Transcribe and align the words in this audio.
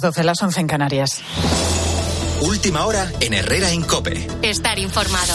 12, 0.00 0.22
las 0.22 0.40
11 0.40 0.60
en 0.60 0.66
Canarias. 0.66 1.20
Última 2.42 2.86
hora 2.86 3.10
en 3.20 3.34
Herrera 3.34 3.70
en 3.70 3.82
Cope. 3.82 4.26
Estar 4.42 4.78
informado. 4.78 5.34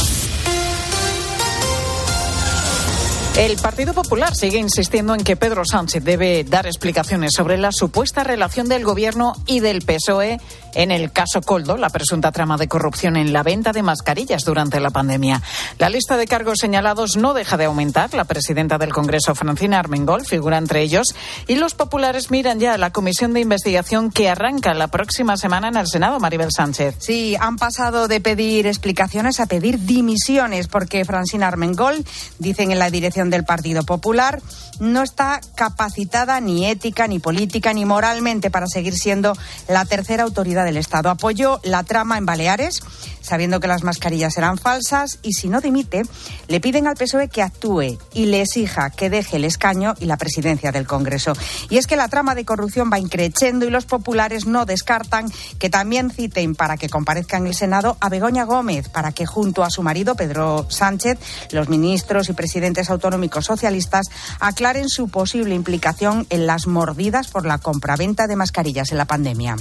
El 3.37 3.57
Partido 3.57 3.93
Popular 3.93 4.35
sigue 4.35 4.59
insistiendo 4.59 5.15
en 5.15 5.23
que 5.23 5.35
Pedro 5.35 5.63
Sánchez 5.65 6.03
debe 6.03 6.43
dar 6.43 6.67
explicaciones 6.67 7.31
sobre 7.35 7.57
la 7.57 7.71
supuesta 7.71 8.23
relación 8.23 8.69
del 8.69 8.83
Gobierno 8.83 9.33
y 9.47 9.59
del 9.59 9.81
PSOE 9.81 10.39
en 10.75 10.91
el 10.91 11.11
caso 11.11 11.41
Coldo, 11.41 11.77
la 11.77 11.89
presunta 11.89 12.31
trama 12.31 12.57
de 12.57 12.67
corrupción 12.67 13.15
en 13.15 13.33
la 13.33 13.43
venta 13.43 13.71
de 13.71 13.83
mascarillas 13.83 14.43
durante 14.43 14.79
la 14.79 14.89
pandemia. 14.89 15.41
La 15.77 15.89
lista 15.89 16.17
de 16.17 16.27
cargos 16.27 16.59
señalados 16.59 17.17
no 17.17 17.33
deja 17.33 17.57
de 17.57 17.65
aumentar. 17.65 18.13
La 18.13 18.25
presidenta 18.25 18.77
del 18.77 18.93
Congreso, 18.93 19.35
Francina 19.35 19.79
Armengol, 19.79 20.25
figura 20.25 20.57
entre 20.57 20.81
ellos. 20.81 21.07
Y 21.47 21.55
los 21.55 21.75
populares 21.75 22.31
miran 22.31 22.59
ya 22.59 22.73
a 22.73 22.77
la 22.77 22.91
comisión 22.91 23.33
de 23.33 23.41
investigación 23.41 24.11
que 24.11 24.29
arranca 24.29 24.73
la 24.73 24.87
próxima 24.87 25.37
semana 25.37 25.67
en 25.67 25.77
el 25.77 25.87
Senado, 25.87 26.19
Maribel 26.19 26.49
Sánchez. 26.55 26.95
Sí, 26.99 27.35
han 27.39 27.57
pasado 27.57 28.07
de 28.07 28.19
pedir 28.21 28.67
explicaciones 28.67 29.39
a 29.39 29.45
pedir 29.45 29.79
dimisiones, 29.79 30.67
porque 30.67 31.05
Francina 31.05 31.47
Armengol, 31.47 32.03
dicen 32.39 32.71
en 32.71 32.79
la 32.79 32.89
dirección 32.89 33.29
del 33.29 33.43
Partido 33.43 33.83
Popular 33.83 34.41
no 34.79 35.03
está 35.03 35.39
capacitada 35.55 36.39
ni 36.39 36.65
ética, 36.65 37.07
ni 37.07 37.19
política, 37.19 37.73
ni 37.73 37.85
moralmente 37.85 38.49
para 38.49 38.67
seguir 38.67 38.95
siendo 38.95 39.33
la 39.67 39.85
tercera 39.85 40.23
autoridad 40.23 40.62
del 40.63 40.77
Estado. 40.77 41.09
Apoyó 41.09 41.59
la 41.63 41.83
trama 41.83 42.17
en 42.17 42.25
Baleares, 42.25 42.81
sabiendo 43.21 43.59
que 43.59 43.67
las 43.67 43.83
mascarillas 43.83 44.37
eran 44.37 44.57
falsas, 44.57 45.19
y 45.21 45.33
si 45.33 45.49
no 45.49 45.61
dimite, 45.61 46.03
le 46.47 46.59
piden 46.59 46.87
al 46.87 46.95
PSOE 46.95 47.29
que 47.29 47.41
actúe 47.41 47.97
y 48.13 48.25
le 48.25 48.41
exija 48.41 48.89
que 48.89 49.09
deje 49.09 49.37
el 49.37 49.45
escaño 49.45 49.93
y 49.99 50.05
la 50.05 50.17
presidencia 50.17 50.71
del 50.71 50.87
Congreso. 50.87 51.33
Y 51.69 51.77
es 51.77 51.87
que 51.87 51.95
la 51.95 52.07
trama 52.07 52.35
de 52.35 52.45
corrupción 52.45 52.89
va 52.91 52.99
increciendo 52.99 53.65
y 53.65 53.69
los 53.69 53.85
populares 53.85 54.45
no 54.45 54.65
descartan 54.65 55.31
que 55.59 55.69
también 55.69 56.11
citen 56.11 56.55
para 56.55 56.77
que 56.77 56.89
comparezca 56.89 57.37
en 57.37 57.47
el 57.47 57.55
Senado 57.55 57.97
a 57.99 58.09
Begoña 58.09 58.43
Gómez, 58.43 58.89
para 58.89 59.11
que 59.11 59.25
junto 59.25 59.63
a 59.63 59.69
su 59.69 59.83
marido 59.83 60.15
Pedro 60.15 60.65
Sánchez, 60.69 61.17
los 61.51 61.69
ministros 61.69 62.29
y 62.29 62.33
presidentes 62.33 62.89
autonómicos 62.89 63.45
socialistas 63.45 64.07
aclaren 64.39 64.89
su 64.89 65.07
posible 65.07 65.55
implicación 65.55 66.27
en 66.29 66.45
las 66.47 66.67
mordidas 66.67 67.27
por 67.27 67.45
la 67.45 67.57
compraventa 67.57 68.27
de 68.27 68.35
mascarillas 68.35 68.91
en 68.91 68.97
la 68.97 69.05
pandemia. 69.05 69.55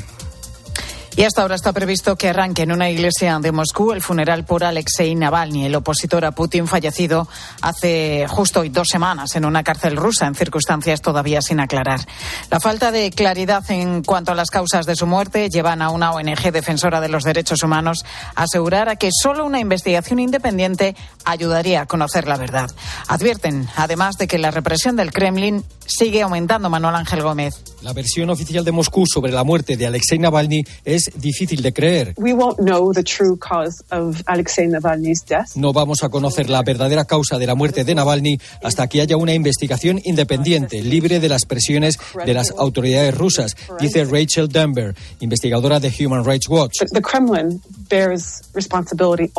Y 1.14 1.24
hasta 1.24 1.42
ahora 1.42 1.56
está 1.56 1.74
previsto 1.74 2.16
que 2.16 2.30
arranque 2.30 2.62
en 2.62 2.72
una 2.72 2.88
iglesia 2.88 3.38
de 3.38 3.52
Moscú 3.52 3.92
el 3.92 4.00
funeral 4.00 4.44
por 4.46 4.64
Alexei 4.64 5.14
Navalny, 5.14 5.66
el 5.66 5.74
opositor 5.74 6.24
a 6.24 6.32
Putin 6.32 6.66
fallecido 6.66 7.28
hace 7.60 8.26
justo 8.28 8.62
dos 8.70 8.88
semanas 8.88 9.36
en 9.36 9.44
una 9.44 9.62
cárcel 9.62 9.96
rusa 9.96 10.26
en 10.26 10.34
circunstancias 10.34 11.02
todavía 11.02 11.42
sin 11.42 11.60
aclarar. 11.60 12.00
La 12.50 12.60
falta 12.60 12.90
de 12.90 13.10
claridad 13.10 13.62
en 13.70 14.02
cuanto 14.02 14.32
a 14.32 14.34
las 14.34 14.48
causas 14.48 14.86
de 14.86 14.96
su 14.96 15.06
muerte 15.06 15.50
llevan 15.50 15.82
a 15.82 15.90
una 15.90 16.12
ONG 16.12 16.50
defensora 16.50 17.02
de 17.02 17.10
los 17.10 17.24
derechos 17.24 17.62
humanos 17.62 18.04
a 18.34 18.44
asegurar 18.44 18.88
a 18.88 18.96
que 18.96 19.10
solo 19.12 19.44
una 19.44 19.60
investigación 19.60 20.18
independiente 20.18 20.96
ayudaría 21.26 21.82
a 21.82 21.86
conocer 21.86 22.26
la 22.26 22.38
verdad. 22.38 22.70
Advierten, 23.08 23.68
además, 23.76 24.16
de 24.16 24.26
que 24.26 24.38
la 24.38 24.50
represión 24.50 24.96
del 24.96 25.12
Kremlin 25.12 25.62
sigue 25.84 26.22
aumentando. 26.22 26.70
Manuel 26.70 26.94
Ángel 26.94 27.22
Gómez. 27.22 27.71
La 27.82 27.92
versión 27.92 28.30
oficial 28.30 28.64
de 28.64 28.70
Moscú 28.70 29.04
sobre 29.06 29.32
la 29.32 29.42
muerte 29.42 29.76
de 29.76 29.86
Alexei 29.86 30.18
Navalny 30.18 30.62
es 30.84 31.10
difícil 31.16 31.62
de 31.62 31.72
creer. 31.72 32.14
No 35.56 35.72
vamos 35.72 36.04
a 36.04 36.08
conocer 36.08 36.48
la 36.48 36.62
verdadera 36.62 37.04
causa 37.04 37.38
de 37.38 37.46
la 37.46 37.56
muerte 37.56 37.82
de 37.84 37.94
Navalny 37.94 38.38
hasta 38.62 38.86
que 38.86 39.00
haya 39.00 39.16
una 39.16 39.34
investigación 39.34 40.00
independiente, 40.04 40.80
libre 40.80 41.18
de 41.18 41.28
las 41.28 41.44
presiones 41.44 41.98
de 42.24 42.34
las 42.34 42.52
autoridades 42.56 43.16
rusas, 43.16 43.56
dice 43.80 44.04
Rachel 44.04 44.48
Denver, 44.48 44.94
investigadora 45.18 45.80
de 45.80 45.92
Human 45.98 46.24
Rights 46.24 46.48
Watch. 46.48 46.82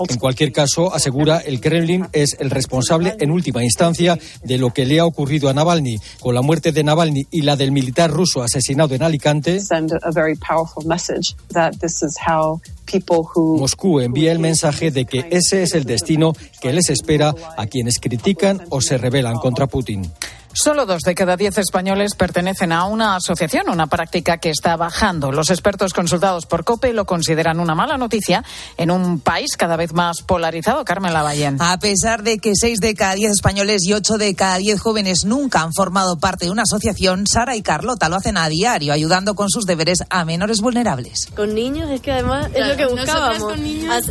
En 0.09 0.19
cualquier 0.19 0.51
caso, 0.51 0.93
asegura, 0.93 1.39
el 1.39 1.59
Kremlin 1.59 2.07
es 2.13 2.35
el 2.39 2.49
responsable 2.49 3.15
en 3.19 3.31
última 3.31 3.63
instancia 3.63 4.17
de 4.43 4.57
lo 4.57 4.71
que 4.71 4.85
le 4.85 4.99
ha 4.99 5.05
ocurrido 5.05 5.49
a 5.49 5.53
Navalny. 5.53 5.97
Con 6.19 6.35
la 6.35 6.41
muerte 6.41 6.71
de 6.71 6.83
Navalny 6.83 7.27
y 7.31 7.41
la 7.41 7.55
del 7.55 7.71
militar 7.71 8.11
ruso 8.11 8.41
asesinado 8.41 8.95
en 8.95 9.03
Alicante, 9.03 9.59
Moscú 13.57 13.99
envía 13.99 14.31
el 14.31 14.39
mensaje 14.39 14.91
de 14.91 15.05
que 15.05 15.27
ese 15.31 15.63
es 15.63 15.73
el 15.73 15.85
destino 15.85 16.33
que 16.61 16.73
les 16.73 16.89
espera 16.89 17.33
a 17.57 17.65
quienes 17.67 17.99
critican 17.99 18.61
o 18.69 18.81
se 18.81 18.97
rebelan 18.97 19.35
contra 19.35 19.67
Putin. 19.67 20.11
Solo 20.55 20.85
dos 20.85 21.01
de 21.01 21.15
cada 21.15 21.35
diez 21.35 21.57
españoles 21.57 22.13
pertenecen 22.13 22.71
a 22.71 22.85
una 22.85 23.15
asociación, 23.15 23.69
una 23.69 23.87
práctica 23.87 24.37
que 24.37 24.51
está 24.51 24.77
bajando. 24.77 25.31
Los 25.31 25.49
expertos 25.49 25.93
consultados 25.93 26.45
por 26.45 26.63
COPE 26.63 26.93
lo 26.93 27.05
consideran 27.05 27.59
una 27.59 27.73
mala 27.73 27.97
noticia 27.97 28.43
en 28.77 28.91
un 28.91 29.19
país 29.19 29.57
cada 29.57 29.77
vez 29.77 29.93
más 29.93 30.21
polarizado. 30.21 30.85
Carmen 30.85 31.11
Lavallén. 31.11 31.57
A 31.59 31.79
pesar 31.79 32.21
de 32.21 32.37
que 32.37 32.51
seis 32.53 32.79
de 32.79 32.93
cada 32.93 33.15
diez 33.15 33.31
españoles 33.31 33.83
y 33.83 33.93
ocho 33.93 34.19
de 34.19 34.35
cada 34.35 34.57
diez 34.57 34.79
jóvenes 34.79 35.25
nunca 35.25 35.61
han 35.61 35.73
formado 35.73 36.17
parte 36.17 36.45
de 36.45 36.51
una 36.51 36.63
asociación, 36.63 37.25
Sara 37.25 37.55
y 37.55 37.63
Carlota 37.63 38.07
lo 38.07 38.17
hacen 38.17 38.37
a 38.37 38.47
diario, 38.47 38.93
ayudando 38.93 39.33
con 39.33 39.49
sus 39.49 39.65
deberes 39.65 40.03
a 40.11 40.23
menores 40.23 40.61
vulnerables. 40.61 41.29
Con 41.35 41.55
niños 41.55 41.89
es 41.89 41.99
que 42.01 42.11
además 42.11 42.49
es 42.53 42.67
lo 42.67 42.77
que 42.77 42.85
buscábamos. 42.85 43.53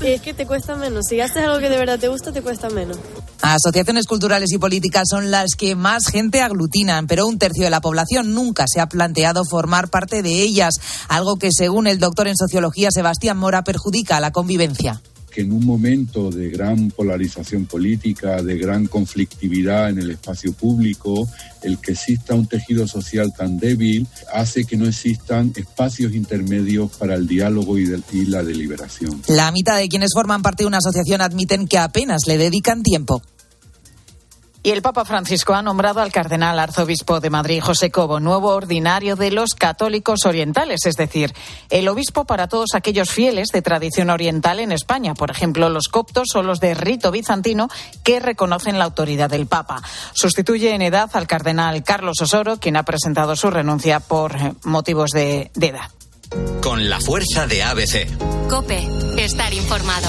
Es 0.03 0.21
que 0.21 0.35
te 0.35 0.45
cuesta 0.45 0.75
menos. 0.75 1.05
Si 1.09 1.21
haces 1.21 1.45
algo 1.45 1.61
que 1.61 1.69
de 1.69 1.79
verdad 1.79 2.01
te 2.01 2.09
gusta, 2.09 2.33
te 2.33 2.43
cuesta 2.43 2.69
menos. 2.69 2.99
Asociaciones 3.43 4.07
culturales 4.07 4.53
y 4.53 4.59
políticas 4.59 5.09
son 5.09 5.31
las 5.31 5.55
que 5.57 5.75
más 5.75 6.07
gente 6.07 6.32
aglutinan, 6.41 7.07
pero 7.07 7.27
un 7.27 7.39
tercio 7.39 7.65
de 7.65 7.71
la 7.71 7.81
población 7.81 8.33
nunca 8.35 8.65
se 8.67 8.81
ha 8.81 8.89
planteado 8.89 9.45
formar 9.45 9.89
parte 9.89 10.23
de 10.23 10.43
ellas, 10.43 10.75
algo 11.09 11.37
que 11.37 11.51
según 11.53 11.87
el 11.87 11.99
doctor 11.99 12.29
en 12.29 12.37
sociología 12.37 12.91
Sebastián 12.91 13.37
Mora 13.37 13.65
perjudica 13.65 14.17
a 14.17 14.21
la 14.21 14.31
convivencia 14.31 15.03
que 15.33 15.41
en 15.41 15.53
un 15.53 15.65
momento 15.65 16.31
de 16.31 16.51
gran 16.51 16.91
polarización 16.91 17.67
política, 17.67 18.43
de 18.43 18.59
gran 18.59 18.87
conflictividad 18.87 19.89
en 19.89 19.99
el 19.99 20.11
espacio 20.11 20.53
público, 20.53 21.27
el 21.63 21.79
que 21.79 21.93
exista 21.93 22.35
un 22.35 22.47
tejido 22.47 22.87
social 22.87 23.33
tan 23.37 23.59
débil 23.59 24.07
hace 24.33 24.65
que 24.65 24.77
no 24.77 24.87
existan 24.87 25.53
espacios 25.57 26.15
intermedios 26.15 26.95
para 26.97 27.15
el 27.15 27.27
diálogo 27.27 27.79
y, 27.79 27.91
y 28.13 28.27
la 28.27 28.43
deliberación. 28.43 29.23
La 29.29 29.51
mitad 29.51 29.79
de 29.79 29.89
quienes 29.89 30.11
forman 30.15 30.43
parte 30.43 30.65
de 30.65 30.69
una 30.69 30.79
asociación 30.79 31.23
admiten 31.23 31.67
que 31.67 31.79
apenas 31.79 32.23
le 32.27 32.37
dedican 32.37 32.83
tiempo. 32.83 33.23
Y 34.65 34.71
el 34.71 34.81
Papa 34.81 35.05
Francisco 35.05 35.55
ha 35.55 35.63
nombrado 35.63 36.01
al 36.01 36.13
cardenal 36.13 36.59
arzobispo 36.59 37.19
de 37.19 37.31
Madrid, 37.31 37.61
José 37.61 37.91
Cobo, 37.91 38.21
nuevo 38.21 38.51
ordinario 38.51 39.17
de 39.17 39.33
los 39.33 39.55
católicos 39.55 40.25
orientales, 40.25 40.87
es 40.87 40.95
decir, 40.95 41.35
el 41.69 41.89
obispo 41.89 42.25
para 42.27 42.47
todos 42.47 42.75
aquellos 42.75 43.11
fieles 43.11 43.49
de 43.49 43.61
tradición 43.61 44.09
oriental 44.09 44.61
en 44.61 44.71
España, 44.71 45.15
por 45.15 45.33
ejemplo, 45.33 45.69
los 45.69 45.89
coptos 45.89 46.29
o 46.37 46.45
los 46.45 46.61
de 46.61 46.75
rito 46.75 47.11
bizantino 47.11 47.69
que 48.05 48.21
reconocen 48.21 48.79
la 48.79 48.85
autoridad 48.85 49.31
del 49.31 49.47
Papa. 49.47 49.83
Sustituye 50.13 50.75
en 50.75 50.83
edad 50.83 51.11
al 51.15 51.27
cardenal 51.27 51.83
Carlos 51.83 52.21
Osoro, 52.21 52.59
quien 52.59 52.77
ha 52.77 52.85
presentado 52.85 53.35
su 53.35 53.51
renuncia 53.51 53.99
por 53.99 54.37
eh, 54.37 54.53
motivos 54.63 55.11
de, 55.11 55.51
de 55.55 55.67
edad. 55.67 55.91
Con 56.63 56.89
la 56.89 57.01
fuerza 57.01 57.49
de 57.49 57.65
ABC. 57.65 58.07
Cope, 58.49 58.89
estar 59.19 59.53
informado. 59.53 60.09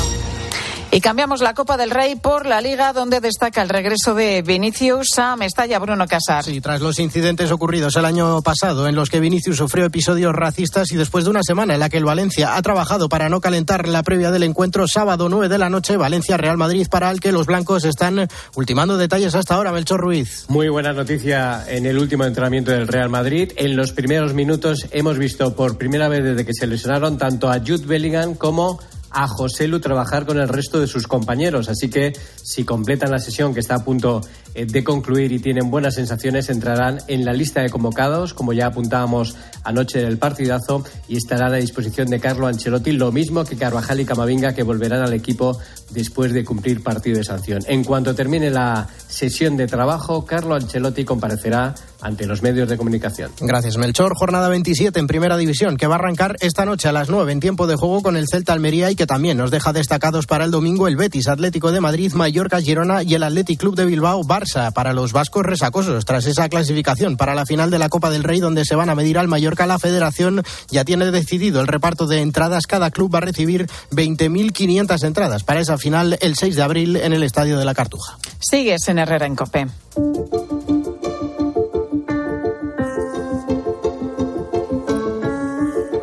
Y 0.94 1.02
cambiamos 1.02 1.42
la 1.42 1.56
Copa 1.56 1.76
del 1.76 1.90
Rey 1.90 2.18
por 2.18 2.46
la 2.46 2.62
Liga, 2.62 2.94
donde 2.94 3.20
destaca 3.20 3.64
el 3.64 3.70
regreso 3.70 4.14
de 4.14 4.44
Vinicius 4.44 5.18
a 5.18 5.36
Mestalla 5.36 5.80
Bruno 5.80 6.06
Casar. 6.06 6.44
Sí, 6.44 6.62
tras 6.62 6.82
los 6.82 7.00
incidentes 7.00 7.50
ocurridos 7.50 7.96
el 7.96 8.06
año 8.06 8.44
pasado, 8.44 8.88
en 8.88 8.94
los 8.94 9.10
que 9.10 9.20
Vinicius 9.20 9.58
sufrió 9.58 9.86
episodios 9.86 10.34
racistas 10.34 10.92
y 10.92 10.96
después 10.96 11.24
de 11.24 11.32
una 11.32 11.42
semana 11.42 11.74
en 11.74 11.80
la 11.80 11.90
que 11.90 11.98
el 11.98 12.06
Valencia 12.06 12.56
ha 12.56 12.62
trabajado 12.62 13.10
para 13.10 13.28
no 13.28 13.42
calentar 13.42 13.88
la 13.88 14.04
previa 14.04 14.30
del 14.30 14.44
encuentro, 14.44 14.88
sábado 14.88 15.30
9 15.30 15.50
de 15.50 15.58
la 15.58 15.72
noche, 15.72 15.98
Valencia-Real 15.98 16.58
Madrid, 16.58 16.86
para 16.92 17.10
el 17.10 17.20
que 17.20 17.32
los 17.32 17.48
blancos 17.48 17.86
están 17.86 18.28
ultimando 18.54 18.96
detalles 18.96 19.34
hasta 19.34 19.56
ahora, 19.56 19.72
Melchor 19.72 20.00
Ruiz. 20.00 20.46
Muy 20.48 20.70
buena 20.70 20.94
noticia 20.94 21.66
en 21.68 21.88
el 21.88 21.98
último 21.98 22.26
entrenamiento 22.26 22.70
del 22.70 22.88
Real 22.88 23.10
Madrid. 23.10 23.52
En 23.56 23.76
los 23.76 23.94
primeros 23.94 24.36
minutos 24.36 24.86
hemos 24.92 25.18
visto 25.18 25.56
por 25.56 25.76
primera 25.76 26.08
vez 26.08 26.24
desde 26.24 26.46
que 26.46 26.54
se 26.54 26.68
lesionaron 26.68 27.18
tanto 27.18 27.50
a 27.50 27.58
Jude 27.58 27.88
Bellingham 27.88 28.36
como 28.36 28.80
a 28.93 28.93
José 29.28 29.68
Lu 29.68 29.80
trabajar 29.80 30.26
con 30.26 30.40
el 30.40 30.48
resto 30.48 30.80
de 30.80 30.88
sus 30.88 31.08
compañeros. 31.08 31.70
Así 31.70 31.90
que 31.90 32.14
si 32.42 32.64
completan 32.64 33.12
la 33.12 33.20
sesión 33.20 33.54
que 33.54 33.60
está 33.60 33.76
a 33.76 33.84
punto 33.84 34.22
de 34.54 34.84
concluir 34.84 35.32
y 35.32 35.40
tienen 35.40 35.72
buenas 35.72 35.96
sensaciones, 35.96 36.50
entrarán 36.50 37.00
en 37.08 37.26
la 37.26 37.34
lista 37.34 37.62
de 37.62 37.70
convocados, 37.70 38.34
como 38.34 38.54
ya 38.54 38.68
apuntábamos 38.68 39.36
anoche 39.64 40.02
en 40.02 40.08
el 40.08 40.18
partidazo, 40.18 40.84
y 41.08 41.18
estarán 41.18 41.54
a 41.54 41.58
disposición 41.58 42.10
de 42.10 42.20
Carlo 42.20 42.48
Ancelotti, 42.48 42.92
lo 42.92 43.12
mismo 43.12 43.44
que 43.44 43.56
Carvajal 43.56 44.00
y 44.02 44.06
Camavinga, 44.06 44.54
que 44.54 44.64
volverán 44.64 45.02
al 45.02 45.14
equipo 45.14 45.58
después 45.90 46.34
de 46.34 46.44
cumplir 46.44 46.84
partido 46.84 47.18
de 47.18 47.24
sanción. 47.24 47.62
En 47.68 47.84
cuanto 47.84 48.16
termine 48.16 48.50
la 48.50 48.88
sesión 49.08 49.58
de 49.58 49.68
trabajo, 49.68 50.26
Carlo 50.26 50.56
Ancelotti 50.56 51.04
comparecerá 51.04 51.74
ante 52.02 52.28
los 52.28 52.42
medios 52.42 52.68
de 52.70 52.78
comunicación. 52.78 53.32
Gracias, 53.40 53.78
Melchor. 53.78 54.14
Jornada 54.16 54.50
27 54.50 55.00
en 55.00 55.08
Primera 55.08 55.38
División, 55.38 55.78
que 55.78 55.88
va 55.88 55.96
a 55.96 56.00
arrancar 56.00 56.36
esta 56.42 56.66
noche 56.66 56.90
a 56.90 56.92
las 56.92 57.10
9 57.10 57.32
en 57.32 57.40
tiempo 57.40 57.66
de 57.66 57.76
juego 57.76 58.02
con 58.02 58.18
el 58.18 58.28
Celta 58.28 58.54
Almería 58.54 58.92
y 58.92 58.96
que 58.96 59.08
también 59.08 59.38
nos 59.38 59.52
deja 59.52 59.72
destacados 59.72 60.28
para 60.28 60.44
el 60.44 60.52
domingo 60.52 60.88
el 60.88 60.98
Betis 60.98 61.28
Atlético 61.28 61.72
de 61.72 61.80
Madrid, 61.80 62.12
Mallorca, 62.14 62.60
Girona 62.60 63.04
y 63.04 63.14
el 63.14 63.24
Athletic 63.24 63.60
Club 63.60 63.76
de 63.76 63.86
Bilbao, 63.86 64.24
Bar 64.24 64.43
Barça 64.44 64.74
para 64.74 64.94
los 64.94 65.14
vascos 65.14 65.46
resacosos. 65.46 66.04
Tras 66.04 66.26
esa 66.26 66.50
clasificación 66.50 67.16
para 67.16 67.34
la 67.34 67.46
final 67.46 67.72
de 67.72 67.80
la 67.80 67.88
Copa 67.88 68.10
del 68.10 68.24
Rey, 68.24 68.40
donde 68.40 68.66
se 68.66 68.76
van 68.76 68.90
a 68.90 68.96
medir 68.96 69.18
al 69.18 69.28
Mallorca, 69.28 69.66
la 69.66 69.80
federación 69.80 70.44
ya 70.70 70.84
tiene 70.84 71.12
decidido 71.12 71.62
el 71.62 71.68
reparto 71.68 72.08
de 72.08 72.20
entradas. 72.20 72.68
Cada 72.68 72.92
club 72.92 73.14
va 73.14 73.20
a 73.20 73.22
recibir 73.22 73.68
20.500 73.92 75.04
entradas 75.06 75.44
para 75.44 75.62
esa 75.62 75.78
final 75.78 76.18
el 76.20 76.36
6 76.36 76.56
de 76.56 76.62
abril 76.62 76.96
en 76.98 77.14
el 77.14 77.24
Estadio 77.24 77.58
de 77.58 77.66
la 77.66 77.74
Cartuja. 77.74 78.18
Sigues 78.40 78.88
en 78.88 79.00
Herrera 79.00 79.26
en 79.26 79.36
Copé. 79.36 79.68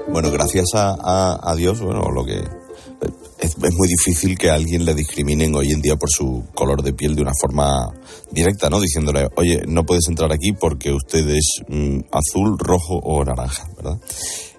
Bueno, 0.08 0.31
gracias 0.32 0.66
a, 0.75 1.54
Dios, 1.56 1.81
bueno, 1.81 2.10
lo 2.10 2.25
que 2.25 2.42
es, 3.40 3.56
muy 3.58 3.88
difícil 3.88 4.37
que 4.37 4.50
a 4.50 4.54
alguien 4.54 4.84
le 4.84 4.94
discriminen 4.94 5.54
hoy 5.54 5.72
en 5.72 5.81
día 5.81 5.96
por 5.96 6.10
su 6.10 6.44
color 6.54 6.82
de 6.82 6.92
piel 6.92 7.14
de 7.14 7.22
una 7.22 7.32
forma 7.40 7.90
directa, 8.31 8.69
¿no? 8.69 8.81
Diciéndole, 8.81 9.28
oye, 9.37 9.62
no 9.66 9.84
puedes 9.84 10.08
entrar 10.08 10.32
aquí 10.32 10.52
porque 10.52 10.92
usted 10.92 11.28
es 11.31 11.62
mm, 11.69 12.00
azul, 12.12 12.58
rojo 12.58 12.96
o 13.02 13.25
naranja, 13.25 13.64
¿verdad? 13.76 13.98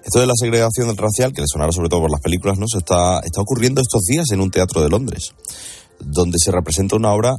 Esto 0.04 0.20
de 0.20 0.26
la 0.26 0.34
segregación 0.36 0.96
racial, 0.96 1.32
que 1.32 1.42
le 1.42 1.46
sonará 1.46 1.70
sobre 1.70 1.88
todo 1.88 2.00
por 2.00 2.10
las 2.10 2.20
películas, 2.20 2.58
¿no? 2.58 2.66
Se 2.68 2.78
está, 2.78 3.20
está 3.20 3.40
ocurriendo 3.40 3.80
estos 3.80 4.02
días 4.02 4.30
en 4.32 4.40
un 4.40 4.50
teatro 4.50 4.82
de 4.82 4.88
Londres, 4.88 5.32
donde 6.00 6.38
se 6.38 6.50
representa 6.50 6.96
una 6.96 7.12
obra 7.12 7.36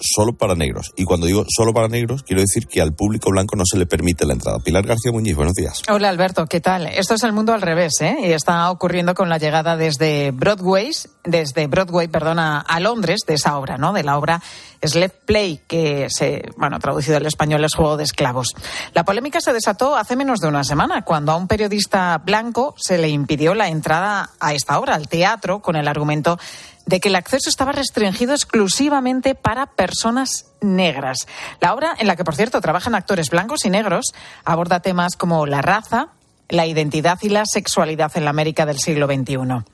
solo 0.00 0.34
para 0.34 0.54
negros. 0.54 0.92
Y 0.96 1.04
cuando 1.04 1.26
digo 1.26 1.44
solo 1.48 1.72
para 1.72 1.88
negros, 1.88 2.22
quiero 2.22 2.40
decir 2.40 2.66
que 2.66 2.80
al 2.80 2.94
público 2.94 3.30
blanco 3.30 3.56
no 3.56 3.64
se 3.64 3.78
le 3.78 3.86
permite 3.86 4.26
la 4.26 4.34
entrada. 4.34 4.58
Pilar 4.58 4.86
García 4.86 5.12
Muñiz, 5.12 5.36
buenos 5.36 5.54
días. 5.54 5.82
Hola 5.88 6.08
Alberto, 6.08 6.46
¿qué 6.46 6.60
tal? 6.60 6.86
Esto 6.86 7.14
es 7.14 7.22
el 7.22 7.32
mundo 7.32 7.52
al 7.52 7.62
revés, 7.62 7.94
¿eh? 8.00 8.16
Y 8.22 8.32
está 8.32 8.70
ocurriendo 8.70 9.14
con 9.14 9.28
la 9.28 9.38
llegada 9.38 9.76
desde 9.76 10.30
Broadway, 10.30 10.90
desde 11.24 11.66
Broadway, 11.66 12.08
perdona, 12.08 12.60
a 12.60 12.80
Londres 12.80 13.20
de 13.26 13.34
esa 13.34 13.58
obra, 13.58 13.76
¿no? 13.76 13.92
De 13.92 14.02
la 14.02 14.18
obra 14.18 14.42
Slave 14.82 15.14
Play, 15.24 15.60
que 15.66 16.08
se, 16.08 16.42
bueno, 16.56 16.78
traducido 16.78 17.16
al 17.16 17.26
español 17.26 17.64
es 17.64 17.74
Juego 17.74 17.96
de 17.96 18.04
Esclavos. 18.04 18.54
La 18.94 19.04
polémica 19.04 19.40
se 19.40 19.52
desató 19.52 19.96
hace 19.96 20.16
menos 20.16 20.40
de 20.40 20.48
una 20.48 20.64
semana, 20.64 21.02
cuando 21.02 21.32
a 21.32 21.36
un 21.36 21.48
periodista 21.48 22.18
blanco 22.18 22.74
se 22.78 22.98
le 22.98 23.08
impidió 23.08 23.54
la 23.54 23.68
entrada 23.68 24.30
a 24.40 24.54
esta 24.54 24.78
obra, 24.78 24.94
al 24.94 25.08
teatro, 25.08 25.60
con 25.60 25.76
el 25.76 25.88
argumento 25.88 26.38
de 26.88 27.00
que 27.00 27.10
el 27.10 27.16
acceso 27.16 27.50
estaba 27.50 27.72
restringido 27.72 28.32
exclusivamente 28.32 29.34
para 29.34 29.66
personas 29.66 30.46
negras. 30.62 31.26
La 31.60 31.74
obra, 31.74 31.94
en 31.98 32.06
la 32.06 32.16
que 32.16 32.24
por 32.24 32.34
cierto 32.34 32.62
trabajan 32.62 32.94
actores 32.94 33.28
blancos 33.28 33.66
y 33.66 33.70
negros, 33.70 34.14
aborda 34.46 34.80
temas 34.80 35.14
como 35.14 35.44
la 35.44 35.60
raza, 35.60 36.08
la 36.48 36.66
identidad 36.66 37.18
y 37.20 37.28
la 37.28 37.44
sexualidad 37.44 38.10
en 38.14 38.24
la 38.24 38.30
América 38.30 38.64
del 38.64 38.78
siglo 38.78 39.06
XXI. 39.06 39.64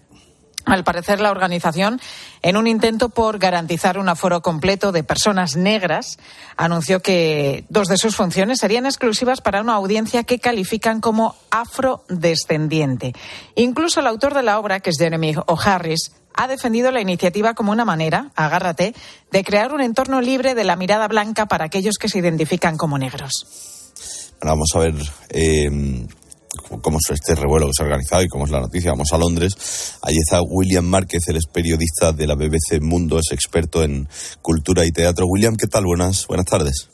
Al 0.67 0.83
parecer, 0.83 1.21
la 1.21 1.31
organización, 1.31 2.01
en 2.43 2.57
un 2.57 2.67
intento 2.67 3.11
por 3.11 3.39
garantizar 3.39 3.97
un 3.97 4.09
aforo 4.09 4.41
completo 4.41 4.91
de 4.91 5.05
personas 5.05 5.57
negras, 5.57 6.19
anunció 6.57 7.01
que 7.01 7.65
dos 7.69 7.87
de 7.87 7.99
sus 7.99 8.17
funciones 8.17 8.59
serían 8.59 8.87
exclusivas 8.87 9.41
para 9.41 9.61
una 9.61 9.75
audiencia 9.75 10.25
que 10.25 10.41
califican 10.41 11.01
como 11.01 11.37
afrodescendiente. 11.51 13.13
Incluso 13.55 14.01
el 14.01 14.09
autor 14.09 14.35
de 14.35 14.43
la 14.43 14.59
obra, 14.59 14.81
que 14.81 14.91
es 14.91 14.97
Jeremy 14.99 15.35
O'Harris, 15.47 16.13
ha 16.35 16.49
defendido 16.49 16.91
la 16.91 17.01
iniciativa 17.01 17.55
como 17.55 17.73
una 17.73 17.85
manera, 17.85 18.31
agárrate, 18.35 18.95
de 19.31 19.45
crear 19.45 19.73
un 19.73 19.81
entorno 19.81 20.21
libre 20.21 20.55
de 20.55 20.65
la 20.65 20.77
mirada 20.77 21.09
blanca 21.09 21.47
para 21.47 21.65
aquellos 21.65 21.97
que 21.99 22.09
se 22.09 22.19
identifican 22.19 22.77
como 22.77 22.99
negros. 22.99 23.47
vamos 24.43 24.69
a 24.75 24.79
ver 24.81 24.95
eh, 25.31 26.07
cómo 26.83 26.99
es 26.99 27.11
este 27.11 27.35
revuelo 27.35 27.67
que 27.67 27.73
se 27.77 27.83
ha 27.83 27.87
organizado 27.87 28.23
y 28.23 28.29
cómo 28.29 28.45
es 28.45 28.51
la 28.51 28.61
noticia. 28.61 28.91
Vamos 28.91 29.13
a 29.13 29.19
Londres. 29.19 29.97
Allí 30.03 30.19
está 30.19 30.41
William 30.43 30.85
Márquez, 30.85 31.23
él 31.29 31.37
es 31.37 31.47
periodista 31.47 32.13
de 32.13 32.27
la 32.27 32.35
BBC 32.35 32.81
Mundo, 32.81 33.19
es 33.19 33.33
experto 33.33 33.83
en 33.83 34.09
cultura 34.43 34.85
y 34.85 34.91
teatro. 34.91 35.27
William, 35.27 35.57
¿qué 35.57 35.67
tal? 35.67 35.85
Buenas, 35.85 36.27
buenas 36.27 36.47
tardes. 36.47 36.94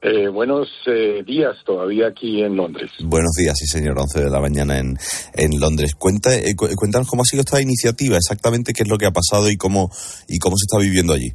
Eh, 0.00 0.28
buenos 0.28 0.68
eh, 0.86 1.24
días 1.26 1.56
todavía 1.64 2.06
aquí 2.08 2.42
en 2.42 2.54
Londres. 2.56 2.92
Buenos 3.00 3.32
días, 3.32 3.54
sí 3.56 3.66
señor, 3.66 3.98
11 3.98 4.24
de 4.24 4.30
la 4.30 4.40
mañana 4.40 4.78
en, 4.78 4.96
en 5.34 5.58
Londres. 5.58 5.96
Cuenta, 5.96 6.34
eh, 6.36 6.54
cuéntanos 6.54 7.08
cómo 7.08 7.22
ha 7.22 7.24
sido 7.24 7.40
esta 7.40 7.60
iniciativa, 7.60 8.16
exactamente 8.16 8.72
qué 8.72 8.84
es 8.84 8.88
lo 8.88 8.96
que 8.96 9.06
ha 9.06 9.10
pasado 9.10 9.50
y 9.50 9.56
cómo, 9.56 9.90
y 10.28 10.38
cómo 10.38 10.56
se 10.56 10.66
está 10.66 10.78
viviendo 10.78 11.14
allí. 11.14 11.32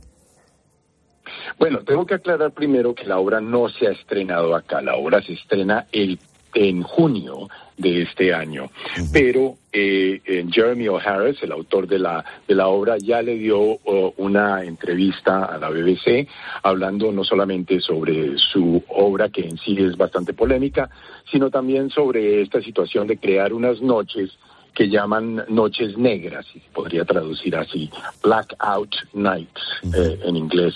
Bueno, 1.59 1.79
tengo 1.85 2.05
que 2.05 2.15
aclarar 2.15 2.53
primero 2.53 2.95
que 2.95 3.03
la 3.03 3.19
obra 3.19 3.41
no 3.41 3.67
se 3.67 3.87
ha 3.87 3.91
estrenado 3.91 4.55
acá, 4.55 4.81
la 4.81 4.95
obra 4.95 5.21
se 5.21 5.33
estrena 5.33 5.87
el 5.91 6.19
en 6.55 6.83
junio 6.83 7.49
de 7.77 8.03
este 8.03 8.33
año. 8.33 8.69
Pero 9.11 9.55
eh, 9.71 10.21
Jeremy 10.49 10.87
O'Harris, 10.87 11.41
el 11.43 11.51
autor 11.51 11.87
de 11.87 11.99
la, 11.99 12.23
de 12.47 12.55
la 12.55 12.67
obra, 12.67 12.97
ya 12.97 13.21
le 13.21 13.35
dio 13.35 13.79
una 14.17 14.63
entrevista 14.63 15.45
a 15.45 15.57
la 15.57 15.69
BBC 15.69 16.27
hablando 16.61 17.11
no 17.11 17.23
solamente 17.23 17.79
sobre 17.79 18.37
su 18.37 18.83
obra, 18.89 19.29
que 19.29 19.41
en 19.41 19.57
sí 19.57 19.75
es 19.79 19.97
bastante 19.97 20.33
polémica, 20.33 20.89
sino 21.31 21.49
también 21.49 21.89
sobre 21.89 22.41
esta 22.41 22.61
situación 22.61 23.07
de 23.07 23.17
crear 23.17 23.53
unas 23.53 23.81
noches 23.81 24.37
que 24.73 24.89
llaman 24.89 25.43
Noches 25.49 25.97
Negras, 25.97 26.45
y 26.55 26.59
podría 26.73 27.05
traducir 27.05 27.55
así, 27.55 27.89
Blackout 28.23 28.95
Nights 29.13 29.61
eh, 29.95 30.19
en 30.23 30.35
inglés, 30.35 30.73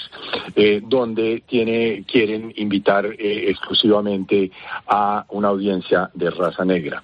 eh, 0.56 0.82
donde 0.84 1.44
tiene, 1.48 2.04
quieren 2.08 2.54
invitar 2.56 3.06
eh, 3.06 3.50
exclusivamente 3.50 4.52
a 4.88 5.26
una 5.30 5.50
audiencia 5.50 6.10
de 6.14 6.30
raza 6.30 6.64
negra. 6.64 7.04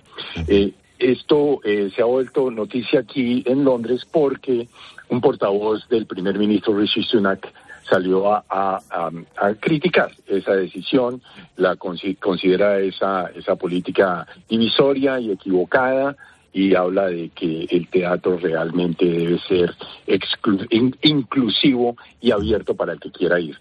esto 0.99 1.59
se 1.63 2.01
ha 2.01 2.05
vuelto 2.05 2.49
noticia 2.49 3.01
aquí 3.01 3.43
en 3.45 3.65
Londres 3.65 4.05
porque 4.09 4.67
un 5.09 5.19
portavoz 5.19 5.87
del 5.89 6.05
primer 6.05 6.37
ministro 6.37 6.77
Rishi 6.77 7.03
Sunak 7.03 7.51
salió 7.89 8.33
a, 8.33 8.43
a, 8.49 9.53
criticar 9.59 10.11
esa 10.27 10.53
decisión, 10.53 11.21
la 11.57 11.75
considera 11.75 12.79
esa, 12.79 13.29
esa 13.35 13.55
política 13.55 14.25
divisoria 14.47 15.19
y 15.19 15.31
equivocada, 15.31 16.15
y 16.53 16.75
habla 16.75 17.07
de 17.07 17.29
que 17.29 17.67
el 17.71 17.87
teatro 17.87 18.37
realmente 18.37 19.05
debe 19.05 19.39
ser 19.39 19.75
inclusivo 21.01 21.97
y 22.21 22.31
abierto 22.31 22.75
para 22.75 22.93
el 22.93 22.99
que 22.99 23.11
quiera 23.11 23.39
ir. 23.39 23.57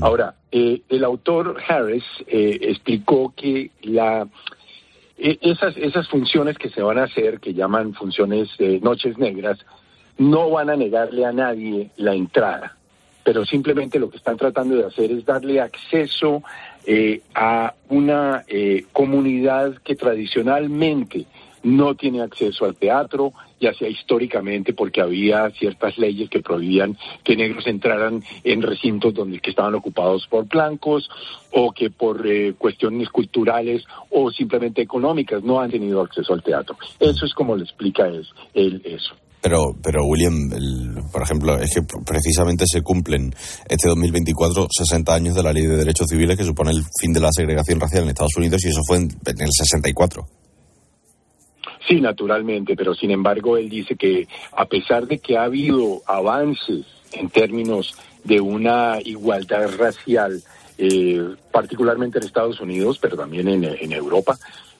Ahora, 0.00 0.34
eh, 0.50 0.82
el 0.88 1.04
autor 1.04 1.56
Harris 1.66 2.04
eh, 2.26 2.58
explicó 2.62 3.32
que 3.36 3.70
la 3.82 4.26
e, 5.16 5.38
esas, 5.40 5.76
esas 5.76 6.08
funciones 6.08 6.58
que 6.58 6.70
se 6.70 6.82
van 6.82 6.98
a 6.98 7.04
hacer, 7.04 7.38
que 7.38 7.54
llaman 7.54 7.94
funciones 7.94 8.48
noches 8.82 9.16
negras, 9.16 9.64
no 10.18 10.50
van 10.50 10.70
a 10.70 10.76
negarle 10.76 11.24
a 11.24 11.32
nadie 11.32 11.90
la 11.96 12.14
entrada, 12.14 12.76
pero 13.22 13.44
simplemente 13.44 14.00
lo 14.00 14.10
que 14.10 14.16
están 14.16 14.36
tratando 14.36 14.74
de 14.74 14.86
hacer 14.86 15.12
es 15.12 15.24
darle 15.24 15.60
acceso 15.60 16.42
eh, 16.84 17.22
a 17.34 17.74
una 17.88 18.44
comunidad 18.92 19.76
que 19.84 19.94
tradicionalmente 19.94 21.26
no 21.64 21.94
tiene 21.94 22.22
acceso 22.22 22.64
al 22.64 22.76
teatro, 22.76 23.32
ya 23.60 23.72
sea 23.74 23.88
históricamente 23.88 24.72
porque 24.74 25.00
había 25.00 25.50
ciertas 25.50 25.98
leyes 25.98 26.30
que 26.30 26.40
prohibían 26.40 26.96
que 27.24 27.36
negros 27.36 27.66
entraran 27.66 28.22
en 28.44 28.62
recintos 28.62 29.14
donde 29.14 29.40
que 29.40 29.50
estaban 29.50 29.74
ocupados 29.74 30.26
por 30.28 30.46
blancos 30.46 31.08
o 31.50 31.72
que 31.72 31.90
por 31.90 32.26
eh, 32.26 32.54
cuestiones 32.56 33.08
culturales 33.08 33.84
o 34.10 34.30
simplemente 34.30 34.82
económicas 34.82 35.42
no 35.42 35.60
han 35.60 35.70
tenido 35.70 36.00
acceso 36.00 36.34
al 36.34 36.42
teatro. 36.42 36.76
Eso 37.00 37.26
es 37.26 37.34
como 37.34 37.56
le 37.56 37.64
explica 37.64 38.06
es, 38.08 38.28
él 38.52 38.82
eso. 38.84 39.14
Pero, 39.40 39.76
pero 39.82 40.06
William, 40.06 40.48
por 41.12 41.20
ejemplo, 41.20 41.58
es 41.58 41.74
que 41.74 41.82
precisamente 42.02 42.64
se 42.66 42.80
cumplen 42.80 43.34
este 43.68 43.88
2024 43.88 44.68
60 44.70 45.14
años 45.14 45.34
de 45.34 45.42
la 45.42 45.52
Ley 45.52 45.66
de 45.66 45.76
Derechos 45.76 46.06
Civiles 46.08 46.38
que 46.38 46.44
supone 46.44 46.70
el 46.70 46.82
fin 46.98 47.12
de 47.12 47.20
la 47.20 47.28
segregación 47.30 47.78
racial 47.78 48.04
en 48.04 48.08
Estados 48.08 48.36
Unidos 48.36 48.64
y 48.64 48.68
eso 48.68 48.80
fue 48.86 48.96
en, 48.96 49.02
en 49.04 49.42
el 49.42 49.50
64. 49.52 50.43
Sí, 51.86 52.00
naturalmente, 52.00 52.76
pero 52.76 52.94
sin 52.94 53.10
embargo 53.10 53.56
él 53.56 53.68
dice 53.68 53.96
que 53.96 54.26
a 54.52 54.64
pesar 54.64 55.06
de 55.06 55.18
que 55.18 55.36
ha 55.36 55.44
habido 55.44 56.02
avances 56.06 56.86
en 57.12 57.28
términos 57.28 57.94
de 58.24 58.40
una 58.40 58.98
igualdad 59.04 59.76
racial, 59.76 60.42
eh, 60.78 61.22
particularmente 61.52 62.18
en 62.18 62.24
Estados 62.24 62.60
Unidos, 62.60 62.98
pero 63.00 63.16
también 63.16 63.48
en, 63.48 63.92
Europa, 63.92 64.38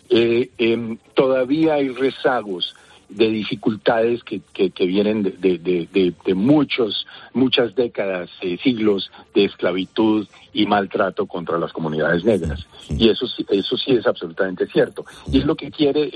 eh, 0.09 0.51
em, 0.57 0.97
todavía 1.15 1.75
hay 1.75 1.89
rezagos 1.89 2.75
de 3.15 3.29
dificultades 3.29 4.23
que, 4.25 4.41
que, 4.53 4.87
vienen 4.87 5.23
de, 5.23 5.59
de, 5.59 6.15
de, 6.25 6.35
muchos, 6.35 7.07
muchas 7.33 7.75
décadas, 7.75 8.29
eh, 8.41 8.59
siglos 8.63 9.11
de 9.35 9.45
esclavitud 9.45 10.27
y 10.53 10.67
maltrato 10.67 11.27
contra 11.27 11.59
las 11.59 11.73
comunidades 11.73 12.25
negras. 12.25 12.67
Y 12.91 13.09
eso, 13.09 13.27
eso 13.49 13.77
sí 13.77 13.93
es 13.93 14.07
absolutamente 14.07 14.67
cierto. 14.67 15.05
Y 15.31 15.39
es 15.39 15.45
lo 15.45 15.55
que 15.55 15.71
quiere, 15.71 16.11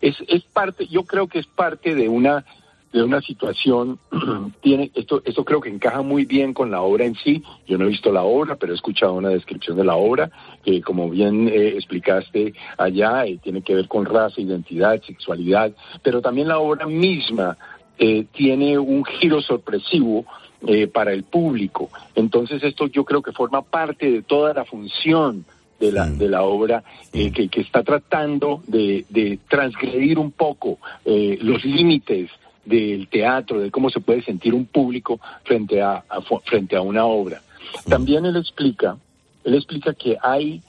es, 0.00 0.16
es 0.26 0.42
parte, 0.44 0.86
yo 0.86 1.04
creo 1.04 1.28
que 1.28 1.40
es 1.40 1.46
parte 1.46 1.94
de 1.94 2.08
una 2.08 2.44
de 2.92 3.02
una 3.02 3.20
situación, 3.20 3.98
tiene, 4.60 4.90
esto, 4.94 5.22
esto 5.24 5.44
creo 5.44 5.60
que 5.60 5.68
encaja 5.68 6.02
muy 6.02 6.24
bien 6.24 6.52
con 6.52 6.70
la 6.70 6.82
obra 6.82 7.04
en 7.04 7.14
sí. 7.14 7.42
Yo 7.66 7.78
no 7.78 7.84
he 7.84 7.88
visto 7.88 8.12
la 8.12 8.22
obra, 8.22 8.56
pero 8.56 8.72
he 8.72 8.76
escuchado 8.76 9.14
una 9.14 9.28
descripción 9.28 9.76
de 9.76 9.84
la 9.84 9.96
obra, 9.96 10.30
que 10.64 10.80
como 10.82 11.08
bien 11.08 11.48
eh, 11.48 11.74
explicaste 11.76 12.54
allá, 12.76 13.26
eh, 13.26 13.38
tiene 13.42 13.62
que 13.62 13.74
ver 13.74 13.88
con 13.88 14.04
raza, 14.04 14.40
identidad, 14.40 15.00
sexualidad, 15.02 15.72
pero 16.02 16.20
también 16.20 16.48
la 16.48 16.58
obra 16.58 16.86
misma 16.86 17.56
eh, 17.98 18.26
tiene 18.32 18.78
un 18.78 19.04
giro 19.04 19.40
sorpresivo 19.40 20.24
eh, 20.66 20.88
para 20.88 21.12
el 21.12 21.24
público. 21.24 21.88
Entonces 22.14 22.62
esto 22.62 22.86
yo 22.86 23.02
creo 23.04 23.22
que 23.22 23.32
forma 23.32 23.62
parte 23.62 24.10
de 24.10 24.22
toda 24.22 24.52
la 24.52 24.66
función 24.66 25.46
de 25.78 25.90
la, 25.90 26.06
de 26.06 26.28
la 26.28 26.42
obra 26.42 26.84
eh, 27.14 27.32
que, 27.32 27.48
que, 27.48 27.62
está 27.62 27.82
tratando 27.82 28.62
de, 28.66 29.06
de 29.08 29.38
transgredir 29.48 30.18
un 30.18 30.32
poco 30.32 30.78
eh, 31.06 31.38
los 31.40 31.64
límites 31.64 32.30
del 32.70 33.08
teatro, 33.08 33.60
de 33.60 33.70
cómo 33.70 33.90
se 33.90 34.00
puede 34.00 34.22
sentir 34.22 34.54
un 34.54 34.66
público 34.66 35.20
frente 35.44 35.82
a, 35.82 36.04
a, 36.08 36.22
frente 36.44 36.76
a 36.76 36.80
una 36.80 37.04
obra. 37.04 37.42
También 37.88 38.24
él 38.24 38.36
explica, 38.36 38.96
él 39.44 39.54
explica 39.54 39.92
que 39.92 40.16
hay 40.22 40.62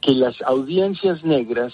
que 0.00 0.12
las 0.12 0.40
audiencias 0.42 1.24
negras 1.24 1.72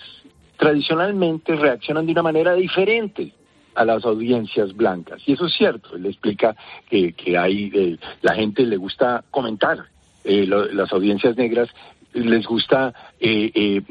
tradicionalmente 0.56 1.56
reaccionan 1.56 2.06
de 2.06 2.12
una 2.12 2.22
manera 2.22 2.54
diferente 2.54 3.32
a 3.74 3.84
las 3.84 4.04
audiencias 4.04 4.76
blancas. 4.76 5.20
Y 5.26 5.32
eso 5.32 5.46
es 5.46 5.54
cierto, 5.54 5.96
él 5.96 6.06
explica 6.06 6.54
que, 6.88 7.12
que 7.12 7.36
hay, 7.36 7.70
eh, 7.74 7.96
la 8.22 8.34
gente 8.34 8.64
le 8.64 8.76
gusta 8.76 9.24
comentar, 9.30 9.78
eh, 10.24 10.46
lo, 10.46 10.66
las 10.66 10.92
audiencias 10.92 11.36
negras 11.36 11.68
les 12.12 12.46
gusta 12.46 12.92
eh, 13.20 13.82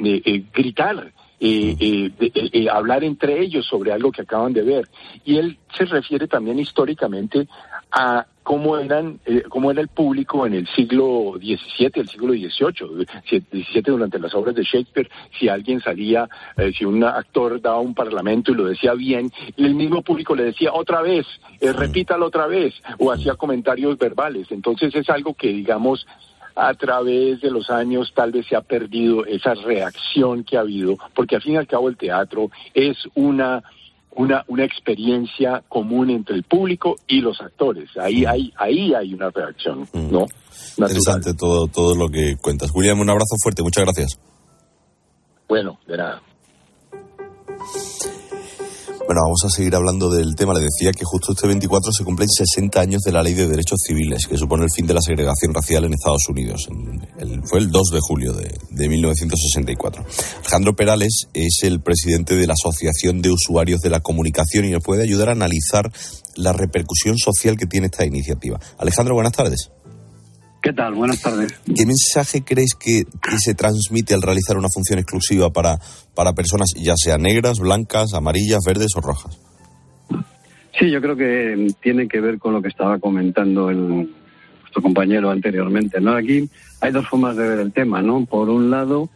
eh, 1.39 1.75
eh 1.79 2.11
eh, 2.19 2.49
eh, 2.51 2.69
hablar 2.69 3.03
entre 3.03 3.39
ellos 3.39 3.65
sobre 3.65 3.91
algo 3.91 4.11
que 4.11 4.23
acaban 4.23 4.53
de 4.53 4.61
ver. 4.61 4.89
Y 5.23 5.37
él 5.37 5.57
se 5.75 5.85
refiere 5.85 6.27
también 6.27 6.59
históricamente 6.59 7.47
a 7.91 8.25
cómo 8.43 8.77
eran 8.77 9.19
cómo 9.47 9.69
era 9.69 9.81
el 9.81 9.89
público 9.89 10.45
en 10.47 10.55
el 10.55 10.67
siglo 10.67 11.33
XVII, 11.37 11.91
el 11.95 12.09
siglo 12.09 12.33
XVIII, 12.33 13.05
XVII 13.51 13.81
durante 13.85 14.19
las 14.19 14.33
obras 14.33 14.55
de 14.55 14.63
Shakespeare, 14.63 15.09
si 15.37 15.47
alguien 15.49 15.79
salía, 15.81 16.27
si 16.75 16.83
un 16.83 17.03
actor 17.03 17.61
daba 17.61 17.79
un 17.79 17.93
parlamento 17.93 18.51
y 18.51 18.55
lo 18.55 18.65
decía 18.65 18.95
bien, 18.95 19.31
el 19.55 19.75
mismo 19.75 20.01
público 20.01 20.35
le 20.35 20.45
decía 20.45 20.73
otra 20.73 21.01
vez, 21.01 21.27
repítalo 21.61 22.25
otra 22.25 22.47
vez, 22.47 22.73
o 22.97 23.11
hacía 23.11 23.35
comentarios 23.35 23.99
verbales. 23.99 24.47
Entonces 24.51 24.95
es 24.95 25.07
algo 25.11 25.35
que, 25.35 25.49
digamos, 25.49 26.07
a 26.59 26.73
través 26.73 27.39
de 27.39 27.49
los 27.49 27.69
años 27.69 28.11
tal 28.13 28.31
vez 28.31 28.45
se 28.47 28.55
ha 28.55 28.61
perdido 28.61 29.25
esa 29.25 29.53
reacción 29.53 30.43
que 30.43 30.57
ha 30.57 30.61
habido, 30.61 30.97
porque 31.15 31.37
al 31.37 31.41
fin 31.41 31.53
y 31.53 31.57
al 31.57 31.67
cabo 31.67 31.87
el 31.87 31.97
teatro 31.97 32.51
es 32.73 32.97
una 33.15 33.63
una, 34.11 34.43
una 34.47 34.65
experiencia 34.65 35.63
común 35.69 36.09
entre 36.09 36.35
el 36.35 36.43
público 36.43 36.95
y 37.07 37.21
los 37.21 37.39
actores. 37.39 37.89
Ahí 37.97 38.25
hay, 38.25 38.51
ahí 38.57 38.93
hay 38.93 39.13
una 39.13 39.29
reacción, 39.29 39.87
¿no? 39.93 40.25
Interesante 40.77 41.33
todo, 41.35 41.67
todo 41.67 41.95
lo 41.95 42.09
que 42.09 42.35
cuentas. 42.41 42.71
William, 42.73 42.99
un 42.99 43.09
abrazo 43.09 43.35
fuerte, 43.41 43.63
muchas 43.63 43.85
gracias. 43.85 44.19
Bueno, 45.47 45.79
de 45.87 45.97
nada. 45.97 46.21
Bueno, 49.09 49.23
vamos 49.23 49.43
a 49.43 49.49
seguir 49.49 49.73
hablando 49.73 50.11
del 50.11 50.35
tema. 50.35 50.53
Le 50.53 50.59
decía 50.59 50.91
que 50.91 51.03
justo 51.03 51.31
este 51.31 51.47
24 51.47 51.91
se 51.91 52.03
cumplen 52.03 52.29
60 52.29 52.79
años 52.79 53.01
de 53.01 53.11
la 53.11 53.23
Ley 53.23 53.33
de 53.33 53.47
Derechos 53.47 53.79
Civiles, 53.83 54.27
que 54.27 54.37
supone 54.37 54.65
el 54.65 54.69
fin 54.69 54.85
de 54.85 54.93
la 54.93 55.01
segregación 55.01 55.51
racial 55.51 55.85
en 55.85 55.95
Estados 55.95 56.29
Unidos. 56.29 56.69
fue 57.45 57.57
el 57.57 57.71
2 57.71 57.87
de 57.91 57.99
julio 58.01 58.33
de, 58.33 58.55
de 58.69 58.87
1964. 58.87 60.05
Alejandro 60.41 60.75
Perales 60.75 61.27
es 61.33 61.57
el 61.63 61.81
presidente 61.81 62.35
de 62.35 62.45
la 62.45 62.53
Asociación 62.53 63.23
de 63.23 63.31
Usuarios 63.31 63.81
de 63.81 63.89
la 63.89 64.01
Comunicación 64.01 64.65
y 64.65 64.69
nos 64.69 64.83
puede 64.83 65.01
ayudar 65.01 65.29
a 65.29 65.31
analizar 65.31 65.91
la 66.35 66.53
repercusión 66.53 67.17
social 67.17 67.57
que 67.57 67.65
tiene 67.65 67.87
esta 67.87 68.05
iniciativa. 68.05 68.59
Alejandro, 68.77 69.15
buenas 69.15 69.33
tardes. 69.33 69.71
¿Qué 70.61 70.73
tal? 70.73 70.93
Buenas 70.93 71.21
tardes. 71.21 71.57
¿Qué 71.65 71.85
mensaje 71.85 72.43
crees 72.43 72.75
que, 72.75 73.03
se 73.37 73.53
transmite 73.53 74.13
al 74.13 74.21
realizar 74.21 74.57
una 74.57 74.67
función 74.67 74.99
exclusiva 74.99 75.51
para, 75.51 75.77
para 76.13 76.33
personas, 76.33 76.73
ya 76.75 76.93
sean 76.97 77.21
negras, 77.21 77.59
blancas, 77.59 78.13
amarillas, 78.13 78.59
verdes 78.65 78.91
o 78.95 79.01
rojas? 79.01 79.39
Sí, 80.77 80.91
yo 80.91 81.01
creo 81.01 81.15
que 81.15 81.73
tiene 81.81 82.07
que 82.07 82.19
ver 82.19 82.39
con 82.39 82.53
lo 82.53 82.61
que 82.61 82.67
estaba 82.67 82.99
comentando 82.99 83.69
el, 83.69 84.09
nuestro 84.69 84.81
compañero 84.81 85.29
anteriormente. 85.29 86.01
¿no? 86.01 86.13
Aquí 86.13 86.49
hay 86.81 86.91
dos 86.91 87.07
formas 87.07 87.37
de 87.37 87.47
ver 87.47 87.59
el 87.59 87.71
tema. 87.71 88.01
¿no? 88.01 88.25
Por 88.25 88.49
un 88.49 88.69
lado, 88.69 89.09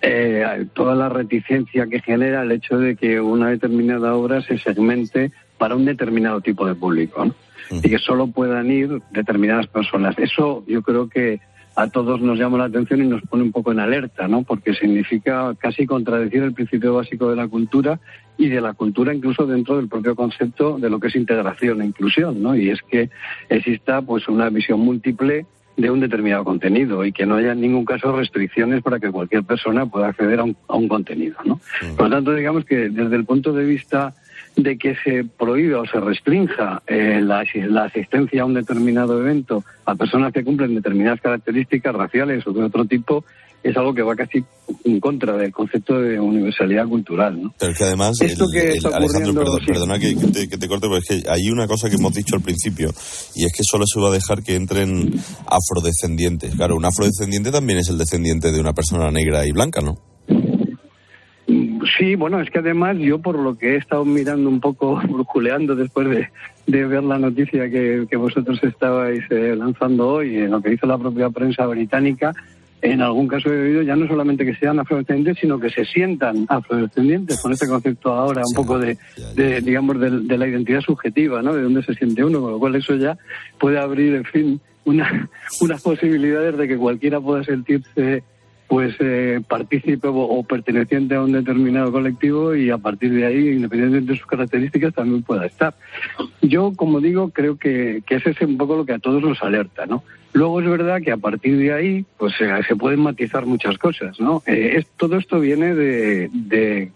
eh, 0.00 0.66
toda 0.74 0.94
la 0.94 1.10
reticencia 1.10 1.86
que 1.86 2.00
genera 2.00 2.42
el 2.42 2.52
hecho 2.52 2.78
de 2.78 2.96
que 2.96 3.20
una 3.20 3.50
determinada 3.50 4.14
obra 4.14 4.40
se 4.40 4.58
segmente 4.58 5.30
para 5.58 5.76
un 5.76 5.84
determinado 5.84 6.40
tipo 6.40 6.66
de 6.66 6.74
público. 6.74 7.24
¿no? 7.24 7.34
Y 7.70 7.88
que 7.88 7.98
solo 7.98 8.28
puedan 8.28 8.70
ir 8.70 9.02
determinadas 9.10 9.66
personas. 9.66 10.18
Eso 10.18 10.64
yo 10.66 10.82
creo 10.82 11.08
que 11.08 11.40
a 11.76 11.88
todos 11.88 12.22
nos 12.22 12.38
llama 12.38 12.58
la 12.58 12.64
atención 12.64 13.02
y 13.02 13.06
nos 13.06 13.22
pone 13.22 13.42
un 13.42 13.52
poco 13.52 13.70
en 13.70 13.80
alerta, 13.80 14.26
¿no? 14.26 14.42
Porque 14.42 14.72
significa 14.72 15.54
casi 15.58 15.86
contradecir 15.86 16.42
el 16.42 16.54
principio 16.54 16.94
básico 16.94 17.28
de 17.28 17.36
la 17.36 17.46
cultura 17.48 18.00
y 18.38 18.48
de 18.48 18.62
la 18.62 18.72
cultura 18.72 19.14
incluso 19.14 19.46
dentro 19.46 19.76
del 19.76 19.88
propio 19.88 20.16
concepto 20.16 20.78
de 20.78 20.88
lo 20.88 20.98
que 20.98 21.08
es 21.08 21.16
integración 21.16 21.82
e 21.82 21.86
inclusión, 21.86 22.42
¿no? 22.42 22.56
Y 22.56 22.70
es 22.70 22.80
que 22.82 23.10
exista 23.50 24.00
pues 24.00 24.26
una 24.26 24.48
visión 24.48 24.80
múltiple 24.80 25.44
de 25.76 25.90
un 25.90 26.00
determinado 26.00 26.44
contenido 26.44 27.04
y 27.04 27.12
que 27.12 27.26
no 27.26 27.36
haya 27.36 27.52
en 27.52 27.60
ningún 27.60 27.84
caso 27.84 28.16
restricciones 28.16 28.82
para 28.82 28.98
que 28.98 29.10
cualquier 29.10 29.44
persona 29.44 29.84
pueda 29.84 30.08
acceder 30.08 30.40
a 30.40 30.44
un, 30.44 30.56
a 30.68 30.76
un 30.76 30.88
contenido, 30.88 31.36
¿no? 31.44 31.60
Por 31.96 32.08
lo 32.08 32.16
tanto, 32.16 32.32
digamos 32.32 32.64
que 32.64 32.88
desde 32.88 33.16
el 33.16 33.26
punto 33.26 33.52
de 33.52 33.64
vista 33.64 34.14
de 34.56 34.78
que 34.78 34.96
se 35.04 35.24
prohíba 35.24 35.80
o 35.80 35.86
se 35.86 36.00
restrinja 36.00 36.82
eh, 36.86 37.20
la, 37.22 37.44
asistencia 37.84 38.42
a 38.42 38.46
un 38.46 38.54
determinado 38.54 39.20
evento 39.20 39.62
a 39.84 39.94
personas 39.94 40.32
que 40.32 40.42
cumplen 40.42 40.74
determinadas 40.74 41.20
características 41.20 41.94
raciales 41.94 42.46
o 42.46 42.52
de 42.52 42.64
otro 42.64 42.86
tipo, 42.86 43.24
es 43.62 43.76
algo 43.76 43.92
que 43.92 44.02
va 44.02 44.14
casi 44.14 44.44
en 44.84 45.00
contra 45.00 45.36
del 45.36 45.52
concepto 45.52 46.00
de 46.00 46.18
universalidad 46.18 46.86
cultural. 46.86 47.42
¿no? 47.42 47.54
Pero 47.58 47.74
que 47.74 47.84
además, 47.84 48.16
Alejandro, 48.20 49.44
perdona 49.66 49.98
que, 49.98 50.14
te, 50.14 50.68
corte, 50.68 50.86
pero 50.88 50.96
es 50.96 51.04
que 51.04 51.22
hay 51.28 51.50
una 51.50 51.66
cosa 51.66 51.90
que 51.90 51.96
hemos 51.96 52.14
dicho 52.14 52.36
al 52.36 52.42
principio, 52.42 52.90
y 53.34 53.44
es 53.44 53.52
que 53.52 53.62
solo 53.62 53.84
se 53.86 54.00
va 54.00 54.08
a 54.08 54.12
dejar 54.12 54.42
que 54.42 54.54
entren 54.54 55.12
afrodescendientes. 55.46 56.54
Claro, 56.54 56.76
un 56.76 56.84
afrodescendiente 56.84 57.50
también 57.50 57.80
es 57.80 57.88
el 57.88 57.98
descendiente 57.98 58.52
de 58.52 58.60
una 58.60 58.72
persona 58.72 59.10
negra 59.10 59.46
y 59.46 59.52
blanca, 59.52 59.82
¿no? 59.82 59.98
Sí, 61.46 62.16
bueno, 62.16 62.40
es 62.40 62.50
que 62.50 62.58
además 62.58 62.96
yo 62.98 63.20
por 63.20 63.38
lo 63.38 63.56
que 63.56 63.74
he 63.74 63.76
estado 63.76 64.04
mirando 64.04 64.48
un 64.48 64.60
poco, 64.60 64.96
brujuleando 65.08 65.76
después 65.76 66.08
de, 66.08 66.84
ver 66.86 67.04
la 67.04 67.18
noticia 67.18 67.70
que, 67.70 68.06
vosotros 68.16 68.62
estabais 68.64 69.22
eh, 69.30 69.54
lanzando 69.56 70.08
hoy, 70.08 70.36
en 70.36 70.50
lo 70.50 70.60
que 70.60 70.72
hizo 70.72 70.86
la 70.86 70.98
propia 70.98 71.30
prensa 71.30 71.66
británica, 71.66 72.34
en 72.82 73.00
algún 73.00 73.26
caso 73.26 73.52
he 73.52 73.68
oído 73.68 73.82
ya 73.82 73.96
no 73.96 74.06
solamente 74.06 74.44
que 74.44 74.54
sean 74.54 74.78
afrodescendientes, 74.78 75.38
sino 75.40 75.58
que 75.58 75.70
se 75.70 75.84
sientan 75.84 76.46
afrodescendientes, 76.48 77.40
con 77.40 77.52
este 77.52 77.66
concepto 77.66 78.12
ahora 78.12 78.42
un 78.44 78.54
poco 78.54 78.78
de, 78.78 78.98
digamos, 79.62 79.98
de, 79.98 80.38
la 80.38 80.46
identidad 80.46 80.80
subjetiva, 80.80 81.42
¿no? 81.42 81.54
De 81.54 81.62
dónde 81.62 81.82
se 81.82 81.94
siente 81.94 82.24
uno, 82.24 82.40
con 82.40 82.52
lo 82.52 82.58
cual 82.58 82.74
eso 82.74 82.94
ya 82.96 83.16
puede 83.58 83.78
abrir, 83.78 84.14
en 84.14 84.24
fin, 84.24 84.60
una, 84.84 85.28
unas 85.60 85.82
posibilidades 85.82 86.56
de 86.56 86.68
que 86.68 86.76
cualquiera 86.76 87.20
pueda 87.20 87.44
sentirse 87.44 88.22
pues 88.68 88.94
eh, 88.98 89.40
partícipe 89.46 90.08
o, 90.08 90.42
perteneciente 90.42 91.14
a 91.14 91.22
un 91.22 91.32
determinado 91.32 91.92
colectivo 91.92 92.54
y 92.54 92.70
a 92.70 92.78
partir 92.78 93.12
de 93.12 93.24
ahí, 93.24 93.48
independientemente 93.48 94.12
de 94.12 94.18
sus 94.18 94.26
características, 94.26 94.94
también 94.94 95.22
pueda 95.22 95.46
estar. 95.46 95.74
Yo, 96.42 96.72
como 96.74 97.00
digo, 97.00 97.30
creo 97.30 97.56
que, 97.56 98.02
que 98.06 98.16
ese 98.16 98.30
es 98.30 98.40
un 98.40 98.56
poco 98.56 98.76
lo 98.76 98.84
que 98.84 98.94
a 98.94 98.98
todos 98.98 99.22
nos 99.22 99.42
alerta, 99.42 99.86
¿no? 99.86 100.02
Luego 100.32 100.60
es 100.60 100.68
verdad 100.68 101.00
que 101.00 101.12
a 101.12 101.16
partir 101.16 101.56
de 101.56 101.72
ahí, 101.72 102.04
pues 102.18 102.34
se 102.34 102.76
pueden 102.76 103.00
matizar 103.00 103.46
muchas 103.46 103.78
cosas, 103.78 104.20
¿no? 104.20 104.42
Eh, 104.46 104.84
todo 104.96 105.16
esto 105.16 105.40
viene 105.40 105.74
de, 105.74 106.28
de 106.32 106.90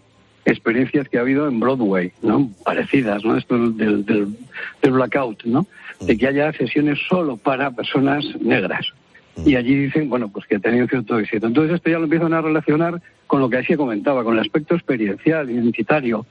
experiencias 0.45 1.07
que 1.09 1.17
ha 1.17 1.21
habido 1.21 1.47
en 1.47 1.59
Broadway, 1.59 2.11
¿no? 2.21 2.51
Parecidas, 2.63 3.23
¿no? 3.23 3.37
Esto 3.37 3.57
del, 3.57 4.05
del, 4.05 4.37
del 4.81 4.91
blackout, 4.91 5.45
¿no? 5.45 5.65
De 6.01 6.17
que 6.17 6.27
haya 6.27 6.51
sesiones 6.53 6.99
solo 7.07 7.37
para 7.37 7.71
personas 7.71 8.25
negras 8.41 8.93
y 9.45 9.55
allí 9.55 9.75
dicen, 9.75 10.09
bueno, 10.09 10.29
pues 10.29 10.45
que 10.45 10.55
ha 10.55 10.59
tenido 10.59 10.87
cierto 10.87 11.17
éxito. 11.19 11.47
Entonces 11.47 11.75
esto 11.75 11.89
ya 11.89 11.97
lo 11.97 12.05
empiezan 12.05 12.33
a 12.33 12.41
relacionar 12.41 13.01
con 13.27 13.39
lo 13.39 13.49
que 13.49 13.57
así 13.57 13.75
comentaba, 13.75 14.23
con 14.23 14.33
el 14.33 14.41
aspecto 14.41 14.75
experiencial, 14.75 15.49
identitario, 15.49 16.25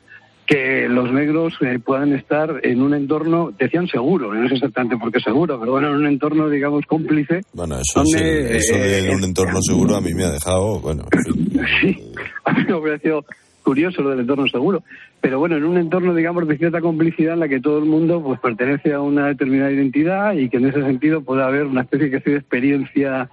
que 0.47 0.88
los 0.88 1.12
negros 1.12 1.54
eh, 1.61 1.78
puedan 1.78 2.12
estar 2.12 2.61
en 2.64 2.83
un 2.83 2.92
entorno, 2.92 3.52
decían 3.57 3.87
seguro, 3.87 4.35
no 4.35 4.49
sé 4.49 4.54
exactamente 4.57 4.97
por 4.97 5.12
qué 5.12 5.21
seguro, 5.21 5.61
pero 5.61 5.73
bueno, 5.73 5.90
en 5.90 5.95
un 5.95 6.07
entorno, 6.07 6.49
digamos, 6.50 6.85
cómplice. 6.87 7.42
Bueno, 7.52 7.76
eso, 7.78 8.02
eso 8.02 8.75
de 8.75 9.09
eh, 9.09 9.14
un 9.14 9.23
entorno 9.23 9.62
seguro 9.62 9.97
a 9.97 10.00
mí 10.00 10.12
me 10.12 10.25
ha 10.25 10.30
dejado, 10.33 10.80
bueno. 10.80 11.04
sí, 11.80 11.97
a 12.45 12.52
mí 12.52 12.64
me 12.66 12.75
ha 12.75 12.80
parecido 12.80 13.25
curioso 13.62 14.02
lo 14.02 14.11
del 14.11 14.21
entorno 14.21 14.49
seguro. 14.49 14.83
Pero 15.21 15.39
bueno, 15.39 15.57
en 15.57 15.65
un 15.65 15.77
entorno, 15.77 16.15
digamos, 16.15 16.49
de 16.49 16.57
cierta 16.57 16.81
complicidad 16.81 17.35
en 17.35 17.41
la 17.41 17.49
que 17.49 17.61
todo 17.61 17.79
el 17.79 17.85
mundo 17.85 18.23
pues 18.23 18.41
pertenece 18.41 18.95
a 18.95 19.00
una 19.00 19.27
determinada 19.27 19.71
identidad 19.71 20.33
y 20.33 20.49
que 20.49 20.57
en 20.57 20.69
ese 20.69 20.83
sentido 20.83 21.23
puede 21.23 21.43
haber 21.43 21.67
una 21.67 21.83
especie 21.83 22.09
de 22.09 22.37
experiencia, 22.37 23.29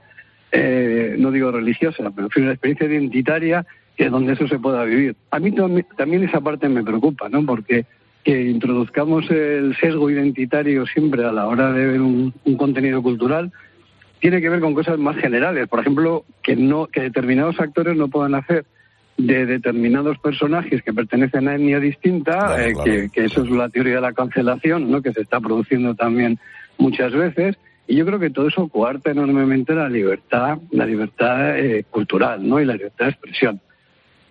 eh, 0.52 1.16
no 1.18 1.32
digo 1.32 1.52
religiosa, 1.52 2.12
pero 2.14 2.28
una 2.36 2.52
experiencia 2.52 2.88
identitaria 2.88 3.66
que 3.96 4.10
donde 4.10 4.34
eso 4.34 4.48
se 4.48 4.60
pueda 4.60 4.84
vivir. 4.84 5.16
A 5.32 5.40
mí 5.40 5.54
también 5.98 6.24
esa 6.24 6.42
parte 6.42 6.68
me 6.68 6.84
preocupa, 6.84 7.30
¿no? 7.30 7.46
Porque 7.46 7.86
que 8.24 8.42
introduzcamos 8.42 9.30
el 9.32 9.76
sesgo 9.78 10.10
identitario 10.10 10.86
siempre 10.86 11.24
a 11.24 11.32
la 11.32 11.48
hora 11.48 11.72
de 11.72 11.86
ver 11.86 12.02
un, 12.02 12.34
un 12.44 12.58
contenido 12.58 13.02
cultural 13.02 13.54
tiene 14.20 14.42
que 14.42 14.50
ver 14.50 14.60
con 14.60 14.74
cosas 14.74 14.98
más 15.00 15.16
generales. 15.16 15.68
Por 15.68 15.80
ejemplo, 15.80 16.26
que 16.44 16.56
no 16.56 16.88
que 16.88 17.02
determinados 17.02 17.60
actores 17.60 17.96
no 17.96 18.10
puedan 18.10 18.36
hacer 18.36 18.66
de 19.18 19.46
determinados 19.46 20.20
personajes 20.20 20.84
que 20.84 20.94
pertenecen 20.94 21.48
a 21.48 21.56
etnia 21.56 21.80
distinta, 21.80 22.56
eh, 22.64 23.10
Que, 23.12 23.26
eso 23.26 23.44
es 23.44 23.50
la 23.50 23.70
teoría 23.70 23.96
de 23.96 24.02
la 24.02 24.14
cancelación, 24.14 24.92
¿no? 24.92 25.02
que 25.02 25.12
se 25.12 25.22
está 25.22 25.40
produciendo 25.40 25.96
también 25.96 26.40
muchas 26.78 27.14
veces. 27.14 27.58
Y 27.88 27.96
yo 27.96 28.06
creo 28.06 28.20
que 28.20 28.30
todo 28.30 28.48
eso 28.48 28.68
coarta 28.68 29.12
enormemente 29.12 29.74
la 29.74 29.90
libertad, 29.90 30.60
la 30.72 30.86
libertad 30.86 31.58
eh, 31.58 31.86
cultural, 31.90 32.48
¿no? 32.48 32.60
Y 32.60 32.66
la 32.66 32.74
libertad 32.74 33.06
de 33.06 33.12
expresión. 33.12 33.62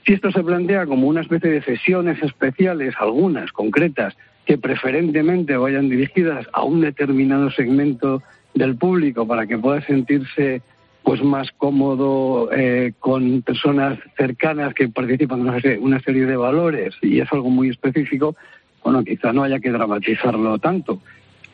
Si 0.07 0.13
esto 0.13 0.31
se 0.31 0.45
plantea 0.45 0.85
como 0.85 1.09
una 1.09 1.23
especie 1.23 1.51
de 1.51 1.63
sesiones 1.63 2.23
especiales, 2.23 2.95
algunas 3.01 3.51
concretas, 3.53 4.15
que 4.45 4.59
preferentemente 4.59 5.57
vayan 5.57 5.89
dirigidas 5.89 6.47
a 6.53 6.65
un 6.65 6.83
determinado 6.83 7.51
segmento 7.51 8.23
del 8.55 8.77
público 8.77 9.27
para 9.27 9.47
que 9.47 9.59
pueda 9.59 9.81
sentirse 9.87 10.63
pues 11.07 11.23
más 11.23 11.53
cómodo 11.57 12.51
eh, 12.53 12.93
con 12.99 13.41
personas 13.43 13.97
cercanas 14.17 14.75
que 14.75 14.89
participan 14.89 15.47
en 15.63 15.81
una 15.81 16.01
serie 16.01 16.27
de 16.27 16.37
valores 16.37 16.97
y 17.01 17.21
es 17.21 17.33
algo 17.33 17.49
muy 17.49 17.69
específico, 17.69 18.35
bueno, 18.83 19.05
quizá 19.05 19.33
no 19.33 19.45
haya 19.45 19.61
que 19.61 19.71
dramatizarlo 19.71 20.59
tanto. 20.59 21.01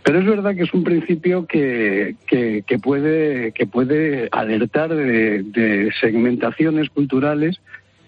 Pero 0.02 0.20
es 0.20 0.24
verdad 0.24 0.56
que 0.56 0.62
es 0.62 0.72
un 0.72 0.84
principio 0.84 1.44
que, 1.46 2.16
que, 2.26 2.78
puede, 2.78 3.52
que 3.52 3.66
puede 3.66 4.30
alertar 4.32 4.94
de, 4.94 5.92
segmentaciones 6.00 6.88
culturales 6.88 7.60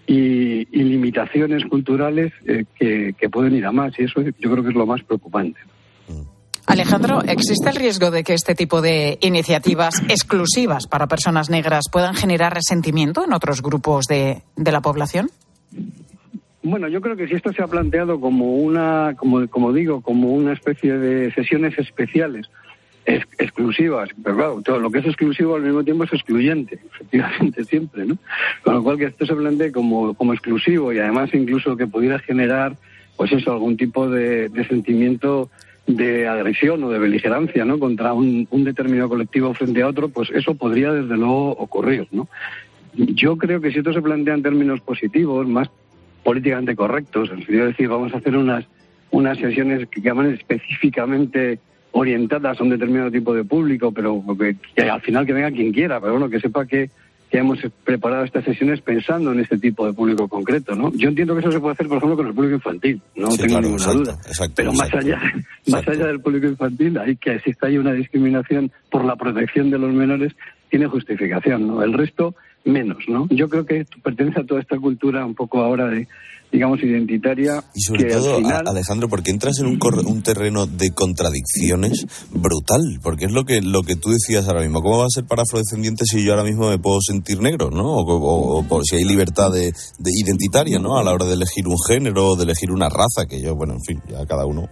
y, 0.07 0.65
limitaciones 0.71 1.63
culturales 1.65 2.33
eh, 2.47 2.65
que, 2.75 3.29
pueden 3.29 3.53
ir 3.53 3.67
a 3.67 3.71
más. 3.71 3.93
Y 3.99 4.05
eso 4.05 4.19
yo 4.23 4.51
creo 4.51 4.63
que 4.63 4.69
es 4.69 4.75
lo 4.75 4.87
más 4.87 5.03
preocupante. 5.03 5.59
Alejandro, 6.67 7.21
¿existe 7.23 7.69
el 7.69 7.75
riesgo 7.75 8.11
de 8.11 8.23
que 8.23 8.33
este 8.33 8.55
tipo 8.55 8.81
de 8.81 9.17
iniciativas 9.21 10.01
exclusivas 10.09 10.87
para 10.87 11.07
personas 11.07 11.49
negras 11.49 11.85
puedan 11.91 12.15
generar 12.15 12.53
resentimiento 12.53 13.23
en 13.23 13.33
otros 13.33 13.61
grupos 13.61 14.05
de, 14.05 14.41
de 14.55 14.71
la 14.71 14.81
población? 14.81 15.29
Bueno, 16.63 16.87
yo 16.87 16.99
creo 16.99 17.15
que 17.15 17.27
si 17.27 17.35
esto 17.35 17.53
se 17.53 17.61
ha 17.61 17.67
planteado 17.67 18.19
como 18.19 18.55
una, 18.55 19.13
como, 19.17 19.47
como 19.47 19.71
digo, 19.71 20.01
como 20.01 20.33
una 20.33 20.53
especie 20.53 20.97
de 20.97 21.31
sesiones 21.33 21.77
especiales, 21.77 22.49
exclusivas, 23.05 24.09
pero 24.23 24.35
claro, 24.35 24.61
todo 24.63 24.79
lo 24.79 24.89
que 24.89 24.99
es 24.99 25.05
exclusivo 25.05 25.55
al 25.55 25.61
mismo 25.61 25.83
tiempo 25.83 26.05
es 26.05 26.13
excluyente, 26.13 26.79
efectivamente 26.93 27.63
siempre, 27.63 28.05
¿no? 28.05 28.17
Con 28.63 28.73
lo 28.73 28.83
cual 28.83 28.97
que 28.97 29.05
esto 29.05 29.25
se 29.25 29.35
plantee 29.35 29.71
como, 29.71 30.13
como 30.15 30.33
exclusivo 30.33 30.91
y 30.91 30.99
además 30.99 31.29
incluso 31.33 31.77
que 31.77 31.87
pudiera 31.87 32.19
generar, 32.19 32.75
pues 33.15 33.31
eso, 33.31 33.51
algún 33.51 33.77
tipo 33.77 34.09
de, 34.09 34.49
sentimiento 34.67 35.49
de 35.87 36.27
agresión 36.27 36.83
o 36.83 36.89
de 36.89 36.99
beligerancia, 36.99 37.63
¿no? 37.63 37.77
Contra 37.77 38.13
un, 38.13 38.47
determinado 38.51 39.09
colectivo 39.09 39.53
frente 39.53 39.81
a 39.81 39.87
otro, 39.87 40.09
pues 40.09 40.29
eso 40.31 40.55
podría 40.55 40.91
desde 40.91 41.15
luego 41.15 41.51
ocurrir, 41.51 42.07
¿no? 42.11 42.27
Yo 42.93 43.37
creo 43.37 43.61
que 43.61 43.71
si 43.71 43.79
esto 43.79 43.93
se 43.93 44.01
plantea 44.01 44.33
en 44.33 44.43
términos 44.43 44.81
positivos, 44.81 45.47
más 45.47 45.69
políticamente 46.23 46.75
correctos, 46.75 47.29
en 47.29 47.37
sentido 47.37 47.61
de 47.61 47.67
decir, 47.67 47.87
vamos 47.87 48.13
a 48.13 48.17
hacer 48.17 48.35
unas, 48.35 48.65
unas 49.11 49.37
sesiones 49.37 49.87
que 49.89 50.01
llaman 50.01 50.33
específicamente 50.33 51.59
orientadas 51.91 52.59
a 52.59 52.63
un 52.63 52.69
determinado 52.69 53.11
tipo 53.11 53.33
de 53.33 53.43
público, 53.43 53.91
pero 53.91 54.23
que, 54.75 54.81
al 54.81 55.01
final 55.01 55.25
que 55.25 55.33
venga 55.33 55.51
quien 55.51 55.71
quiera, 55.71 55.99
pero 56.01 56.13
bueno, 56.13 56.29
que 56.29 56.39
sepa 56.39 56.65
que, 56.65 56.89
que, 57.29 57.37
hemos 57.37 57.59
preparado 57.83 58.23
estas 58.23 58.45
sesiones 58.45 58.81
pensando 58.81 59.31
en 59.31 59.39
este 59.39 59.57
tipo 59.57 59.85
de 59.85 59.93
público 59.93 60.27
concreto, 60.27 60.75
¿no? 60.75 60.91
Yo 60.93 61.09
entiendo 61.09 61.33
que 61.33 61.41
eso 61.41 61.51
se 61.51 61.59
puede 61.59 61.73
hacer, 61.73 61.87
por 61.87 61.97
ejemplo, 61.97 62.17
con 62.17 62.27
el 62.27 62.33
público 62.33 62.55
infantil, 62.55 63.01
no 63.15 63.29
tengo 63.29 63.61
ninguna 63.61 63.91
duda. 63.91 64.17
pero 64.55 64.73
más 64.73 64.93
allá, 64.93 65.21
más 65.67 65.87
allá 65.87 66.07
del 66.07 66.21
público 66.21 66.47
infantil, 66.47 66.97
hay 66.97 67.15
que 67.17 67.33
exista 67.33 67.67
ahí 67.67 67.77
una 67.77 67.93
discriminación 67.93 68.71
por 68.89 69.03
la 69.05 69.15
protección 69.15 69.69
de 69.69 69.79
los 69.79 69.93
menores, 69.93 70.33
tiene 70.69 70.87
justificación, 70.87 71.67
¿no? 71.67 71.83
El 71.83 71.93
resto 71.93 72.35
menos, 72.65 72.97
¿no? 73.07 73.27
Yo 73.29 73.47
creo 73.47 73.65
que 73.65 73.85
pertenece 74.03 74.41
a 74.41 74.45
toda 74.45 74.61
esta 74.61 74.77
cultura 74.79 75.25
un 75.25 75.35
poco 75.35 75.61
ahora 75.61 75.87
de, 75.87 76.07
digamos, 76.51 76.81
identitaria. 76.81 77.63
Y 77.73 77.81
sobre 77.81 78.05
todo, 78.05 78.37
Alejandro, 78.65 79.09
porque 79.09 79.31
entras 79.31 79.59
en 79.59 79.67
un, 79.67 79.79
un 80.05 80.21
terreno 80.21 80.65
de 80.65 80.91
contradicciones 80.91 82.05
brutal, 82.31 82.99
porque 83.01 83.25
es 83.25 83.31
lo 83.31 83.43
que, 83.43 83.61
lo 83.61 83.83
que 83.83 83.95
tú 83.95 84.09
decías 84.09 84.47
ahora 84.47 84.61
mismo. 84.61 84.81
¿Cómo 84.81 84.99
va 84.99 85.05
a 85.05 85.09
ser 85.09 85.25
para 85.25 85.43
afrodescendientes 85.43 86.07
si 86.09 86.23
yo 86.23 86.31
ahora 86.31 86.43
mismo 86.43 86.69
me 86.69 86.79
puedo 86.79 86.99
sentir 87.01 87.41
negro, 87.41 87.71
¿no? 87.71 87.95
O, 87.95 88.65
o, 88.67 88.83
si 88.83 88.97
hay 88.97 89.03
libertad 89.03 89.51
de, 89.51 89.71
de, 89.99 90.11
identitaria, 90.13 90.79
¿no? 90.79 90.97
A 90.97 91.03
la 91.03 91.13
hora 91.13 91.25
de 91.25 91.33
elegir 91.33 91.67
un 91.67 91.77
género, 91.87 92.35
de 92.35 92.43
elegir 92.43 92.71
una 92.71 92.89
raza, 92.89 93.25
que 93.27 93.41
yo, 93.41 93.55
bueno, 93.55 93.73
en 93.73 93.81
fin, 93.81 94.01
ya 94.09 94.25
cada 94.25 94.45
uno. 94.45 94.67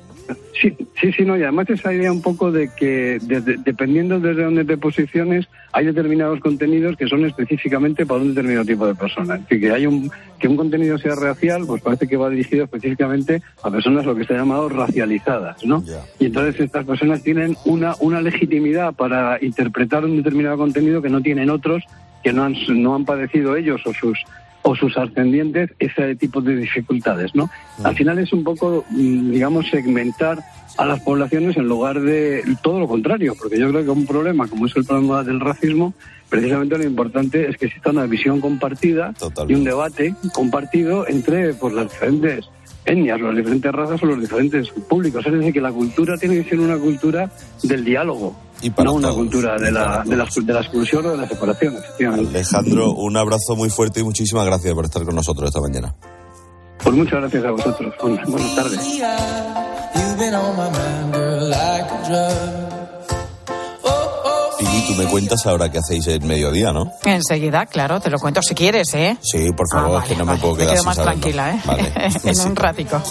Sí, 0.59 0.75
sí, 1.01 1.11
sí, 1.11 1.25
no, 1.25 1.37
y 1.37 1.43
además 1.43 1.69
esa 1.69 1.93
idea 1.93 2.11
un 2.11 2.21
poco 2.21 2.51
de 2.51 2.69
que 2.75 3.19
dependiendo 3.65 4.19
desde 4.19 4.43
dónde 4.43 4.63
te 4.63 4.77
posiciones, 4.77 5.47
hay 5.71 5.85
determinados 5.85 6.39
contenidos 6.39 6.95
que 6.95 7.07
son 7.07 7.25
específicamente 7.25 8.05
para 8.05 8.21
un 8.21 8.29
determinado 8.29 8.65
tipo 8.65 8.87
de 8.87 8.95
personas. 8.95 9.41
Es 9.41 9.49
decir, 9.49 9.67
que 9.67 9.71
hay 9.73 9.85
un, 9.85 10.09
que 10.39 10.47
un 10.47 10.55
contenido 10.55 10.97
sea 10.97 11.15
racial, 11.15 11.63
pues 11.67 11.81
parece 11.81 12.07
que 12.07 12.15
va 12.15 12.29
dirigido 12.29 12.63
específicamente 12.63 13.41
a 13.61 13.71
personas 13.71 14.05
lo 14.05 14.15
que 14.15 14.23
se 14.23 14.33
ha 14.33 14.37
llamado 14.37 14.69
racializadas, 14.69 15.65
¿no? 15.65 15.83
Y 16.19 16.27
entonces 16.27 16.59
estas 16.61 16.85
personas 16.85 17.23
tienen 17.23 17.57
una, 17.65 17.95
una 17.99 18.21
legitimidad 18.21 18.93
para 18.93 19.37
interpretar 19.43 20.05
un 20.05 20.15
determinado 20.15 20.57
contenido 20.57 21.01
que 21.01 21.09
no 21.09 21.21
tienen 21.21 21.49
otros 21.49 21.83
que 22.23 22.33
no 22.33 22.43
han, 22.43 22.55
no 22.69 22.95
han 22.95 23.05
padecido 23.05 23.55
ellos 23.55 23.81
o 23.85 23.93
sus 23.93 24.17
o 24.63 24.75
sus 24.75 24.97
ascendientes 24.97 25.71
ese 25.77 26.15
tipo 26.15 26.41
de 26.41 26.55
dificultades, 26.55 27.35
¿no? 27.35 27.49
Al 27.83 27.95
final 27.95 28.17
es 28.19 28.33
un 28.33 28.43
poco, 28.43 28.85
mm, 28.89 29.31
digamos, 29.31 29.69
segmentar 29.69 30.39
a 30.77 30.85
las 30.85 31.01
poblaciones 31.01 31.55
en 31.57 31.67
lugar 31.67 32.01
de 32.01 32.43
todo 32.63 32.79
lo 32.79 32.87
contrario, 32.87 33.35
porque 33.37 33.59
yo 33.59 33.69
creo 33.69 33.83
que 33.83 33.89
un 33.89 34.07
problema 34.07 34.47
como 34.47 34.65
es 34.65 34.75
el 34.75 34.85
problema 34.85 35.23
del 35.23 35.39
racismo, 35.39 35.93
precisamente 36.29 36.77
lo 36.77 36.85
importante 36.85 37.47
es 37.47 37.57
que 37.57 37.67
exista 37.67 37.91
una 37.91 38.05
visión 38.05 38.41
compartida 38.41 39.13
y 39.47 39.53
un 39.53 39.63
debate 39.63 40.15
compartido 40.33 41.07
entre 41.07 41.53
pues, 41.53 41.73
las 41.73 41.91
diferentes 41.91 42.45
etnias, 42.85 43.19
las 43.19 43.35
diferentes 43.35 43.71
razas 43.71 44.01
o 44.03 44.05
los 44.05 44.19
diferentes 44.19 44.69
públicos. 44.69 45.25
Es 45.25 45.33
decir, 45.33 45.53
que 45.53 45.61
la 45.61 45.71
cultura 45.71 46.17
tiene 46.17 46.43
que 46.43 46.49
ser 46.49 46.59
una 46.59 46.77
cultura 46.77 47.31
del 47.61 47.83
diálogo, 47.83 48.35
no 48.83 48.93
una 48.93 49.11
cultura 49.11 49.57
de 49.57 49.71
la, 49.71 50.03
de, 50.05 50.15
la, 50.15 50.25
de 50.25 50.53
la 50.53 50.59
exclusión 50.61 51.05
o 51.05 51.11
de 51.11 51.17
la 51.17 51.27
separación, 51.27 51.75
Alejandro, 51.99 52.91
un 52.91 53.17
abrazo 53.17 53.55
muy 53.55 53.69
fuerte 53.69 53.99
y 53.99 54.03
muchísimas 54.03 54.45
gracias 54.45 54.73
por 54.73 54.85
estar 54.85 55.03
con 55.03 55.15
nosotros 55.15 55.49
esta 55.49 55.61
mañana. 55.61 55.93
Pues 56.83 56.95
muchas 56.95 57.21
gracias 57.21 57.45
a 57.45 57.51
vosotros. 57.51 57.93
Buenas 58.01 58.55
tardes. 58.55 58.79
Y 64.83 64.87
tú 64.87 65.01
me 65.01 65.05
cuentas 65.05 65.45
ahora 65.45 65.71
qué 65.71 65.77
hacéis 65.77 66.07
en 66.07 66.27
mediodía, 66.27 66.73
¿no? 66.73 66.91
Enseguida, 67.05 67.65
claro, 67.65 67.99
te 67.99 68.09
lo 68.09 68.19
cuento 68.19 68.41
si 68.41 68.53
quieres, 68.53 68.93
¿eh? 68.93 69.17
Sí, 69.21 69.51
por 69.53 69.67
favor, 69.71 70.01
ah, 70.03 70.05
que 70.07 70.15
no 70.15 70.25
me 70.25 70.35
puedo 70.37 70.55
quedar 70.55 70.69
me 70.69 70.73
quedo 70.73 70.83
más 70.83 70.97
tranquila, 70.97 71.55
¿eh? 71.55 72.11
en 72.23 72.39
un 72.41 72.55
ratico. 72.55 73.01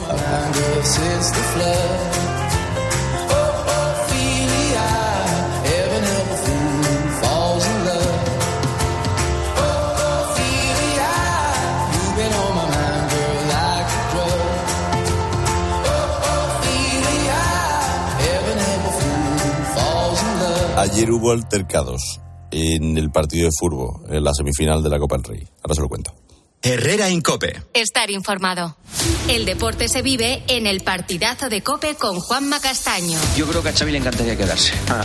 Hubo 21.10 21.32
altercados 21.32 22.20
en 22.50 22.96
el 22.96 23.10
partido 23.10 23.46
de 23.46 23.50
fútbol, 23.58 24.04
en 24.08 24.22
la 24.22 24.32
semifinal 24.32 24.82
de 24.82 24.88
la 24.88 24.98
Copa 24.98 25.16
del 25.16 25.24
Rey. 25.24 25.48
Ahora 25.62 25.74
se 25.74 25.80
lo 25.82 25.88
cuento. 25.88 26.21
Herrera 26.62 27.10
Incope. 27.10 27.60
Estar 27.74 28.08
informado. 28.10 28.76
El 29.28 29.44
deporte 29.46 29.88
se 29.88 30.02
vive 30.02 30.42
en 30.46 30.66
el 30.66 30.82
partidazo 30.82 31.48
de 31.48 31.62
Cope 31.62 31.94
con 31.94 32.20
Juanma 32.20 32.60
Castaño. 32.60 33.18
Yo 33.36 33.46
creo 33.46 33.62
que 33.62 33.70
a 33.70 33.72
Xavi 33.72 33.92
le 33.92 33.98
encantaría 33.98 34.36
quedarse. 34.36 34.72
Ah, 34.88 35.04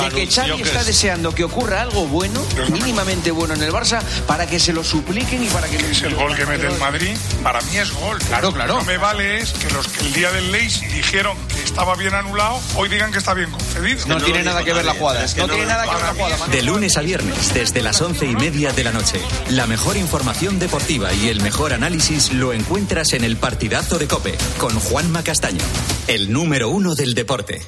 de 0.00 0.10
que 0.14 0.26
Xavi 0.26 0.62
está 0.62 0.82
deseando 0.84 1.34
que 1.34 1.44
ocurra 1.44 1.82
algo 1.82 2.06
bueno, 2.06 2.42
mínimamente 2.72 3.30
bueno 3.30 3.54
en 3.54 3.62
el 3.62 3.72
Barça, 3.72 4.02
para 4.26 4.46
que 4.46 4.58
se 4.58 4.72
lo 4.72 4.82
supliquen 4.82 5.44
y 5.44 5.48
para 5.48 5.68
que... 5.68 5.76
Es 5.76 6.02
el 6.02 6.14
gol 6.14 6.34
que 6.34 6.46
mete 6.46 6.66
el 6.66 6.78
Madrid, 6.78 7.16
para 7.42 7.60
mí 7.62 7.76
es 7.76 7.92
gol. 7.92 8.18
Claro, 8.18 8.52
claro. 8.52 8.78
No 8.78 8.84
me 8.84 8.98
vale 8.98 9.38
es 9.38 9.52
que 9.52 9.70
los 9.70 9.86
que 9.88 10.06
el 10.06 10.12
día 10.12 10.30
del 10.32 10.50
Leis 10.50 10.80
dijeron 10.80 11.36
que 11.48 11.62
estaba 11.62 11.94
bien 11.96 12.14
anulado, 12.14 12.60
hoy 12.76 12.88
digan 12.88 13.12
que 13.12 13.18
está 13.18 13.34
bien 13.34 13.50
concedido. 13.50 14.06
No, 14.06 14.20
tiene 14.22 14.42
nada 14.42 14.64
que 14.64 14.72
ver 14.72 14.84
la 14.84 14.94
jugada. 14.94 15.24
no, 15.36 15.48
tiene 15.48 15.66
nada 15.66 15.84
que 15.84 15.94
ver 15.94 16.02
la 16.02 16.14
jugada. 16.14 16.46
De 16.48 16.62
lunes 16.62 16.96
a 16.96 17.00
viernes, 17.00 17.52
desde 17.54 17.82
las 17.82 18.00
once 18.00 18.26
y 18.26 18.34
media 18.34 18.72
de 18.72 18.84
la 18.84 18.92
noche. 18.92 19.19
La 19.50 19.66
mejor 19.66 19.96
información 19.96 20.58
deportiva 20.58 21.12
y 21.12 21.28
el 21.28 21.40
mejor 21.42 21.72
análisis 21.72 22.32
lo 22.32 22.52
encuentras 22.52 23.12
en 23.12 23.24
el 23.24 23.36
partidazo 23.36 23.98
de 23.98 24.08
Cope 24.08 24.36
con 24.58 24.78
Juanma 24.78 25.22
Castaño, 25.22 25.64
el 26.08 26.32
número 26.32 26.68
uno 26.68 26.94
del 26.94 27.14
deporte. 27.14 27.60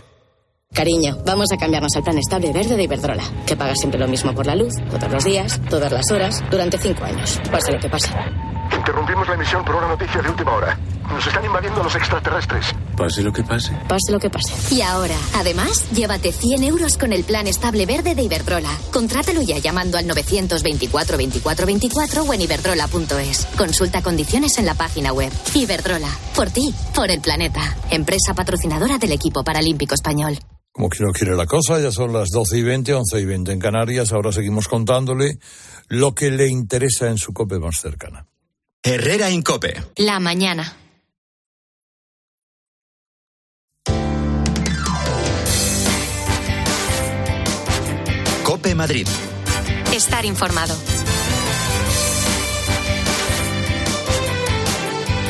Cariño, 0.72 1.18
vamos 1.26 1.52
a 1.52 1.58
cambiarnos 1.58 1.94
al 1.96 2.02
plan 2.02 2.16
estable 2.16 2.50
verde 2.50 2.76
de 2.76 2.84
Iberdrola, 2.84 3.24
que 3.46 3.56
paga 3.56 3.74
siempre 3.76 4.00
lo 4.00 4.08
mismo 4.08 4.34
por 4.34 4.46
la 4.46 4.56
luz, 4.56 4.72
todos 4.90 5.12
los 5.12 5.24
días, 5.24 5.60
todas 5.68 5.92
las 5.92 6.10
horas, 6.10 6.42
durante 6.50 6.78
cinco 6.78 7.04
años, 7.04 7.38
pase 7.50 7.72
lo 7.72 7.78
que 7.78 7.90
pase. 7.90 8.08
Interrumpimos 8.74 9.28
la 9.28 9.34
emisión 9.34 9.62
por 9.64 9.76
una 9.76 9.88
noticia 9.88 10.22
de 10.22 10.30
última 10.30 10.52
hora. 10.52 10.78
Nos 11.10 11.26
están 11.26 11.44
invadiendo 11.44 11.82
los 11.82 11.94
extraterrestres. 11.94 12.74
Pase 13.02 13.24
lo 13.24 13.32
que 13.32 13.42
pase. 13.42 13.72
Pase 13.88 14.12
lo 14.12 14.20
que 14.20 14.30
pase. 14.30 14.54
Y 14.72 14.80
ahora, 14.80 15.16
además, 15.34 15.90
llévate 15.90 16.30
100 16.30 16.62
euros 16.62 16.96
con 16.96 17.12
el 17.12 17.24
plan 17.24 17.48
estable 17.48 17.84
verde 17.84 18.14
de 18.14 18.22
Iberdrola. 18.22 18.70
Contrátalo 18.92 19.42
ya 19.42 19.58
llamando 19.58 19.98
al 19.98 20.06
924 20.06 21.16
24 21.16 21.66
24 21.66 22.22
o 22.22 22.32
en 22.32 22.42
iberdrola.es. 22.42 23.46
Consulta 23.58 24.02
condiciones 24.02 24.56
en 24.58 24.66
la 24.66 24.74
página 24.74 25.12
web. 25.12 25.32
Iberdrola. 25.52 26.16
Por 26.36 26.50
ti, 26.50 26.72
por 26.94 27.10
el 27.10 27.20
planeta. 27.20 27.76
Empresa 27.90 28.34
patrocinadora 28.34 28.98
del 28.98 29.10
equipo 29.10 29.42
paralímpico 29.42 29.96
español. 29.96 30.38
Como 30.70 30.88
que 30.88 31.02
no 31.02 31.10
quiere 31.10 31.34
la 31.34 31.46
cosa, 31.46 31.80
ya 31.80 31.90
son 31.90 32.12
las 32.12 32.28
12 32.28 32.56
y 32.56 32.62
20, 32.62 32.94
11 32.94 33.20
y 33.20 33.24
20 33.24 33.50
en 33.50 33.58
Canarias. 33.58 34.12
Ahora 34.12 34.30
seguimos 34.30 34.68
contándole 34.68 35.38
lo 35.88 36.14
que 36.14 36.30
le 36.30 36.46
interesa 36.46 37.08
en 37.08 37.18
su 37.18 37.32
COPE 37.32 37.58
más 37.58 37.80
cercana. 37.80 38.26
Herrera 38.80 39.28
Incope. 39.28 39.74
La 39.96 40.20
mañana. 40.20 40.76
Cope 48.62 48.76
Madrid. 48.76 49.08
Estar 49.92 50.24
informado. 50.24 50.76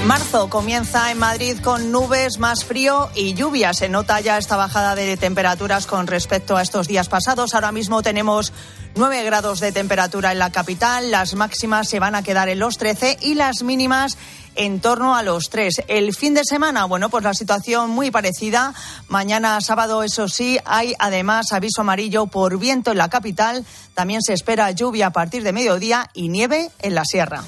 Marzo 0.04 0.50
comienza 0.50 1.10
en 1.10 1.18
Madrid 1.18 1.56
con 1.62 1.90
nubes, 1.92 2.38
más 2.38 2.66
frío 2.66 3.08
y 3.14 3.32
lluvia. 3.32 3.72
Se 3.72 3.88
nota 3.88 4.20
ya 4.20 4.36
esta 4.36 4.56
bajada 4.56 4.94
de 4.94 5.16
temperaturas 5.16 5.86
con 5.86 6.06
respecto 6.08 6.58
a 6.58 6.62
estos 6.62 6.88
días 6.88 7.08
pasados. 7.08 7.54
Ahora 7.54 7.72
mismo 7.72 8.02
tenemos 8.02 8.52
9 8.96 9.24
grados 9.24 9.60
de 9.60 9.72
temperatura 9.72 10.32
en 10.32 10.38
la 10.38 10.52
capital. 10.52 11.10
Las 11.10 11.32
máximas 11.32 11.88
se 11.88 12.00
van 12.00 12.14
a 12.14 12.22
quedar 12.22 12.50
en 12.50 12.58
los 12.58 12.76
13 12.76 13.16
y 13.22 13.32
las 13.32 13.62
mínimas 13.62 14.18
en 14.54 14.80
torno 14.80 15.14
a 15.16 15.22
los 15.22 15.50
3. 15.50 15.82
El 15.88 16.14
fin 16.14 16.34
de 16.34 16.44
semana, 16.44 16.84
bueno, 16.84 17.08
pues 17.08 17.24
la 17.24 17.34
situación 17.34 17.90
muy 17.90 18.10
parecida. 18.10 18.74
Mañana 19.08 19.60
sábado, 19.60 20.02
eso 20.02 20.28
sí, 20.28 20.58
hay 20.64 20.94
además 20.98 21.52
aviso 21.52 21.80
amarillo 21.80 22.26
por 22.26 22.58
viento 22.58 22.90
en 22.90 22.98
la 22.98 23.08
capital. 23.08 23.64
También 23.94 24.22
se 24.22 24.32
espera 24.32 24.70
lluvia 24.70 25.08
a 25.08 25.12
partir 25.12 25.42
de 25.42 25.52
mediodía 25.52 26.10
y 26.14 26.28
nieve 26.28 26.70
en 26.80 26.94
la 26.94 27.04
sierra. 27.04 27.44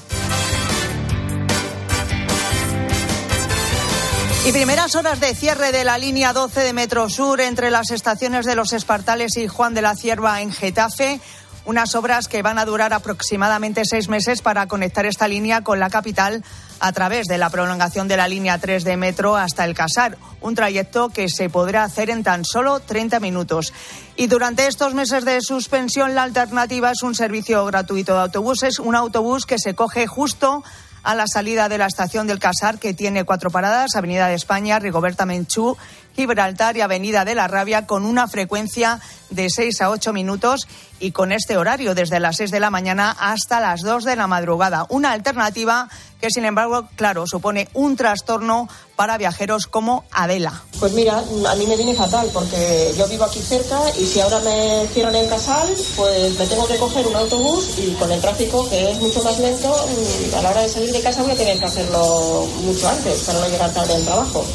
Y 4.45 4.51
primeras 4.51 4.93
horas 4.93 5.19
de 5.19 5.33
cierre 5.33 5.71
de 5.71 5.83
la 5.83 5.97
línea 5.97 6.31
12 6.31 6.61
de 6.61 6.71
Metro 6.71 7.09
Sur 7.09 7.41
entre 7.41 7.71
las 7.71 7.89
estaciones 7.89 8.45
de 8.45 8.53
Los 8.53 8.73
Espartales 8.73 9.37
y 9.37 9.47
Juan 9.47 9.73
de 9.73 9.81
la 9.81 9.95
Cierva 9.95 10.39
en 10.41 10.53
Getafe. 10.53 11.19
Unas 11.65 11.95
obras 11.95 12.27
que 12.27 12.43
van 12.43 12.59
a 12.59 12.65
durar 12.65 12.93
aproximadamente 12.93 13.81
seis 13.85 14.07
meses 14.07 14.43
para 14.43 14.67
conectar 14.67 15.05
esta 15.07 15.27
línea 15.27 15.61
con 15.61 15.79
la 15.79 15.89
capital 15.89 16.43
a 16.79 16.91
través 16.91 17.25
de 17.25 17.39
la 17.39 17.49
prolongación 17.49 18.07
de 18.07 18.17
la 18.17 18.27
línea 18.27 18.59
3 18.59 18.83
de 18.83 18.97
metro 18.97 19.35
hasta 19.35 19.65
el 19.65 19.73
Casar, 19.73 20.17
un 20.41 20.53
trayecto 20.53 21.09
que 21.09 21.27
se 21.27 21.49
podrá 21.49 21.83
hacer 21.83 22.11
en 22.11 22.23
tan 22.23 22.45
solo 22.45 22.79
30 22.79 23.19
minutos. 23.19 23.73
Y 24.15 24.27
durante 24.27 24.67
estos 24.67 24.93
meses 24.93 25.25
de 25.25 25.41
suspensión, 25.41 26.13
la 26.13 26.23
alternativa 26.23 26.91
es 26.91 27.01
un 27.01 27.15
servicio 27.15 27.65
gratuito 27.65 28.13
de 28.13 28.21
autobuses, 28.21 28.77
un 28.77 28.93
autobús 28.93 29.45
que 29.45 29.57
se 29.57 29.73
coge 29.73 30.05
justo 30.05 30.63
a 31.05 31.15
la 31.15 31.27
salida 31.27 31.69
de 31.69 31.77
la 31.77 31.85
estación 31.85 32.27
del 32.27 32.39
Casar, 32.39 32.79
que 32.79 32.93
tiene 32.93 33.23
cuatro 33.25 33.51
paradas, 33.51 33.95
Avenida 33.95 34.27
de 34.27 34.33
España, 34.33 34.79
Rigoberta 34.79 35.25
Menchú, 35.25 35.77
Gibraltar 36.15 36.77
y 36.77 36.81
Avenida 36.81 37.25
de 37.25 37.35
la 37.35 37.47
Rabia, 37.47 37.85
con 37.85 38.05
una 38.05 38.27
frecuencia 38.27 38.99
de 39.29 39.49
seis 39.49 39.81
a 39.81 39.89
ocho 39.89 40.13
minutos 40.13 40.67
y 40.99 41.11
con 41.11 41.31
este 41.31 41.57
horario 41.57 41.93
desde 41.93 42.19
las 42.19 42.37
seis 42.37 42.51
de 42.51 42.59
la 42.59 42.69
mañana 42.69 43.15
hasta 43.19 43.59
las 43.59 43.81
dos 43.81 44.03
de 44.03 44.15
la 44.15 44.27
madrugada. 44.27 44.85
Una 44.89 45.11
alternativa 45.11 45.89
que, 46.21 46.29
sin 46.29 46.45
embargo, 46.45 46.87
claro, 46.95 47.27
supone 47.27 47.67
un 47.73 47.97
trastorno 47.97 48.69
para 48.95 49.17
viajeros 49.17 49.67
como 49.67 50.05
Adela. 50.11 50.63
Pues 50.79 50.93
mira, 50.93 51.17
a 51.17 51.55
mí 51.55 51.67
me 51.67 51.75
viene 51.75 51.93
fatal 51.93 52.29
porque 52.33 52.93
yo 52.97 53.07
vivo 53.07 53.25
aquí 53.25 53.39
cerca 53.39 53.77
y 53.99 54.05
si 54.05 54.21
ahora 54.21 54.39
me 54.39 54.87
cierran 54.93 55.15
el 55.15 55.27
casal, 55.27 55.67
pues 55.97 56.39
me 56.39 56.47
tengo 56.47 56.65
que 56.65 56.77
coger 56.77 57.05
un 57.07 57.15
autobús 57.15 57.77
y 57.77 57.91
con 57.95 58.09
el 58.11 58.21
tráfico 58.21 58.69
que 58.69 58.91
es 58.91 58.99
mucho 59.01 59.21
más 59.23 59.37
lento, 59.37 59.75
a 60.37 60.41
la 60.41 60.49
hora 60.49 60.61
de 60.61 60.69
salir 60.69 60.91
de 60.91 61.01
casa 61.01 61.23
voy 61.23 61.31
a 61.31 61.35
tener 61.35 61.59
que 61.59 61.65
hacerlo 61.65 62.47
mucho 62.63 62.87
antes 62.87 63.23
para 63.23 63.39
no 63.39 63.49
llegar 63.49 63.73
tarde 63.73 63.95
al 63.95 64.05
trabajo. 64.05 64.45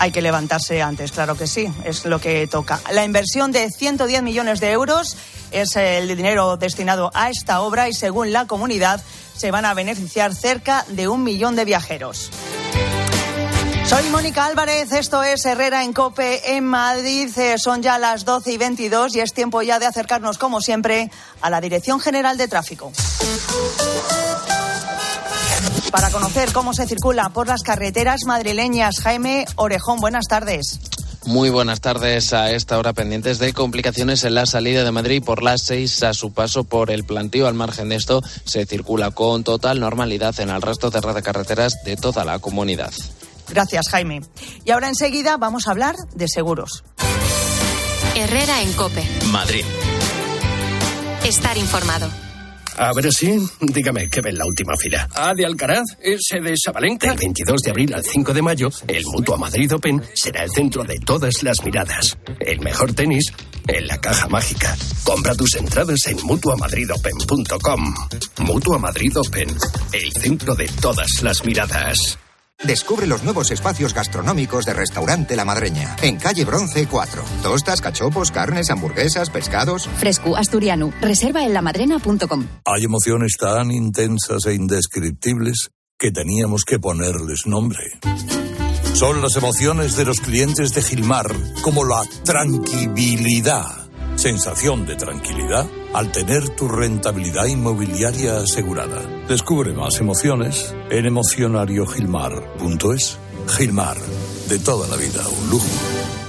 Hay 0.00 0.12
que 0.12 0.22
levantarse 0.22 0.80
antes, 0.80 1.12
claro 1.12 1.36
que 1.36 1.46
sí, 1.46 1.68
es 1.84 2.04
lo 2.04 2.20
que 2.20 2.46
toca. 2.46 2.80
La 2.92 3.04
inversión 3.04 3.50
de 3.50 3.68
110 3.70 4.22
millones 4.22 4.60
de 4.60 4.70
euros 4.70 5.16
es 5.50 5.74
el 5.76 6.16
dinero 6.16 6.56
destinado 6.56 7.10
a 7.14 7.30
esta 7.30 7.60
obra 7.62 7.88
y 7.88 7.94
según 7.94 8.32
la 8.32 8.46
comunidad 8.46 9.02
se 9.36 9.50
van 9.50 9.64
a 9.64 9.74
beneficiar 9.74 10.34
cerca 10.34 10.84
de 10.88 11.08
un 11.08 11.24
millón 11.24 11.56
de 11.56 11.64
viajeros. 11.64 12.30
Soy 13.86 14.04
Mónica 14.10 14.44
Álvarez, 14.44 14.92
esto 14.92 15.22
es 15.22 15.46
Herrera 15.46 15.82
en 15.82 15.94
Cope 15.94 16.56
en 16.56 16.64
Madrid. 16.64 17.30
Eh, 17.38 17.56
son 17.56 17.82
ya 17.82 17.98
las 17.98 18.26
12 18.26 18.52
y 18.52 18.58
22 18.58 19.16
y 19.16 19.20
es 19.20 19.32
tiempo 19.32 19.62
ya 19.62 19.78
de 19.78 19.86
acercarnos, 19.86 20.36
como 20.36 20.60
siempre, 20.60 21.10
a 21.40 21.48
la 21.48 21.60
Dirección 21.60 21.98
General 21.98 22.36
de 22.36 22.48
Tráfico 22.48 22.92
para 25.90 26.10
conocer 26.10 26.52
cómo 26.52 26.74
se 26.74 26.86
circula 26.86 27.28
por 27.30 27.46
las 27.46 27.62
carreteras 27.62 28.20
madrileñas. 28.26 29.00
Jaime 29.00 29.46
Orejón, 29.56 30.00
buenas 30.00 30.26
tardes. 30.28 30.80
Muy 31.26 31.50
buenas 31.50 31.80
tardes 31.80 32.32
a 32.32 32.52
esta 32.52 32.78
hora 32.78 32.92
pendientes 32.92 33.38
de 33.38 33.52
complicaciones 33.52 34.24
en 34.24 34.34
la 34.34 34.46
salida 34.46 34.84
de 34.84 34.92
Madrid 34.92 35.22
por 35.22 35.42
las 35.42 35.62
seis 35.62 36.02
a 36.02 36.14
su 36.14 36.32
paso 36.32 36.64
por 36.64 36.90
el 36.90 37.04
plantío. 37.04 37.46
Al 37.46 37.54
margen 37.54 37.90
de 37.90 37.96
esto, 37.96 38.22
se 38.44 38.64
circula 38.66 39.10
con 39.10 39.44
total 39.44 39.80
normalidad 39.80 40.38
en 40.40 40.50
el 40.50 40.62
resto 40.62 40.90
de 40.90 41.00
red 41.00 41.14
de 41.14 41.22
carreteras 41.22 41.84
de 41.84 41.96
toda 41.96 42.24
la 42.24 42.38
comunidad. 42.38 42.92
Gracias, 43.48 43.88
Jaime. 43.90 44.22
Y 44.64 44.70
ahora 44.70 44.88
enseguida 44.88 45.36
vamos 45.36 45.68
a 45.68 45.72
hablar 45.72 45.96
de 46.14 46.28
seguros. 46.28 46.84
Herrera 48.14 48.62
en 48.62 48.72
Cope. 48.72 49.06
Madrid. 49.30 49.64
Estar 51.24 51.56
informado. 51.58 52.27
A 52.78 52.92
ver 52.92 53.12
si, 53.12 53.36
dígame, 53.60 54.08
¿qué 54.08 54.20
ve 54.20 54.30
en 54.30 54.38
la 54.38 54.46
última 54.46 54.76
fila? 54.76 55.08
¿A 55.12 55.34
de 55.34 55.44
Alcaraz? 55.44 55.84
¿Ese 56.00 56.40
de 56.40 56.54
Sabalenka? 56.56 57.08
Del 57.08 57.18
22 57.18 57.60
de 57.62 57.70
abril 57.70 57.92
al 57.92 58.04
5 58.04 58.32
de 58.32 58.40
mayo, 58.40 58.70
el 58.86 59.04
Mutua 59.06 59.36
Madrid 59.36 59.74
Open 59.74 60.00
será 60.14 60.44
el 60.44 60.50
centro 60.50 60.84
de 60.84 60.98
todas 61.00 61.42
las 61.42 61.64
miradas. 61.64 62.16
El 62.38 62.60
mejor 62.60 62.92
tenis 62.92 63.32
en 63.66 63.86
la 63.88 64.00
caja 64.00 64.28
mágica. 64.28 64.76
Compra 65.02 65.34
tus 65.34 65.56
entradas 65.56 66.06
en 66.06 66.18
mutuamadridopen.com. 66.24 67.94
Mutua 68.38 68.78
Madrid 68.78 69.18
Open, 69.18 69.48
el 69.92 70.12
centro 70.12 70.54
de 70.54 70.68
todas 70.80 71.20
las 71.22 71.44
miradas. 71.44 72.18
Descubre 72.64 73.06
los 73.06 73.22
nuevos 73.22 73.50
espacios 73.50 73.94
gastronómicos 73.94 74.64
de 74.64 74.74
Restaurante 74.74 75.36
La 75.36 75.44
Madreña, 75.44 75.96
en 76.02 76.16
calle 76.16 76.44
Bronce 76.44 76.86
4. 76.86 77.22
Tostas, 77.42 77.80
cachopos, 77.80 78.30
carnes, 78.30 78.70
hamburguesas, 78.70 79.30
pescados. 79.30 79.88
Fresco, 79.96 80.36
asturiano. 80.36 80.92
Reserva 81.00 81.44
en 81.44 81.54
lamadrena.com. 81.54 82.46
Hay 82.64 82.84
emociones 82.84 83.36
tan 83.38 83.70
intensas 83.70 84.46
e 84.46 84.54
indescriptibles 84.54 85.70
que 85.98 86.10
teníamos 86.10 86.64
que 86.64 86.78
ponerles 86.78 87.46
nombre. 87.46 87.98
Son 88.94 89.22
las 89.22 89.36
emociones 89.36 89.96
de 89.96 90.04
los 90.04 90.20
clientes 90.20 90.74
de 90.74 90.82
Gilmar, 90.82 91.32
como 91.62 91.84
la 91.84 92.02
tranquilidad 92.24 93.88
sensación 94.18 94.84
de 94.84 94.96
tranquilidad 94.96 95.64
al 95.94 96.12
tener 96.12 96.50
tu 96.50 96.68
rentabilidad 96.68 97.46
inmobiliaria 97.46 98.36
asegurada. 98.38 99.00
Descubre 99.28 99.72
más 99.72 99.98
emociones 100.00 100.74
en 100.90 101.06
emocionariogilmar.es. 101.06 103.18
Gilmar, 103.48 103.96
de 104.48 104.58
toda 104.58 104.86
la 104.88 104.96
vida, 104.96 105.26
un 105.26 105.50
lujo. 105.50 106.27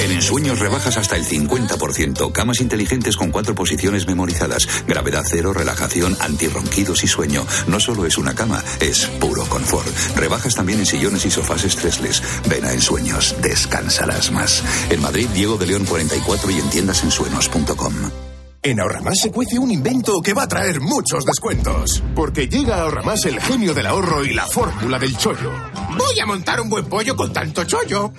En 0.00 0.10
ensueños 0.12 0.58
rebajas 0.58 0.96
hasta 0.96 1.16
el 1.16 1.24
50%. 1.24 2.32
Camas 2.32 2.60
inteligentes 2.60 3.16
con 3.16 3.30
cuatro 3.30 3.54
posiciones 3.54 4.06
memorizadas. 4.06 4.66
Gravedad 4.86 5.24
cero, 5.26 5.52
relajación, 5.52 6.16
antirronquidos 6.20 7.04
y 7.04 7.08
sueño. 7.08 7.46
No 7.66 7.80
solo 7.80 8.06
es 8.06 8.18
una 8.18 8.34
cama, 8.34 8.62
es 8.80 9.06
puro 9.20 9.44
confort. 9.46 9.88
Rebajas 10.16 10.54
también 10.54 10.78
en 10.78 10.86
sillones 10.86 11.26
y 11.26 11.30
sofás 11.30 11.64
estresles. 11.64 12.22
Ven 12.48 12.64
a 12.64 12.72
Ensueños, 12.72 13.36
descansarás 13.42 14.30
más. 14.30 14.62
En 14.90 15.02
Madrid, 15.02 15.28
Diego 15.34 15.56
de 15.58 15.66
León 15.66 15.84
44 15.84 16.50
y 16.50 16.58
en 16.58 16.70
tiendasensueños.com. 16.70 18.31
En 18.64 18.78
Ahorramás 18.78 19.18
se 19.20 19.32
cuece 19.32 19.58
un 19.58 19.72
invento 19.72 20.20
que 20.22 20.34
va 20.34 20.44
a 20.44 20.46
traer 20.46 20.80
muchos 20.80 21.24
descuentos. 21.24 22.00
Porque 22.14 22.46
llega 22.46 22.76
a 22.76 22.82
Ahorramás 22.82 23.24
el 23.26 23.40
genio 23.40 23.74
del 23.74 23.86
ahorro 23.86 24.24
y 24.24 24.34
la 24.34 24.46
fórmula 24.46 25.00
del 25.00 25.16
chollo. 25.16 25.50
Voy 25.98 26.20
a 26.20 26.26
montar 26.26 26.60
un 26.60 26.68
buen 26.68 26.84
pollo 26.84 27.16
con 27.16 27.32
tanto 27.32 27.64
chollo. 27.64 28.12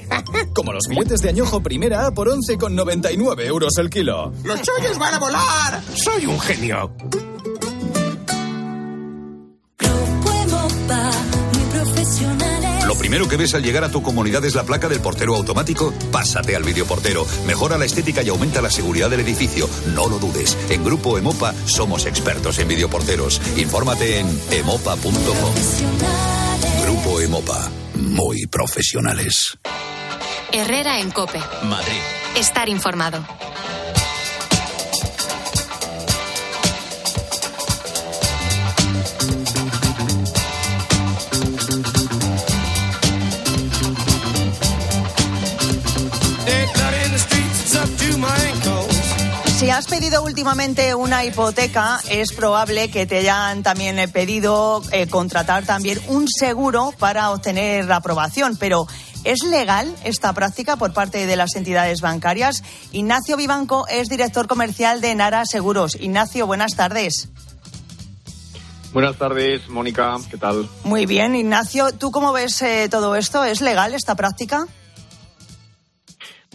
Como 0.52 0.72
los 0.72 0.88
filetes 0.88 1.20
de 1.20 1.28
añojo 1.28 1.62
primera 1.62 2.06
A 2.06 2.10
por 2.10 2.28
11,99 2.28 3.46
euros 3.46 3.78
el 3.78 3.88
kilo. 3.88 4.32
¡Los 4.42 4.62
chollos 4.62 4.98
van 4.98 5.14
a 5.14 5.18
volar! 5.20 5.80
¡Soy 5.94 6.26
un 6.26 6.40
genio! 6.40 6.92
Primero 13.04 13.28
que 13.28 13.36
ves 13.36 13.54
al 13.54 13.62
llegar 13.62 13.84
a 13.84 13.90
tu 13.90 14.02
comunidad 14.02 14.42
es 14.46 14.54
la 14.54 14.62
placa 14.62 14.88
del 14.88 15.00
portero 15.00 15.34
automático. 15.36 15.92
Pásate 16.10 16.56
al 16.56 16.62
videoportero. 16.62 17.26
Mejora 17.46 17.76
la 17.76 17.84
estética 17.84 18.22
y 18.22 18.30
aumenta 18.30 18.62
la 18.62 18.70
seguridad 18.70 19.10
del 19.10 19.20
edificio. 19.20 19.68
No 19.94 20.08
lo 20.08 20.18
dudes. 20.18 20.56
En 20.70 20.82
Grupo 20.82 21.18
Emopa 21.18 21.52
somos 21.66 22.06
expertos 22.06 22.58
en 22.60 22.68
videoporteros. 22.68 23.42
Infórmate 23.58 24.20
en 24.20 24.40
emopa.com. 24.50 25.54
Grupo 26.82 27.20
Emopa. 27.20 27.70
Muy 27.96 28.46
profesionales. 28.46 29.58
Herrera 30.50 30.98
en 30.98 31.10
Cope. 31.10 31.40
Madrid. 31.62 32.00
Estar 32.36 32.70
informado. 32.70 33.22
Si 49.64 49.70
has 49.70 49.86
pedido 49.86 50.22
últimamente 50.22 50.94
una 50.94 51.24
hipoteca, 51.24 51.98
es 52.10 52.34
probable 52.34 52.90
que 52.90 53.06
te 53.06 53.16
hayan 53.20 53.62
también 53.62 53.98
eh, 53.98 54.08
pedido 54.08 54.82
eh, 54.92 55.06
contratar 55.06 55.64
también 55.64 55.98
un 56.08 56.28
seguro 56.28 56.92
para 56.98 57.30
obtener 57.30 57.86
la 57.86 57.96
aprobación. 57.96 58.58
Pero, 58.58 58.86
¿es 59.24 59.42
legal 59.42 59.90
esta 60.04 60.34
práctica 60.34 60.76
por 60.76 60.92
parte 60.92 61.24
de 61.24 61.36
las 61.36 61.56
entidades 61.56 62.02
bancarias? 62.02 62.62
Ignacio 62.92 63.38
Vivanco 63.38 63.86
es 63.88 64.10
director 64.10 64.48
comercial 64.48 65.00
de 65.00 65.14
Nara 65.14 65.46
Seguros. 65.46 65.96
Ignacio, 65.98 66.46
buenas 66.46 66.76
tardes. 66.76 67.30
Buenas 68.92 69.16
tardes, 69.16 69.66
Mónica. 69.70 70.18
¿Qué 70.30 70.36
tal? 70.36 70.68
Muy 70.82 71.06
bien, 71.06 71.34
Ignacio. 71.34 71.90
¿Tú 71.94 72.10
cómo 72.10 72.34
ves 72.34 72.60
eh, 72.60 72.88
todo 72.90 73.16
esto? 73.16 73.44
¿Es 73.44 73.62
legal 73.62 73.94
esta 73.94 74.14
práctica? 74.14 74.66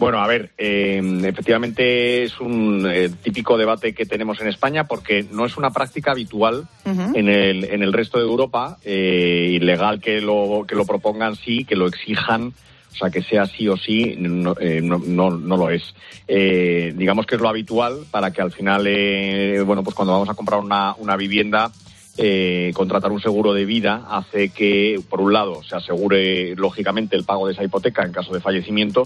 Bueno, 0.00 0.22
a 0.22 0.26
ver, 0.26 0.52
eh, 0.56 1.02
efectivamente 1.24 2.22
es 2.22 2.40
un 2.40 2.90
eh, 2.90 3.10
típico 3.22 3.58
debate 3.58 3.92
que 3.92 4.06
tenemos 4.06 4.40
en 4.40 4.48
España 4.48 4.84
porque 4.84 5.26
no 5.30 5.44
es 5.44 5.58
una 5.58 5.72
práctica 5.72 6.12
habitual 6.12 6.66
en, 6.86 7.28
el, 7.28 7.64
en 7.64 7.82
el 7.82 7.92
resto 7.92 8.16
de 8.16 8.24
Europa. 8.24 8.78
Eh, 8.82 9.50
ilegal 9.52 10.00
que 10.00 10.22
lo, 10.22 10.64
que 10.66 10.74
lo 10.74 10.86
propongan 10.86 11.36
sí, 11.36 11.66
que 11.66 11.76
lo 11.76 11.86
exijan, 11.86 12.54
o 12.92 12.96
sea, 12.96 13.10
que 13.10 13.20
sea 13.22 13.44
sí 13.44 13.68
o 13.68 13.76
sí, 13.76 14.16
no, 14.18 14.56
eh, 14.58 14.80
no, 14.82 14.96
no, 15.06 15.32
no 15.32 15.56
lo 15.58 15.68
es. 15.68 15.94
Eh, 16.26 16.94
digamos 16.96 17.26
que 17.26 17.34
es 17.34 17.40
lo 17.42 17.50
habitual 17.50 18.06
para 18.10 18.30
que 18.30 18.40
al 18.40 18.52
final, 18.52 18.86
eh, 18.86 19.60
bueno, 19.66 19.84
pues 19.84 19.94
cuando 19.94 20.14
vamos 20.14 20.30
a 20.30 20.34
comprar 20.34 20.60
una, 20.60 20.94
una 20.96 21.16
vivienda, 21.16 21.70
eh, 22.16 22.72
contratar 22.74 23.12
un 23.12 23.20
seguro 23.20 23.52
de 23.52 23.66
vida 23.66 24.06
hace 24.08 24.48
que, 24.48 24.98
por 25.10 25.20
un 25.20 25.34
lado, 25.34 25.62
se 25.62 25.76
asegure 25.76 26.56
lógicamente 26.56 27.16
el 27.16 27.24
pago 27.24 27.46
de 27.46 27.52
esa 27.52 27.64
hipoteca 27.64 28.02
en 28.02 28.12
caso 28.12 28.32
de 28.32 28.40
fallecimiento. 28.40 29.02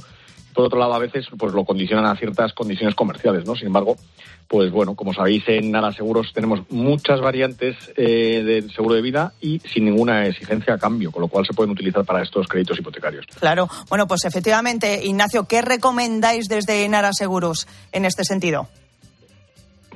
Por 0.54 0.66
otro 0.66 0.78
lado, 0.78 0.94
a 0.94 0.98
veces 0.98 1.26
pues 1.36 1.52
lo 1.52 1.64
condicionan 1.64 2.06
a 2.06 2.16
ciertas 2.16 2.52
condiciones 2.52 2.94
comerciales, 2.94 3.44
¿no? 3.44 3.56
Sin 3.56 3.66
embargo, 3.66 3.96
pues 4.48 4.70
bueno, 4.70 4.94
como 4.94 5.12
sabéis, 5.12 5.42
en 5.48 5.70
Nara 5.70 5.92
Seguros 5.92 6.32
tenemos 6.32 6.60
muchas 6.70 7.20
variantes 7.20 7.76
eh, 7.96 8.42
del 8.44 8.70
seguro 8.72 8.94
de 8.94 9.02
vida 9.02 9.32
y 9.40 9.58
sin 9.60 9.84
ninguna 9.86 10.26
exigencia 10.26 10.74
a 10.74 10.78
cambio, 10.78 11.10
con 11.10 11.22
lo 11.22 11.28
cual 11.28 11.44
se 11.46 11.54
pueden 11.54 11.72
utilizar 11.72 12.04
para 12.04 12.22
estos 12.22 12.46
créditos 12.46 12.78
hipotecarios. 12.78 13.26
Claro. 13.40 13.68
Bueno, 13.88 14.06
pues 14.06 14.24
efectivamente, 14.24 15.04
Ignacio, 15.04 15.44
¿qué 15.44 15.62
recomendáis 15.62 16.46
desde 16.48 16.88
Nara 16.88 17.12
Seguros 17.12 17.66
en 17.92 18.04
este 18.04 18.24
sentido? 18.24 18.68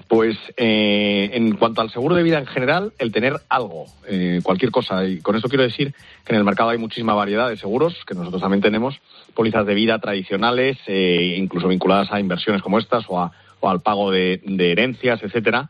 Pues 0.08 0.38
eh, 0.56 1.30
en 1.34 1.54
cuanto 1.56 1.82
al 1.82 1.90
seguro 1.90 2.14
de 2.14 2.22
vida 2.22 2.38
en 2.38 2.46
general, 2.46 2.92
el 2.98 3.12
tener 3.12 3.34
algo, 3.50 3.84
eh, 4.06 4.40
cualquier 4.42 4.70
cosa. 4.70 5.06
Y 5.06 5.20
con 5.20 5.36
esto 5.36 5.50
quiero 5.50 5.64
decir 5.64 5.94
que 6.24 6.32
en 6.32 6.38
el 6.38 6.44
mercado 6.44 6.70
hay 6.70 6.78
muchísima 6.78 7.12
variedad 7.12 7.48
de 7.50 7.58
seguros, 7.58 7.94
que 8.06 8.14
nosotros 8.14 8.40
también 8.40 8.62
tenemos, 8.62 8.98
pólizas 9.34 9.66
de 9.66 9.74
vida 9.74 9.98
tradicionales, 9.98 10.78
eh, 10.86 11.36
incluso 11.36 11.68
vinculadas 11.68 12.10
a 12.10 12.20
inversiones 12.20 12.62
como 12.62 12.78
estas 12.78 13.04
o, 13.08 13.20
a, 13.20 13.32
o 13.60 13.68
al 13.68 13.80
pago 13.80 14.10
de, 14.10 14.40
de 14.44 14.72
herencias, 14.72 15.22
etcétera. 15.22 15.68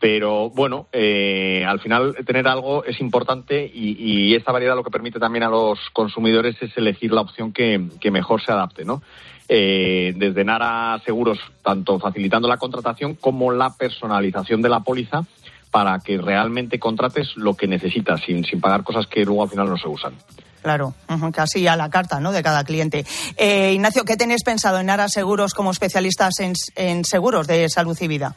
Pero 0.00 0.48
bueno, 0.48 0.86
eh, 0.92 1.62
al 1.68 1.78
final 1.78 2.16
tener 2.24 2.48
algo 2.48 2.84
es 2.84 3.00
importante 3.02 3.70
y, 3.72 4.34
esta 4.34 4.50
variedad 4.50 4.74
lo 4.74 4.82
que 4.82 4.90
permite 4.90 5.18
también 5.18 5.42
a 5.42 5.50
los 5.50 5.78
consumidores 5.92 6.56
es 6.62 6.74
elegir 6.78 7.12
la 7.12 7.20
opción 7.20 7.52
que, 7.52 7.78
mejor 8.10 8.42
se 8.42 8.50
adapte, 8.50 8.84
¿no? 8.86 9.02
Eh, 9.46 10.14
desde 10.16 10.44
Nara 10.44 10.98
Seguros, 11.04 11.38
tanto 11.62 11.98
facilitando 11.98 12.48
la 12.48 12.56
contratación 12.56 13.16
como 13.16 13.52
la 13.52 13.70
personalización 13.76 14.62
de 14.62 14.68
la 14.70 14.80
póliza 14.80 15.24
para 15.70 15.98
que 15.98 16.16
realmente 16.16 16.78
contrates 16.78 17.36
lo 17.36 17.54
que 17.54 17.66
necesitas 17.66 18.22
sin, 18.22 18.44
sin 18.44 18.60
pagar 18.60 18.82
cosas 18.82 19.06
que 19.06 19.24
luego 19.24 19.42
al 19.42 19.50
final 19.50 19.68
no 19.68 19.76
se 19.76 19.88
usan. 19.88 20.14
Claro, 20.62 20.94
casi 21.32 21.66
a 21.66 21.76
la 21.76 21.90
carta 21.90 22.20
¿no? 22.20 22.32
de 22.32 22.42
cada 22.42 22.64
cliente. 22.64 23.04
Eh, 23.36 23.72
Ignacio, 23.74 24.04
¿qué 24.04 24.16
tenéis 24.16 24.44
pensado 24.44 24.78
en 24.78 24.86
Nara 24.86 25.08
Seguros 25.08 25.52
como 25.52 25.70
especialistas 25.70 26.34
en 26.40 27.04
seguros 27.04 27.46
de 27.46 27.68
salud 27.68 27.96
y 28.00 28.08
vida? 28.08 28.36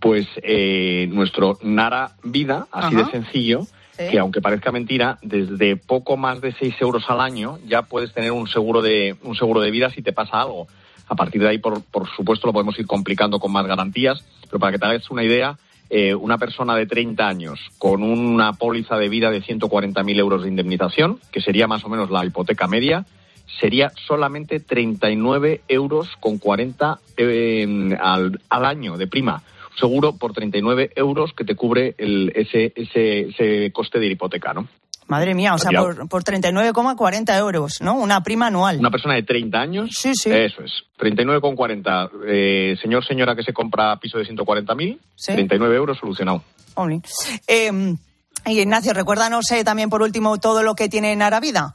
Pues 0.00 0.26
eh, 0.42 1.08
nuestro 1.10 1.58
Nara 1.62 2.12
Vida, 2.22 2.66
así 2.72 2.94
Ajá. 2.94 3.04
de 3.04 3.10
sencillo, 3.10 3.66
Sí. 3.96 4.04
que 4.10 4.18
aunque 4.18 4.42
parezca 4.42 4.70
mentira, 4.72 5.18
desde 5.22 5.76
poco 5.76 6.18
más 6.18 6.42
de 6.42 6.52
6 6.52 6.74
euros 6.80 7.04
al 7.08 7.18
año 7.20 7.58
ya 7.66 7.80
puedes 7.82 8.12
tener 8.12 8.30
un 8.30 8.46
seguro 8.46 8.82
de, 8.82 9.16
un 9.22 9.34
seguro 9.36 9.60
de 9.62 9.70
vida 9.70 9.88
si 9.90 10.02
te 10.02 10.12
pasa 10.12 10.42
algo. 10.42 10.66
A 11.08 11.14
partir 11.14 11.40
de 11.40 11.48
ahí, 11.48 11.58
por, 11.58 11.82
por 11.82 12.06
supuesto, 12.14 12.46
lo 12.46 12.52
podemos 12.52 12.78
ir 12.78 12.86
complicando 12.86 13.38
con 13.38 13.52
más 13.52 13.66
garantías, 13.66 14.22
pero 14.50 14.58
para 14.58 14.72
que 14.72 14.78
te 14.78 14.84
hagas 14.86 15.10
una 15.10 15.24
idea, 15.24 15.56
eh, 15.88 16.14
una 16.14 16.36
persona 16.36 16.74
de 16.74 16.84
30 16.84 17.26
años 17.26 17.58
con 17.78 18.02
una 18.02 18.52
póliza 18.52 18.98
de 18.98 19.08
vida 19.08 19.30
de 19.30 19.40
140.000 19.42 20.18
euros 20.18 20.42
de 20.42 20.48
indemnización, 20.48 21.18
que 21.32 21.40
sería 21.40 21.66
más 21.66 21.82
o 21.84 21.88
menos 21.88 22.10
la 22.10 22.22
hipoteca 22.26 22.66
media, 22.66 23.06
sería 23.60 23.92
solamente 24.06 24.60
39 24.60 25.62
euros 25.68 26.08
con 26.20 26.36
40 26.38 26.98
eh, 27.16 27.96
al, 27.98 28.40
al 28.50 28.64
año 28.66 28.98
de 28.98 29.06
prima. 29.06 29.42
Seguro 29.78 30.16
por 30.16 30.32
39 30.32 30.92
euros 30.96 31.32
que 31.36 31.44
te 31.44 31.54
cubre 31.54 31.94
el, 31.98 32.32
ese, 32.34 32.72
ese, 32.76 33.28
ese 33.28 33.72
coste 33.72 33.98
de 33.98 34.06
la 34.06 34.12
hipoteca, 34.12 34.54
¿no? 34.54 34.68
Madre 35.08 35.34
mía, 35.34 35.54
o 35.54 35.58
sea, 35.58 35.70
por, 35.70 36.08
por 36.08 36.24
39,40 36.24 37.38
euros, 37.38 37.80
¿no? 37.80 37.94
Una 37.94 38.22
prima 38.24 38.48
anual. 38.48 38.78
Una 38.78 38.90
persona 38.90 39.14
de 39.14 39.22
30 39.22 39.60
años. 39.60 39.90
Sí, 39.92 40.12
sí. 40.14 40.30
Eso 40.32 40.62
es. 40.64 40.72
39,40. 40.98 42.10
Eh, 42.26 42.76
señor, 42.82 43.04
señora 43.06 43.36
que 43.36 43.44
se 43.44 43.52
compra 43.52 43.96
piso 44.00 44.18
de 44.18 44.24
140.000, 44.26 44.98
Sí. 45.14 45.32
39 45.32 45.76
euros 45.76 45.98
solucionado. 45.98 46.42
Jolín. 46.74 47.02
Eh, 47.46 47.94
y 48.46 48.60
Ignacio, 48.60 48.92
recuérdanos 48.94 49.50
eh, 49.52 49.62
también 49.62 49.90
por 49.90 50.02
último 50.02 50.38
todo 50.38 50.62
lo 50.64 50.74
que 50.74 50.88
tiene 50.88 51.14
Nara 51.14 51.38
Vida. 51.38 51.74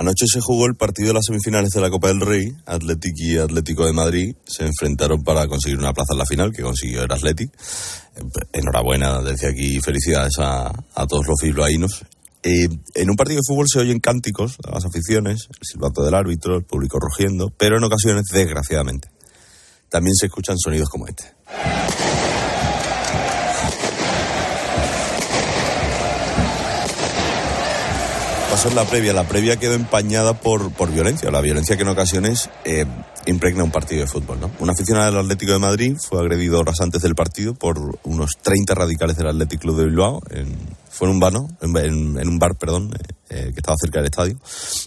Anoche 0.00 0.24
se 0.26 0.40
jugó 0.40 0.64
el 0.64 0.76
partido 0.76 1.08
de 1.08 1.14
las 1.14 1.26
semifinales 1.26 1.72
de 1.72 1.80
la 1.82 1.90
Copa 1.90 2.08
del 2.08 2.22
Rey. 2.22 2.56
Atlético 2.64 3.16
y 3.18 3.36
Atlético 3.36 3.84
de 3.84 3.92
Madrid 3.92 4.34
se 4.46 4.64
enfrentaron 4.64 5.22
para 5.22 5.46
conseguir 5.46 5.78
una 5.78 5.92
plaza 5.92 6.14
en 6.14 6.18
la 6.18 6.24
final, 6.24 6.52
que 6.54 6.62
consiguió 6.62 7.02
el 7.02 7.12
Athletic. 7.12 7.52
Enhorabuena, 8.50 9.20
desde 9.20 9.48
aquí 9.48 9.78
felicidades 9.80 10.32
a, 10.38 10.72
todos 11.06 11.26
los 11.26 11.36
bilbaínos. 11.42 12.06
Eh, 12.42 12.66
en 12.94 13.10
un 13.10 13.16
partido 13.16 13.40
de 13.40 13.46
fútbol 13.46 13.66
se 13.70 13.80
oyen 13.80 14.00
cánticos 14.00 14.56
de 14.64 14.72
las 14.72 14.86
aficiones, 14.86 15.48
el 15.50 15.66
silbato 15.66 16.02
del 16.02 16.14
árbitro, 16.14 16.56
el 16.56 16.64
público 16.64 16.98
rugiendo, 16.98 17.52
pero 17.58 17.76
en 17.76 17.84
ocasiones, 17.84 18.24
desgraciadamente, 18.32 19.10
también 19.90 20.14
se 20.16 20.28
escuchan 20.28 20.56
sonidos 20.56 20.88
como 20.88 21.08
este. 21.08 21.24
Pasó 28.60 28.68
en 28.68 28.74
la 28.74 28.84
previa. 28.84 29.14
La 29.14 29.26
previa 29.26 29.56
quedó 29.56 29.72
empañada 29.72 30.34
por, 30.34 30.70
por 30.72 30.92
violencia, 30.92 31.30
la 31.30 31.40
violencia 31.40 31.76
que 31.76 31.82
en 31.82 31.88
ocasiones 31.88 32.50
eh, 32.66 32.84
impregna 33.24 33.64
un 33.64 33.70
partido 33.70 34.02
de 34.02 34.06
fútbol. 34.06 34.38
¿no? 34.38 34.50
Un 34.58 34.68
aficionado 34.68 35.06
del 35.06 35.20
Atlético 35.24 35.52
de 35.52 35.58
Madrid 35.58 35.96
fue 35.98 36.20
agredido 36.20 36.60
horas 36.60 36.78
antes 36.82 37.00
del 37.00 37.14
partido 37.14 37.54
por 37.54 37.78
unos 38.02 38.32
30 38.42 38.74
radicales 38.74 39.16
del 39.16 39.28
Atlético 39.28 39.62
Club 39.62 39.78
de 39.78 39.84
Bilbao. 39.86 40.20
Fue 40.90 41.08
en 41.08 41.14
un, 41.14 41.20
bar, 41.20 41.32
en, 41.62 42.28
un 42.28 42.38
bar 42.38 42.54
perdón, 42.56 42.92
eh, 42.92 43.14
eh, 43.30 43.50
que 43.54 43.60
estaba 43.60 43.78
cerca 43.80 44.00
del 44.00 44.10
estadio. 44.10 44.38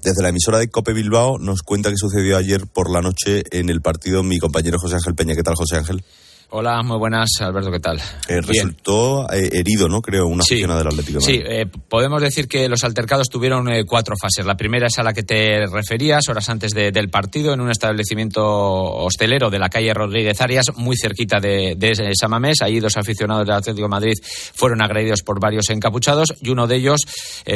Desde 0.04 0.22
la 0.22 0.30
emisora 0.30 0.60
de 0.60 0.68
Cope 0.68 0.94
Bilbao 0.94 1.40
nos 1.40 1.64
cuenta 1.64 1.90
que 1.90 1.98
sucedió 1.98 2.38
ayer 2.38 2.68
por 2.68 2.92
la 2.92 3.02
noche 3.02 3.42
en 3.50 3.72
el 3.72 3.82
partido 3.82 4.22
mi 4.22 4.38
compañero 4.38 4.78
José 4.78 4.98
Ángel 4.98 5.16
Peña. 5.16 5.34
¿Qué 5.34 5.42
tal, 5.42 5.56
José 5.56 5.78
Ángel? 5.78 6.04
Hola, 6.56 6.84
muy 6.84 7.00
buenas, 7.00 7.30
Alberto, 7.39 7.72
¿qué 7.72 7.80
tal? 7.80 8.00
Eh, 8.28 8.39
resultó 8.39 9.24
eh, 9.34 9.50
herido, 9.54 9.89
¿no? 9.89 10.04
Creo, 10.04 10.28
una 10.28 10.44
sí, 10.44 10.62
del 10.62 10.70
Atlético. 10.70 11.20
sí, 11.20 11.42
eh, 11.44 11.66
podemos 11.66 12.22
decir 12.22 12.48
que 12.48 12.70
los 12.70 12.84
altercados 12.84 13.28
tuvieron 13.28 13.68
cuatro 13.88 14.13
fases. 14.22 14.46
La 14.46 14.56
primera 14.56 14.86
es 14.86 15.00
a 15.00 15.04
la 15.04 15.13
que 15.13 15.24
te 15.24 15.66
referías, 15.66 16.30
horas 16.30 16.50
antes 16.50 16.74
del 16.74 17.10
partido, 17.10 17.56
en 17.56 17.62
un 17.62 17.72
establecimiento 17.72 18.44
hostelero 18.44 19.50
de 19.50 19.58
la 19.58 19.70
calle 19.70 19.96
Rodríguez 19.96 20.39
Arias, 20.42 20.68
muy 20.76 20.96
cerquita 20.96 21.39
de, 21.39 21.74
de 21.76 22.13
Samamés. 22.13 22.62
Allí 22.62 22.80
dos 22.80 22.98
aficionados 22.98 23.48
del 23.48 23.56
Atlético 23.56 23.88
de 23.88 23.89
Madrid 23.89 24.13
fueron 24.22 24.84
agredidos 24.84 25.24
por 25.24 25.39
varios 25.39 25.72
encapuchados 25.72 26.36
y 26.39 26.52
uno 26.52 26.68
de 26.68 26.76
ellos 26.76 27.02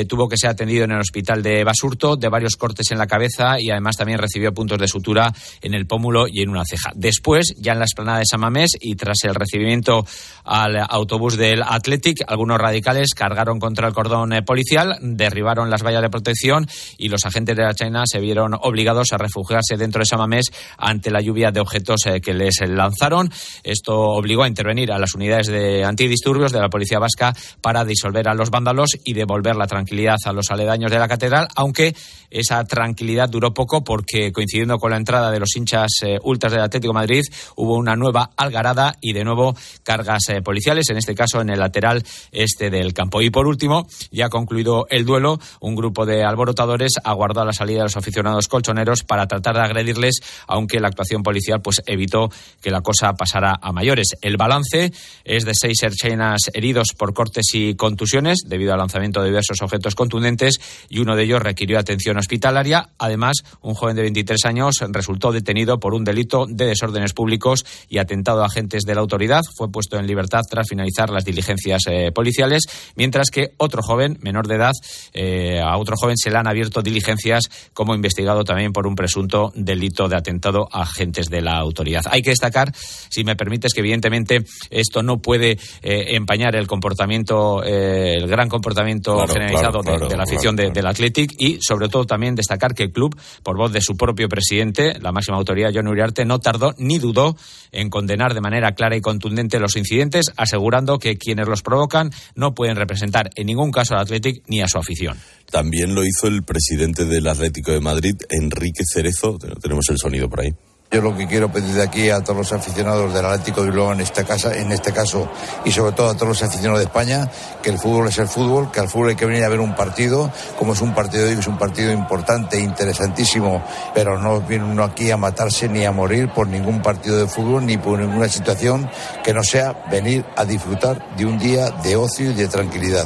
tuvo 0.09 0.27
que 0.27 0.37
ser 0.37 0.49
atendido 0.49 0.85
en 0.85 0.93
el 0.93 1.01
hospital 1.01 1.43
de 1.43 1.63
Basurto, 1.63 2.15
de 2.15 2.29
varios 2.29 2.55
cortes 2.55 2.89
en 2.89 2.97
la 2.97 3.05
cabeza 3.05 3.59
y 3.59 3.69
además 3.69 3.95
también 3.95 4.17
recibió 4.17 4.55
puntos 4.55 4.79
de 4.79 4.87
sutura 4.87 5.31
en 5.61 5.75
el 5.75 5.85
pómulo 5.85 6.25
y 6.27 6.41
en 6.41 6.49
una 6.49 6.63
ceja. 6.67 6.91
Después, 6.95 7.53
ya 7.59 7.73
en 7.73 7.79
la 7.79 7.85
esplanada 7.85 8.17
de 8.17 8.25
Samamés, 8.25 8.71
y 8.87 8.95
tras 8.95 9.23
el 9.23 9.35
recibimiento 9.35 10.05
al 10.45 10.77
autobús 10.89 11.35
del 11.35 11.61
Athletic, 11.61 12.23
algunos 12.25 12.57
radicales 12.57 13.13
cargaron 13.13 13.59
contra 13.59 13.87
el 13.87 13.93
cordón 13.93 14.31
eh, 14.31 14.41
policial, 14.41 14.97
derribaron 15.01 15.69
las 15.69 15.83
vallas 15.83 16.01
de 16.01 16.09
protección 16.09 16.67
y 16.97 17.09
los 17.09 17.25
agentes 17.25 17.57
de 17.57 17.63
la 17.63 17.73
China 17.73 18.03
se 18.05 18.19
vieron 18.19 18.53
obligados 18.53 19.11
a 19.11 19.17
refugiarse 19.17 19.75
dentro 19.75 19.99
de 19.99 20.05
Samamés 20.05 20.51
ante 20.77 21.11
la 21.11 21.19
lluvia 21.19 21.51
de 21.51 21.59
objetos 21.59 22.05
eh, 22.05 22.21
que 22.21 22.33
les 22.33 22.61
lanzaron. 22.65 23.29
Esto 23.63 23.99
obligó 23.99 24.43
a 24.43 24.47
intervenir 24.47 24.91
a 24.91 24.99
las 24.99 25.15
unidades 25.15 25.47
de 25.47 25.83
antidisturbios 25.83 26.53
de 26.53 26.61
la 26.61 26.69
policía 26.69 26.99
vasca 26.99 27.33
para 27.61 27.83
disolver 27.83 28.29
a 28.29 28.33
los 28.33 28.49
vándalos 28.49 28.91
y 29.03 29.13
devolver 29.13 29.57
la 29.57 29.67
tranquilidad 29.67 30.17
a 30.23 30.31
los 30.31 30.49
aledaños 30.49 30.91
de 30.91 30.99
la 30.99 31.07
catedral, 31.09 31.47
aunque 31.55 31.93
esa 32.29 32.63
tranquilidad 32.63 33.29
duró 33.29 33.53
poco 33.53 33.83
porque 33.83 34.31
coincidiendo 34.31 34.77
con 34.77 34.91
la 34.91 34.97
entrada 34.97 35.31
de 35.31 35.39
los 35.39 35.55
hinchas 35.55 35.89
eh, 36.03 36.17
ultras 36.23 36.53
del 36.53 36.61
Atlético 36.61 36.93
Madrid 36.93 37.23
hubo 37.55 37.75
una 37.75 37.95
nueva 37.95 38.31
algarada 38.37 38.76
y 39.01 39.13
de 39.13 39.23
nuevo 39.23 39.55
cargas 39.83 40.29
eh, 40.29 40.41
policiales, 40.41 40.89
en 40.89 40.97
este 40.97 41.15
caso 41.15 41.41
en 41.41 41.49
el 41.49 41.59
lateral 41.59 42.03
este 42.31 42.69
del 42.69 42.93
campo. 42.93 43.21
Y 43.21 43.29
por 43.29 43.47
último, 43.47 43.87
ya 44.11 44.29
concluido 44.29 44.85
el 44.89 45.05
duelo, 45.05 45.39
un 45.59 45.75
grupo 45.75 46.05
de 46.05 46.23
alborotadores 46.23 46.93
aguardó 47.03 47.41
a 47.41 47.45
la 47.45 47.53
salida 47.53 47.79
de 47.79 47.83
los 47.85 47.97
aficionados 47.97 48.47
colchoneros 48.47 49.03
para 49.03 49.27
tratar 49.27 49.55
de 49.55 49.61
agredirles, 49.61 50.21
aunque 50.47 50.79
la 50.79 50.87
actuación 50.87 51.23
policial 51.23 51.61
pues 51.61 51.81
evitó 51.85 52.29
que 52.61 52.71
la 52.71 52.81
cosa 52.81 53.13
pasara 53.13 53.57
a 53.61 53.71
mayores. 53.71 54.07
El 54.21 54.37
balance 54.37 54.91
es 55.23 55.45
de 55.45 55.53
seis 55.53 55.81
erchenas 55.83 56.41
heridos 56.53 56.89
por 56.97 57.13
cortes 57.13 57.45
y 57.53 57.75
contusiones 57.75 58.39
debido 58.45 58.73
al 58.73 58.79
lanzamiento 58.79 59.21
de 59.21 59.29
diversos 59.29 59.61
objetos 59.61 59.95
contundentes 59.95 60.59
y 60.89 60.99
uno 60.99 61.15
de 61.15 61.23
ellos 61.23 61.41
requirió 61.41 61.79
atención 61.79 62.17
hospitalaria. 62.17 62.89
Además, 62.97 63.37
un 63.61 63.73
joven 63.73 63.95
de 63.95 64.03
23 64.03 64.45
años 64.45 64.75
resultó 64.89 65.31
detenido 65.31 65.79
por 65.79 65.93
un 65.93 66.03
delito 66.03 66.45
de 66.47 66.65
desórdenes 66.65 67.13
públicos 67.13 67.65
y 67.89 67.97
atentado 67.97 68.43
a 68.43 68.49
agentes 68.57 68.83
de 68.83 68.95
la 68.95 69.01
autoridad. 69.01 69.43
Fue 69.55 69.69
puesto 69.71 69.97
en 69.97 70.07
libertad 70.07 70.41
tras 70.49 70.67
finalizar 70.67 71.09
las 71.11 71.23
diligencias 71.23 71.83
eh, 71.87 72.11
policiales, 72.11 72.63
mientras 72.95 73.29
que 73.29 73.51
otro 73.57 73.83
joven, 73.83 74.17
menor 74.21 74.47
de 74.47 74.55
edad, 74.55 74.71
eh, 75.13 75.59
a 75.59 75.77
otro 75.77 75.95
joven 75.95 76.17
se 76.17 76.31
le 76.31 76.37
han 76.37 76.47
abierto 76.47 76.81
diligencias 76.81 77.43
como 77.73 77.93
investigado 77.93 78.43
también 78.43 78.73
por 78.73 78.87
un 78.87 78.95
presunto 78.95 79.51
delito 79.55 80.07
de 80.07 80.17
atentado 80.17 80.67
a 80.71 80.81
agentes 80.81 81.27
de 81.27 81.41
la 81.41 81.57
autoridad. 81.57 82.01
Hay 82.09 82.21
que 82.21 82.31
destacar, 82.31 82.73
si 82.75 83.23
me 83.23 83.35
permites, 83.35 83.73
que 83.73 83.81
evidentemente 83.81 84.43
esto 84.71 85.03
no 85.03 85.19
puede 85.19 85.51
eh, 85.83 86.15
empañar 86.15 86.55
el 86.55 86.65
comportamiento, 86.65 87.63
el 87.63 88.27
gran 88.27 88.49
comportamiento 88.49 89.27
generalizado 89.27 89.81
de, 89.81 90.17
la 90.17 90.23
afición 90.23 90.55
del 90.55 90.85
Athletic 90.85 91.31
y, 91.37 91.59
sobre 91.61 91.89
todo, 91.89 92.05
también 92.05 92.33
destacar 92.33 92.73
que 92.73 92.83
el 92.83 92.91
club, 92.91 93.15
por 93.43 93.55
voz 93.55 93.71
de 93.71 93.81
su 93.81 93.95
propio 93.95 94.27
presidente, 94.27 94.99
la 94.99 95.11
máxima 95.11 95.37
autoridad, 95.37 95.71
John 95.73 95.87
Uriarte, 95.87 96.25
no 96.25 96.39
tardó 96.39 96.73
ni 96.77 96.97
dudó 96.97 97.35
en 97.71 97.89
condenar 97.89 98.33
de 98.33 98.41
manera 98.41 98.46
clara 98.75 98.95
y 98.95 99.01
contundente 99.01 99.59
los 99.59 99.75
incidentes, 99.75 100.31
asegurando 100.35 100.99
que 100.99 101.17
quienes 101.17 101.47
los 101.47 101.61
provocan 101.61 102.11
no 102.35 102.53
pueden 102.53 102.75
representar 102.75 103.29
en 103.35 103.47
ningún 103.47 103.71
caso 103.71 103.95
al 103.95 104.01
Athletic 104.01 104.43
ni 104.47 104.61
a 104.61 104.67
su 104.67 104.77
afición. 104.77 105.17
También 105.49 105.95
lo 105.95 106.03
hizo 106.03 106.27
el 106.27 106.43
presidente 106.43 107.05
del 107.05 107.27
Atlético 107.27 107.71
de 107.71 107.79
Madrid, 107.79 108.15
Enrique 108.29 108.83
Cerezo. 108.85 109.37
Tenemos 109.37 109.89
el 109.89 109.97
sonido 109.97 110.29
por 110.29 110.41
ahí. 110.41 110.51
Yo 110.89 111.01
lo 111.01 111.17
que 111.17 111.27
quiero 111.27 111.51
pedir 111.51 111.73
de 111.73 111.83
aquí 111.83 112.09
a 112.09 112.21
todos 112.21 112.37
los 112.37 112.53
aficionados 112.53 113.13
del 113.13 113.25
Atlético 113.25 113.61
de 113.61 113.71
Bilbao 113.71 113.91
en 113.91 113.99
esta 113.99 114.23
casa, 114.23 114.57
en 114.57 114.71
este 114.71 114.93
caso, 114.93 115.29
y 115.65 115.71
sobre 115.71 115.91
todo 115.91 116.09
a 116.09 116.13
todos 116.13 116.29
los 116.29 116.43
aficionados 116.43 116.79
de 116.79 116.85
España, 116.85 117.29
que 117.61 117.71
el 117.71 117.77
fútbol 117.77 118.07
es 118.07 118.17
el 118.19 118.29
fútbol, 118.29 118.71
que 118.71 118.79
al 118.79 118.87
fútbol 118.87 119.09
hay 119.09 119.15
que 119.17 119.25
venir 119.25 119.43
a 119.43 119.49
ver 119.49 119.59
un 119.59 119.75
partido, 119.75 120.31
como 120.57 120.73
es 120.73 120.81
un 120.81 120.95
partido 120.95 121.27
es 121.27 121.45
un 121.45 121.57
partido 121.57 121.91
importante, 121.91 122.57
interesantísimo, 122.57 123.61
pero 123.93 124.17
no 124.17 124.39
viene 124.39 124.63
uno 124.63 124.85
aquí 124.85 125.11
a 125.11 125.17
matarse 125.17 125.67
ni 125.67 125.83
a 125.83 125.91
morir 125.91 126.29
por 126.33 126.47
ningún 126.47 126.81
partido 126.81 127.17
de 127.17 127.27
fútbol 127.27 127.65
ni 127.65 127.77
por 127.77 127.99
ninguna 127.99 128.29
situación 128.29 128.89
que 129.25 129.33
no 129.33 129.43
sea 129.43 129.85
venir 129.91 130.23
a 130.37 130.45
disfrutar 130.45 131.17
de 131.17 131.25
un 131.25 131.37
día 131.37 131.69
de 131.69 131.97
ocio 131.97 132.31
y 132.31 132.33
de 132.33 132.47
tranquilidad. 132.47 133.05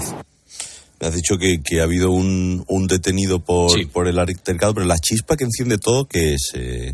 Me 0.99 1.07
has 1.07 1.15
dicho 1.15 1.35
que, 1.39 1.59
ha 1.79 1.83
habido 1.83 2.11
un, 2.11 2.63
detenido 2.87 3.39
por, 3.39 3.71
por 3.89 4.07
el 4.07 4.19
altercado, 4.19 4.75
pero 4.75 4.85
la 4.85 4.99
chispa 4.99 5.35
que 5.35 5.45
enciende 5.45 5.79
todo, 5.79 6.05
que 6.05 6.35
es... 6.35 6.51
Eh, 6.53 6.93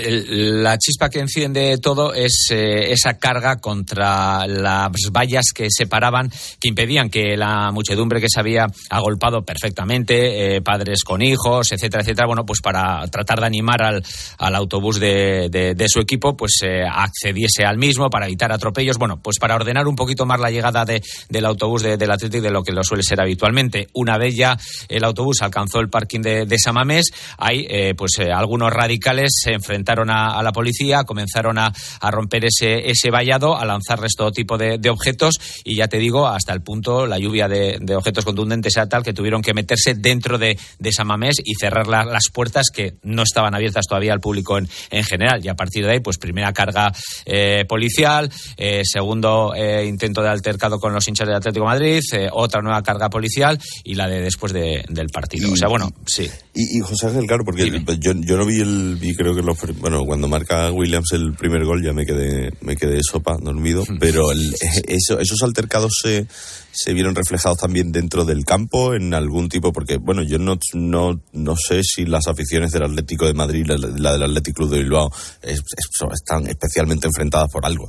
la 0.00 0.78
chispa 0.78 1.10
que 1.10 1.20
enciende 1.20 1.78
todo 1.78 2.14
es 2.14 2.48
eh, 2.50 2.92
esa 2.92 3.18
carga 3.18 3.56
contra 3.56 4.46
las 4.46 5.10
vallas 5.10 5.46
que 5.54 5.68
separaban, 5.70 6.30
que 6.60 6.68
impedían 6.68 7.10
que 7.10 7.36
la 7.36 7.70
muchedumbre 7.72 8.20
que 8.20 8.28
se 8.28 8.40
había 8.40 8.66
agolpado 8.90 9.44
perfectamente, 9.44 10.56
eh, 10.56 10.62
padres 10.62 11.04
con 11.04 11.22
hijos, 11.22 11.72
etcétera, 11.72 12.02
etcétera, 12.02 12.26
bueno, 12.26 12.46
pues 12.46 12.60
para 12.60 13.06
tratar 13.08 13.40
de 13.40 13.46
animar 13.46 13.82
al, 13.82 14.04
al 14.38 14.54
autobús 14.54 15.00
de, 15.00 15.48
de, 15.50 15.88
su 15.88 16.00
equipo, 16.00 16.36
pues 16.36 16.60
eh, 16.62 16.82
accediese 16.90 17.64
al 17.64 17.78
mismo 17.78 18.10
para 18.10 18.26
evitar 18.26 18.52
atropellos, 18.52 18.98
bueno, 18.98 19.20
pues 19.22 19.38
para 19.38 19.54
ordenar 19.54 19.86
un 19.88 19.96
poquito 19.96 20.26
más 20.26 20.38
la 20.38 20.50
llegada 20.50 20.84
de, 20.84 21.02
del 21.28 21.46
autobús 21.46 21.82
de, 21.82 21.96
del 21.96 22.10
Atlético 22.10 22.42
de 22.42 22.50
lo 22.50 22.62
que 22.62 22.72
lo 22.72 22.84
suele 22.84 23.02
ser 23.02 23.20
habitualmente. 23.20 23.88
Una 23.94 24.18
vez 24.18 24.36
ya 24.36 24.58
el 24.88 25.04
autobús 25.04 25.42
alcanzó 25.42 25.80
el 25.80 25.88
parking 25.88 26.20
de, 26.20 26.58
Samamés, 26.58 27.10
hay 27.38 27.94
pues 27.94 28.18
algunos 28.18 28.72
radicales 28.72 29.30
se 29.42 29.52
enfrentaron 29.52 29.87
a, 30.10 30.42
la 30.42 30.52
policía, 30.52 31.04
comenzaron 31.04 31.58
a, 31.58 31.72
romper 32.10 32.46
ese, 32.46 32.90
ese 32.90 33.10
vallado, 33.10 33.56
a 33.56 33.64
lanzarles 33.64 34.12
todo 34.16 34.32
tipo 34.32 34.58
de, 34.58 34.78
objetos 34.88 35.34
y 35.64 35.76
ya 35.76 35.88
te 35.88 35.98
digo, 35.98 36.26
hasta 36.26 36.52
el 36.52 36.62
punto 36.62 37.06
la 37.06 37.18
lluvia 37.18 37.48
de, 37.48 37.78
objetos 37.94 38.24
contundentes 38.24 38.76
era 38.76 38.88
tal 38.88 39.02
que 39.02 39.12
tuvieron 39.12 39.42
que 39.42 39.54
meterse 39.54 39.94
dentro 39.94 40.38
de, 40.38 40.58
de 40.78 40.92
Samamés 40.92 41.36
y 41.44 41.54
cerrar 41.54 41.86
las 41.86 42.28
puertas 42.32 42.66
que 42.72 42.94
no 43.02 43.22
estaban 43.22 43.54
abiertas 43.54 43.86
todavía 43.86 44.12
al 44.12 44.20
público 44.20 44.58
en, 44.58 44.68
en 44.90 45.04
general. 45.04 45.44
Y 45.44 45.48
a 45.48 45.54
partir 45.54 45.84
de 45.84 45.92
ahí, 45.92 46.00
pues 46.00 46.18
primera 46.18 46.52
carga 46.52 46.92
eh, 47.24 47.64
policial, 47.68 48.30
eh, 48.56 48.82
segundo 48.84 49.52
eh, 49.54 49.86
intento 49.86 50.22
de 50.22 50.28
altercado 50.28 50.78
con 50.78 50.92
los 50.92 51.06
hinchas 51.08 51.26
del 51.26 51.36
Atlético 51.36 51.64
de 51.64 51.70
Madrid, 51.70 52.00
otra 52.32 52.62
nueva 52.62 52.82
carga 52.82 53.08
policial 53.10 53.58
y 53.84 53.94
la 53.94 54.08
de 54.08 54.20
después 54.20 54.52
del 54.52 55.08
partido. 55.12 55.52
o 55.52 55.56
sea, 55.56 55.68
bueno, 55.68 55.92
sí. 56.06 56.28
Y, 56.54 56.80
José 56.80 57.06
Ángel, 57.06 57.26
claro, 57.26 57.44
porque 57.44 57.70
yo, 58.00 58.12
yo 58.14 58.36
no 58.36 58.46
vi 58.46 58.60
el, 58.60 58.96
vi 58.96 59.14
creo 59.14 59.34
que 59.34 59.42
los, 59.42 59.58
bueno, 59.80 60.04
cuando 60.04 60.28
marca 60.28 60.70
Williams 60.70 61.12
el 61.12 61.34
primer 61.34 61.64
gol 61.64 61.82
ya 61.82 61.92
me 61.92 62.04
quedé, 62.04 62.52
me 62.60 62.76
quedé 62.76 63.00
sopa, 63.02 63.36
dormido, 63.40 63.82
hmm. 63.82 63.98
pero 63.98 64.24
esos 64.32 65.42
altercados 65.42 65.92
se, 66.02 66.26
se 66.70 66.92
vieron 66.94 67.14
reflejados 67.14 67.58
también 67.58 67.92
dentro 67.92 68.24
del 68.24 68.44
campo 68.44 68.94
en 68.94 69.14
algún 69.14 69.48
tipo, 69.48 69.72
porque 69.72 69.96
bueno, 69.96 70.22
yo 70.22 70.38
no, 70.38 70.58
no, 70.74 71.20
no 71.32 71.56
sé 71.56 71.82
si 71.82 72.04
las 72.06 72.26
aficiones 72.26 72.72
del 72.72 72.84
Atlético 72.84 73.26
de 73.26 73.34
Madrid 73.34 73.64
y 73.64 74.00
la, 74.00 74.12
del 74.12 74.22
Atlético 74.22 74.58
Club 74.58 74.70
de 74.70 74.78
Bilbao 74.78 75.12
están 75.42 76.46
especialmente 76.46 77.06
enfrentadas 77.06 77.48
por 77.52 77.64
algo. 77.64 77.88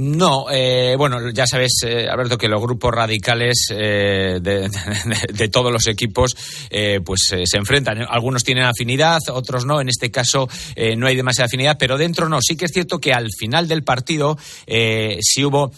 No, 0.00 0.46
eh, 0.48 0.94
bueno, 0.96 1.28
ya 1.30 1.44
sabes, 1.44 1.80
eh, 1.84 2.06
Alberto, 2.08 2.38
que 2.38 2.46
los 2.46 2.62
grupos 2.62 2.94
radicales 2.94 3.66
eh, 3.70 4.38
de, 4.40 5.48
todos 5.52 5.72
los 5.72 5.88
equipos 5.88 6.36
pues 7.04 7.34
se 7.44 7.56
enfrentan. 7.56 8.06
Algunos 8.08 8.44
tienen 8.44 8.62
afinidad, 8.64 9.18
otros 9.32 9.64
no. 9.64 9.80
En 9.80 9.88
este 9.88 10.12
caso 10.12 10.48
no 10.96 11.06
hay 11.08 11.16
demasiada 11.16 11.46
afinidad, 11.46 11.76
pero 11.78 11.98
dentro 11.98 12.28
no. 12.28 12.40
Sí 12.40 12.56
que 12.56 12.66
es 12.66 12.72
cierto 12.72 13.00
que 13.00 13.12
al 13.12 13.28
final 13.36 13.66
del 13.66 13.82
partido 13.82 14.38
sí 14.68 15.44
hubo 15.44 15.72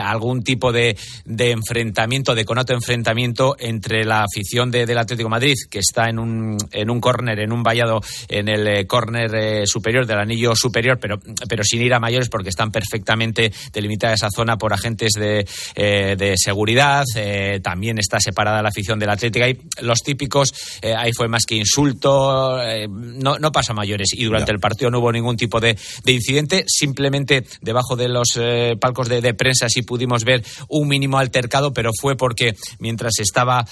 algún 0.00 0.42
tipo 0.42 0.70
de, 0.70 0.96
enfrentamiento, 1.24 2.34
de 2.34 2.44
conato 2.44 2.74
enfrentamiento 2.74 3.56
entre 3.58 4.04
la 4.04 4.24
afición 4.24 4.70
del 4.70 4.98
Atlético 4.98 5.30
Madrid, 5.30 5.54
que 5.70 5.78
está 5.78 6.10
en 6.10 6.18
un, 6.18 6.58
en 6.70 6.90
un 6.90 7.00
córner, 7.00 7.38
en 7.40 7.52
un 7.52 7.62
vallado, 7.62 8.02
en 8.28 8.48
el 8.48 8.86
córner 8.86 9.66
superior 9.66 10.06
del 10.06 10.18
anillo 10.18 10.54
superior, 10.54 10.98
pero, 11.00 11.18
pero 11.48 11.64
sin 11.64 11.80
ir 11.80 11.94
a 11.94 12.00
mayores 12.00 12.28
porque 12.28 12.50
están 12.50 12.70
perfectamente 12.70 13.53
delimitada 13.72 14.14
esa 14.14 14.28
zona 14.30 14.56
por 14.56 14.72
agentes 14.72 15.12
de, 15.12 15.46
eh, 15.74 16.34
seguridad. 16.36 17.04
Eh, 17.16 17.60
también 17.62 17.98
está 17.98 18.18
separada 18.20 18.62
la 18.62 18.68
afición 18.68 18.98
del 18.98 19.10
Atlético. 19.10 19.44
Ahí, 19.44 19.58
los 19.80 20.00
típicos, 20.00 20.52
eh, 20.82 20.94
ahí 20.96 21.12
fue 21.12 21.28
más 21.28 21.44
que 21.44 21.54
insulto, 21.54 22.58
no, 22.88 23.38
no 23.38 23.52
pasa 23.52 23.72
mayores. 23.72 24.08
Y 24.12 24.24
durante 24.24 24.52
el 24.52 24.58
partido 24.58 24.90
no 24.90 24.98
hubo 24.98 25.12
ningún 25.12 25.36
tipo 25.36 25.60
de, 25.60 25.76
incidente. 26.06 26.64
Simplemente 26.66 27.44
debajo 27.60 27.96
de 27.96 28.08
los 28.08 28.38
palcos 28.80 29.08
de, 29.08 29.34
prensa 29.34 29.68
sí 29.68 29.82
pudimos 29.82 30.24
ver 30.24 30.44
un 30.68 30.88
mínimo 30.88 31.18
altercado, 31.18 31.72
pero 31.72 31.90
fue 31.98 32.16
porque 32.16 32.54
mientras 32.78 33.18
estaba 33.18 33.66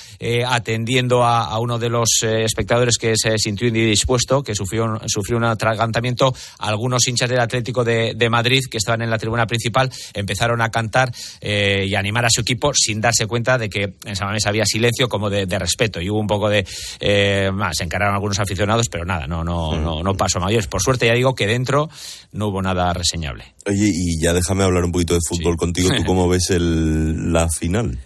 atendiendo 0.46 1.24
a, 1.24 1.58
uno 1.58 1.78
de 1.78 1.88
los 1.88 2.22
espectadores 2.22 2.96
que 2.98 3.14
se 3.16 3.38
sintió 3.38 3.68
indispuesto, 3.68 4.42
que 4.42 4.54
sufrió, 4.54 5.00
sufrió 5.06 5.36
un 5.36 5.44
atragantamiento, 5.44 6.34
algunos 6.58 7.06
hinchas 7.06 7.28
del 7.28 7.40
Atlético 7.40 7.84
de 7.84 8.28
Madrid 8.30 8.60
que 8.70 8.78
estaban 8.78 9.02
en 9.02 9.10
la 9.10 9.18
tribuna 9.18 9.46
principal 9.46 9.71
empezaron 10.14 10.60
a 10.60 10.70
cantar 10.70 11.12
eh, 11.40 11.86
y 11.88 11.94
animar 11.94 12.24
a 12.24 12.28
su 12.30 12.42
equipo 12.42 12.72
sin 12.74 13.00
darse 13.00 13.26
cuenta 13.26 13.58
de 13.58 13.68
que 13.68 13.94
en 14.04 14.16
Samamés 14.16 14.46
había 14.46 14.64
silencio 14.64 15.08
como 15.08 15.30
de, 15.30 15.46
respeto. 15.58 16.00
Y 16.00 16.10
hubo 16.10 16.18
un 16.18 16.26
poco 16.26 16.48
de 16.48 16.66
eh, 17.00 17.50
más 17.52 17.76
se 17.76 17.84
encararon 17.84 18.14
algunos 18.14 18.38
aficionados 18.38 18.88
pero 18.90 19.04
nada 19.04 19.26
no 19.26 19.44
no 19.44 19.76
no 19.76 20.02
no 20.02 20.14
pasó 20.14 20.40
mayores. 20.40 20.66
Por 20.66 20.82
suerte 20.82 21.06
ya 21.06 21.14
digo 21.14 21.34
que 21.34 21.46
dentro 21.46 21.88
no 22.32 22.48
hubo 22.48 22.62
nada 22.62 22.92
reseñable. 22.92 23.54
Oye 23.66 23.90
y 23.92 24.22
ya 24.22 24.32
déjame 24.32 24.64
hablar 24.64 24.84
un 24.84 24.92
poquito 24.92 25.14
de 25.14 25.20
fútbol 25.26 25.56
contigo. 25.56 25.90
Tú 25.96 26.04
cómo 26.06 26.28
ves 26.28 26.50
el, 26.50 27.32
la 27.32 27.48
final 27.48 27.98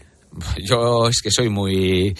yo 0.64 1.08
es 1.08 1.20
que 1.22 1.30
soy 1.30 1.48
muy 1.48 2.16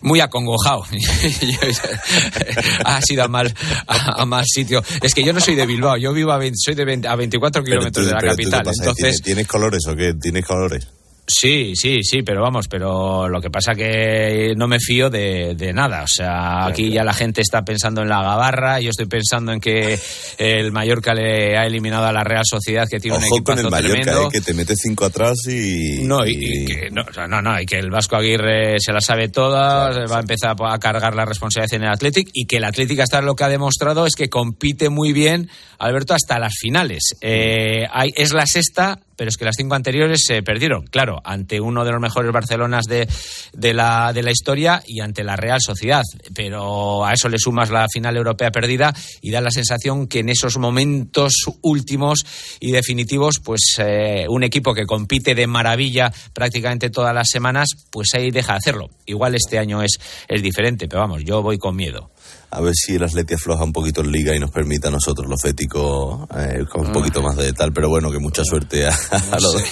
muy 0.00 0.20
acongojado. 0.20 0.84
ha 2.84 3.00
sido 3.02 3.24
a 3.24 3.28
mal, 3.28 3.54
a, 3.86 4.24
mal 4.26 4.44
sitio. 4.46 4.82
Es 5.02 5.14
que 5.14 5.22
yo 5.22 5.32
no 5.32 5.40
soy 5.40 5.54
de 5.54 5.66
Bilbao, 5.66 5.96
yo 5.96 6.12
vivo 6.12 6.32
a, 6.32 6.40
soy 6.54 6.74
de 6.74 7.08
a 7.08 7.16
24 7.16 7.62
kilómetros 7.62 8.06
de 8.06 8.12
la 8.12 8.20
capital. 8.20 8.62
Entonces, 8.66 9.22
¿Tienes 9.22 9.46
colores 9.46 9.82
o 9.88 9.94
qué? 9.94 10.14
¿Tienes 10.14 10.44
colores? 10.44 10.86
Sí, 11.30 11.74
sí, 11.76 12.02
sí, 12.02 12.22
pero 12.22 12.40
vamos, 12.40 12.68
pero 12.68 13.28
lo 13.28 13.38
que 13.42 13.50
pasa 13.50 13.74
que 13.74 14.54
no 14.56 14.66
me 14.66 14.78
fío 14.80 15.10
de, 15.10 15.72
nada. 15.74 16.02
O 16.02 16.08
sea, 16.08 16.64
aquí 16.64 16.90
ya 16.90 17.04
la 17.04 17.12
gente 17.12 17.42
está 17.42 17.62
pensando 17.62 18.00
en 18.00 18.08
la 18.08 18.22
gabarra, 18.22 18.80
yo 18.80 18.88
estoy 18.88 19.06
pensando 19.06 19.52
en 19.52 19.60
que 19.60 19.98
el 20.38 20.72
Mallorca 20.72 21.12
le 21.12 21.58
ha 21.58 21.66
eliminado 21.66 22.06
a 22.06 22.12
la 22.12 22.24
Real 22.24 22.44
Sociedad, 22.48 22.88
que 22.88 22.98
tiene 22.98 23.18
un 23.18 23.24
equipo 23.24 23.44
con 23.44 23.58
el 23.58 23.68
Mallorca, 23.68 24.22
eh, 24.22 24.28
que 24.32 24.40
te 24.40 24.54
mete 24.54 24.74
cinco 24.74 25.04
atrás 25.04 25.36
y... 25.46 26.02
No, 26.02 26.26
y, 26.26 26.64
que, 26.64 26.88
no, 26.90 27.04
no, 27.28 27.42
no, 27.42 27.60
y 27.60 27.66
que 27.66 27.78
el 27.78 27.90
Vasco 27.90 28.16
Aguirre 28.16 28.76
se 28.78 28.94
la 28.94 29.02
sabe 29.02 29.28
toda, 29.28 29.90
va 30.06 30.16
a 30.16 30.20
empezar 30.20 30.56
a 30.58 30.78
cargar 30.78 31.14
la 31.14 31.26
responsabilidad 31.26 31.74
en 31.74 31.82
el 31.82 31.90
Athletic, 31.90 32.30
y 32.32 32.46
que 32.46 32.56
el 32.56 32.64
Athletic 32.64 33.00
hasta 33.00 33.20
lo 33.20 33.36
que 33.36 33.44
ha 33.44 33.48
demostrado 33.50 34.06
es 34.06 34.14
que 34.14 34.30
compite 34.30 34.88
muy 34.88 35.12
bien, 35.12 35.50
Alberto, 35.78 36.14
hasta 36.14 36.38
las 36.38 36.54
finales. 36.58 37.16
Eh, 37.20 37.86
hay, 37.92 38.12
es 38.16 38.32
la 38.32 38.46
sexta 38.46 39.00
pero 39.18 39.30
es 39.30 39.36
que 39.36 39.44
las 39.44 39.56
cinco 39.56 39.74
anteriores 39.74 40.22
se 40.24 40.44
perdieron, 40.44 40.86
claro, 40.86 41.20
ante 41.24 41.60
uno 41.60 41.84
de 41.84 41.90
los 41.90 42.00
mejores 42.00 42.30
Barcelonas 42.30 42.84
de, 42.84 43.08
de, 43.52 43.74
la, 43.74 44.12
de 44.12 44.22
la 44.22 44.30
historia 44.30 44.80
y 44.86 45.00
ante 45.00 45.24
la 45.24 45.34
Real 45.34 45.58
Sociedad. 45.60 46.04
Pero 46.36 47.04
a 47.04 47.12
eso 47.14 47.28
le 47.28 47.38
sumas 47.38 47.68
la 47.70 47.88
final 47.92 48.16
europea 48.16 48.52
perdida 48.52 48.94
y 49.20 49.32
da 49.32 49.40
la 49.40 49.50
sensación 49.50 50.06
que 50.06 50.20
en 50.20 50.28
esos 50.28 50.56
momentos 50.58 51.32
últimos 51.62 52.24
y 52.60 52.70
definitivos, 52.70 53.40
pues 53.40 53.74
eh, 53.78 54.26
un 54.28 54.44
equipo 54.44 54.72
que 54.72 54.86
compite 54.86 55.34
de 55.34 55.48
maravilla 55.48 56.12
prácticamente 56.32 56.88
todas 56.88 57.12
las 57.12 57.28
semanas, 57.28 57.70
pues 57.90 58.10
ahí 58.14 58.30
deja 58.30 58.52
de 58.52 58.58
hacerlo. 58.58 58.90
Igual 59.04 59.34
este 59.34 59.58
año 59.58 59.82
es, 59.82 59.98
es 60.28 60.42
diferente, 60.42 60.86
pero 60.86 61.00
vamos, 61.00 61.24
yo 61.24 61.42
voy 61.42 61.58
con 61.58 61.74
miedo 61.74 62.12
a 62.50 62.60
ver 62.60 62.72
si 62.74 62.94
el 62.94 63.04
Atleti 63.04 63.34
afloja 63.34 63.64
un 63.64 63.72
poquito 63.72 64.00
en 64.00 64.10
liga 64.10 64.34
y 64.34 64.38
nos 64.40 64.50
permite 64.50 64.88
a 64.88 64.90
nosotros 64.90 65.28
los 65.28 65.40
féticos 65.40 66.26
eh, 66.34 66.64
con 66.70 66.86
un 66.86 66.92
poquito 66.92 67.20
más 67.22 67.36
de 67.36 67.44
detal, 67.44 67.72
pero 67.72 67.88
bueno, 67.90 68.10
que 68.10 68.18
mucha 68.18 68.42
suerte 68.44 68.86
a, 68.86 68.98
los 69.40 69.62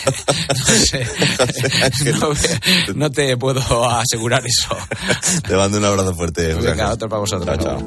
no, 2.95 3.11
te 3.11 3.37
puedo 3.37 3.89
asegurar 3.89 4.43
eso. 4.47 4.77
Te 5.47 5.57
mando 5.57 5.79
un 5.79 5.85
abrazo 5.85 6.15
fuerte. 6.15 6.55
Venga, 6.55 6.93
otro 6.93 7.09
para 7.09 7.21
vosotros. 7.21 7.59
Chao, 7.59 7.79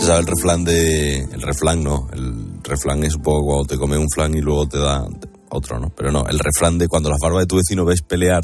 Se 0.00 0.06
sabe 0.06 0.20
el 0.20 0.26
refrán 0.26 0.64
de... 0.64 1.18
El 1.20 1.42
refrán, 1.42 1.82
¿no? 1.82 2.08
El 2.12 2.62
refrán 2.62 3.04
es 3.04 3.14
un 3.14 3.22
poco 3.22 3.46
cuando 3.46 3.64
te 3.64 3.78
comes 3.78 3.98
un 3.98 4.08
flan 4.10 4.34
y 4.34 4.40
luego 4.40 4.66
te 4.66 4.78
da 4.78 5.06
otro, 5.50 5.78
¿no? 5.78 5.90
Pero 5.90 6.10
no, 6.10 6.26
el 6.26 6.38
refrán 6.38 6.78
de 6.78 6.88
cuando 6.88 7.10
las 7.10 7.18
barbas 7.20 7.42
de 7.42 7.46
tu 7.46 7.56
vecino 7.56 7.84
ves 7.84 8.02
pelear, 8.02 8.42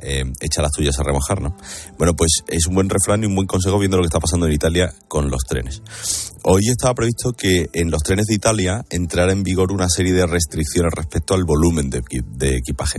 eh, 0.00 0.24
echa 0.40 0.62
las 0.62 0.72
tuyas 0.72 0.98
a 0.98 1.02
remojar, 1.02 1.40
¿no? 1.40 1.56
Bueno, 1.98 2.14
pues 2.14 2.42
es 2.48 2.66
un 2.66 2.74
buen 2.74 2.88
refrán 2.88 3.22
y 3.22 3.26
un 3.26 3.34
buen 3.34 3.46
consejo 3.46 3.78
viendo 3.78 3.96
lo 3.96 4.02
que 4.02 4.08
está 4.08 4.20
pasando 4.20 4.46
en 4.46 4.52
Italia 4.52 4.92
con 5.08 5.30
los 5.30 5.42
trenes. 5.44 5.82
Hoy 6.44 6.62
estaba 6.68 6.94
previsto 6.94 7.32
que 7.32 7.68
en 7.72 7.90
los 7.90 8.02
trenes 8.02 8.26
de 8.26 8.34
Italia 8.34 8.84
entrara 8.90 9.32
en 9.32 9.42
vigor 9.42 9.72
una 9.72 9.88
serie 9.88 10.12
de 10.12 10.26
restricciones 10.26 10.92
respecto 10.94 11.34
al 11.34 11.44
volumen 11.44 11.90
de, 11.90 12.56
equipaje. 12.56 12.98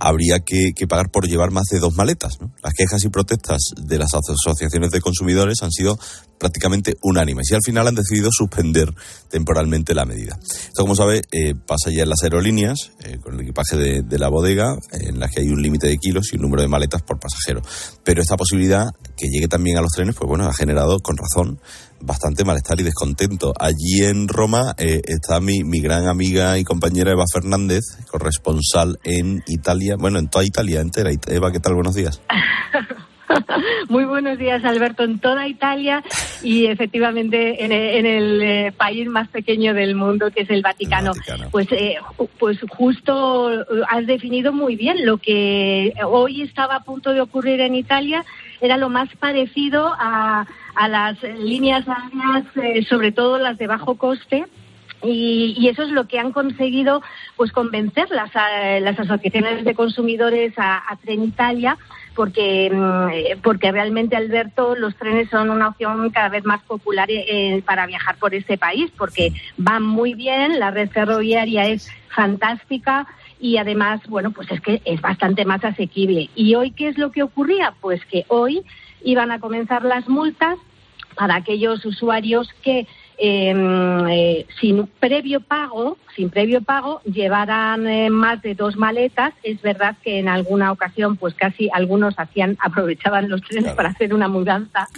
Habría 0.00 0.40
que, 0.40 0.72
pagar 0.88 1.10
por 1.10 1.28
llevar 1.28 1.52
más 1.52 1.64
de 1.70 1.78
dos 1.78 1.94
maletas. 1.94 2.38
Las 2.62 2.74
quejas 2.74 3.04
y 3.04 3.08
protestas 3.08 3.60
de 3.80 3.98
las 3.98 4.10
asociaciones 4.12 4.90
de 4.90 5.00
consumidores 5.00 5.62
han 5.62 5.70
sido 5.70 5.98
prácticamente 6.38 6.96
unánimes 7.02 7.50
y 7.50 7.54
al 7.54 7.60
final 7.64 7.86
han 7.86 7.94
decidido 7.94 8.30
suspender 8.32 8.92
temporalmente 9.30 9.94
la 9.94 10.04
medida. 10.04 10.36
Esto, 10.42 10.82
como 10.82 10.96
sabe, 10.96 11.22
eh, 11.30 11.54
pasa 11.54 11.90
ya 11.90 12.02
en 12.02 12.08
las 12.08 12.22
aerolíneas, 12.24 12.90
eh, 13.04 13.18
con 13.22 13.34
el 13.34 13.42
equipaje 13.42 13.76
de, 13.76 14.02
de, 14.02 14.18
la 14.18 14.28
bodega, 14.28 14.76
en 14.90 15.20
las 15.20 15.30
que 15.30 15.42
hay 15.42 15.48
un 15.48 15.62
límite 15.62 15.86
de 15.86 15.98
kilos 15.98 16.31
número 16.40 16.62
de 16.62 16.68
maletas 16.68 17.02
por 17.02 17.18
pasajero. 17.18 17.62
Pero 18.04 18.22
esta 18.22 18.36
posibilidad 18.36 18.86
que 19.16 19.28
llegue 19.28 19.48
también 19.48 19.78
a 19.78 19.82
los 19.82 19.90
trenes, 19.90 20.14
pues 20.14 20.28
bueno, 20.28 20.46
ha 20.46 20.54
generado 20.54 21.00
con 21.00 21.16
razón 21.16 21.60
bastante 22.00 22.44
malestar 22.44 22.80
y 22.80 22.84
descontento. 22.84 23.52
Allí 23.58 24.04
en 24.04 24.28
Roma 24.28 24.74
eh, 24.78 25.00
está 25.04 25.40
mi, 25.40 25.64
mi 25.64 25.80
gran 25.80 26.08
amiga 26.08 26.58
y 26.58 26.64
compañera 26.64 27.12
Eva 27.12 27.24
Fernández, 27.32 27.82
corresponsal 28.10 28.98
en 29.04 29.42
Italia, 29.46 29.96
bueno, 29.98 30.18
en 30.18 30.28
toda 30.28 30.44
Italia 30.44 30.80
entera. 30.80 31.10
Eva, 31.28 31.52
¿qué 31.52 31.60
tal? 31.60 31.74
Buenos 31.74 31.94
días. 31.94 32.20
Muy 33.88 34.04
buenos 34.04 34.38
días, 34.38 34.64
Alberto, 34.64 35.04
en 35.04 35.18
toda 35.18 35.48
Italia 35.48 36.02
y 36.42 36.66
efectivamente 36.66 37.64
en 37.64 37.72
el, 37.72 38.42
eh, 38.42 38.72
país 38.76 39.08
más 39.08 39.28
pequeño 39.28 39.74
del 39.74 39.94
mundo, 39.94 40.30
que 40.30 40.42
es 40.42 40.50
el 40.50 40.62
Vaticano. 40.62 41.12
Pues, 41.50 41.68
eh, 41.72 41.96
pues 42.38 42.58
justo 42.68 43.50
has 43.88 44.06
definido 44.06 44.52
muy 44.52 44.76
bien 44.76 45.04
lo 45.04 45.18
que 45.18 45.92
hoy 46.06 46.42
estaba 46.42 46.76
a 46.76 46.84
punto 46.84 47.12
de 47.12 47.20
ocurrir 47.20 47.60
en 47.60 47.74
Italia. 47.74 48.24
Era 48.60 48.76
lo 48.76 48.88
más 48.88 49.08
parecido 49.16 49.92
a, 49.98 50.46
a 50.74 50.88
las 50.88 51.22
líneas 51.22 51.84
aéreas, 51.88 52.44
eh, 52.56 52.84
sobre 52.88 53.12
todo 53.12 53.38
las 53.38 53.58
de 53.58 53.66
bajo 53.66 53.96
coste, 53.96 54.46
Y, 55.04 55.68
eso 55.68 55.82
es 55.82 55.90
lo 55.90 56.06
que 56.06 56.20
han 56.20 56.30
conseguido 56.32 57.02
pues 57.36 57.50
convencer 57.50 58.08
las, 58.10 58.30
las 58.34 58.98
asociaciones 58.98 59.64
de 59.64 59.74
consumidores 59.74 60.52
a, 60.56 60.78
a 60.88 60.96
Trenitalia 60.96 61.76
porque, 62.14 62.70
mm, 62.72 63.40
porque 63.42 63.72
realmente, 63.72 64.16
Alberto, 64.16 64.74
los 64.76 64.96
trenes 64.96 65.28
son 65.30 65.50
una 65.50 65.68
opción 65.68 66.10
cada 66.10 66.28
vez 66.28 66.44
más 66.44 66.62
popular 66.62 67.08
eh, 67.10 67.62
para 67.64 67.86
viajar 67.86 68.16
por 68.16 68.34
este 68.34 68.58
país, 68.58 68.90
porque 68.96 69.32
van 69.56 69.82
muy 69.82 70.14
bien, 70.14 70.58
la 70.58 70.70
red 70.70 70.90
ferroviaria 70.90 71.66
es 71.68 71.90
fantástica 72.08 73.06
y 73.40 73.56
además, 73.56 74.00
bueno, 74.08 74.30
pues 74.30 74.50
es 74.50 74.60
que 74.60 74.80
es 74.84 75.00
bastante 75.00 75.44
más 75.44 75.64
asequible. 75.64 76.30
¿Y 76.34 76.54
hoy 76.54 76.70
qué 76.70 76.88
es 76.88 76.98
lo 76.98 77.10
que 77.10 77.22
ocurría? 77.22 77.74
Pues 77.80 78.04
que 78.06 78.24
hoy 78.28 78.62
iban 79.02 79.32
a 79.32 79.40
comenzar 79.40 79.84
las 79.84 80.08
multas 80.08 80.58
para 81.14 81.36
aquellos 81.36 81.84
usuarios 81.84 82.48
que 82.62 82.86
Em, 83.24 84.08
eh, 84.08 84.46
sin 84.60 84.86
previo 84.98 85.40
pago, 85.40 85.96
sin 86.16 86.28
previo 86.28 86.60
pago, 86.60 87.00
llevaran 87.04 87.86
eh, 87.86 88.10
más 88.10 88.42
de 88.42 88.56
dos 88.56 88.76
maletas. 88.76 89.32
Es 89.44 89.62
verdad 89.62 89.96
que 90.02 90.18
en 90.18 90.28
alguna 90.28 90.72
ocasión, 90.72 91.16
pues 91.16 91.32
casi 91.34 91.68
algunos 91.72 92.18
hacían, 92.18 92.56
aprovechaban 92.60 93.28
los 93.28 93.42
trenes 93.42 93.74
para 93.74 93.90
hacer 93.90 94.12
una 94.12 94.26
mudanza. 94.26 94.88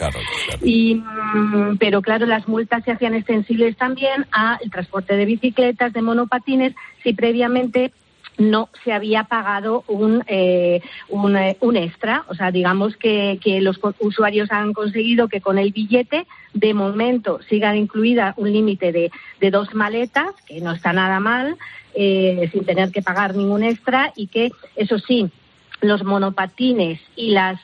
Y, 0.63 0.95
mm, 0.95 1.77
pero 1.79 2.01
claro, 2.01 2.25
las 2.25 2.49
multas 2.49 2.83
se 2.85 2.93
hacían 2.93 3.13
extensibles 3.15 3.77
también 3.77 4.27
al 4.31 4.71
transporte 4.71 5.17
de 5.17 5.27
bicicletas, 5.27 5.93
de 5.93 6.01
monopatines, 6.01 6.75
si 7.03 7.13
previamente 7.13 7.93
no 8.39 8.69
se 8.85 8.93
había 8.93 9.25
pagado 9.25 9.85
un, 9.87 10.25
eh, 10.27 10.81
eh, 10.81 11.57
un, 11.61 11.77
extra. 11.77 12.25
O 12.29 12.35
sea, 12.35 12.51
digamos 12.51 12.97
que, 12.97 13.39
que, 13.43 13.61
los 13.61 13.79
usuarios 14.01 14.51
han 14.51 14.73
conseguido 14.73 15.29
que 15.29 15.41
con 15.41 15.59
el 15.59 15.73
billete, 15.73 16.27
de 16.53 16.75
momento, 16.75 17.41
siga 17.49 17.75
incluida 17.77 18.35
un 18.37 18.53
límite 18.53 18.93
de, 18.93 19.11
de, 19.41 19.51
dos 19.51 19.75
maletas, 19.75 20.35
que 20.47 20.61
no 20.61 20.73
está 20.73 20.93
nada 20.93 21.21
mal, 21.21 21.57
eh, 21.95 22.49
sin 22.53 22.65
tener 22.65 22.91
que 22.91 23.03
pagar 23.03 23.35
ningún 23.35 23.63
extra, 23.63 24.13
y 24.17 24.27
que, 24.27 24.51
eso 24.77 24.99
sí, 24.99 25.31
los 25.81 26.03
monopatines 26.03 27.01
y 27.15 27.31
las 27.33 27.61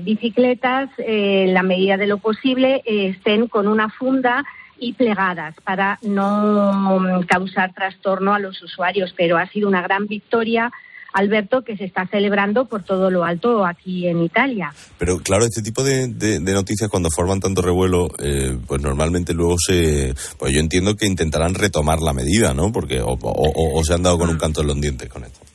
bicicletas, 0.00 0.90
en 0.98 1.54
la 1.54 1.62
medida 1.62 1.96
de 1.96 2.06
lo 2.06 2.18
posible, 2.18 2.82
estén 2.84 3.48
con 3.48 3.66
una 3.66 3.88
funda 3.88 4.44
y 4.82 4.92
plegadas 4.92 5.54
para 5.64 5.98
no 6.02 7.20
causar 7.26 7.72
trastorno 7.72 8.34
a 8.34 8.38
los 8.38 8.60
usuarios, 8.62 9.14
pero 9.16 9.38
ha 9.38 9.46
sido 9.46 9.68
una 9.68 9.82
gran 9.82 10.06
victoria 10.06 10.70
Alberto, 11.12 11.62
que 11.62 11.76
se 11.76 11.84
está 11.84 12.06
celebrando 12.06 12.64
por 12.64 12.84
todo 12.84 13.10
lo 13.10 13.24
alto 13.24 13.66
aquí 13.66 14.08
en 14.08 14.22
Italia. 14.22 14.72
Pero 14.98 15.18
claro, 15.18 15.44
este 15.44 15.62
tipo 15.62 15.84
de, 15.84 16.08
noticias 16.40 16.88
cuando 16.88 17.10
forman 17.10 17.40
tanto 17.40 17.60
revuelo, 17.60 18.08
eh, 18.18 18.56
pues 18.66 18.80
normalmente 18.80 19.34
luego 19.34 19.56
se, 19.58 20.14
pues 20.38 20.54
yo 20.54 20.60
entiendo 20.60 20.96
que 20.96 21.06
intentarán 21.06 21.54
retomar 21.54 22.00
la 22.00 22.14
medida, 22.14 22.54
¿no? 22.54 22.72
Porque 22.72 23.00
o 23.02 23.82
se 23.84 23.94
han 23.94 24.02
dado 24.02 24.18
con 24.18 24.30
un 24.30 24.38
canto 24.38 24.62
en 24.62 24.68
los 24.68 24.80
dientes 24.80 25.08
con 25.08 25.24
esto. 25.24 25.51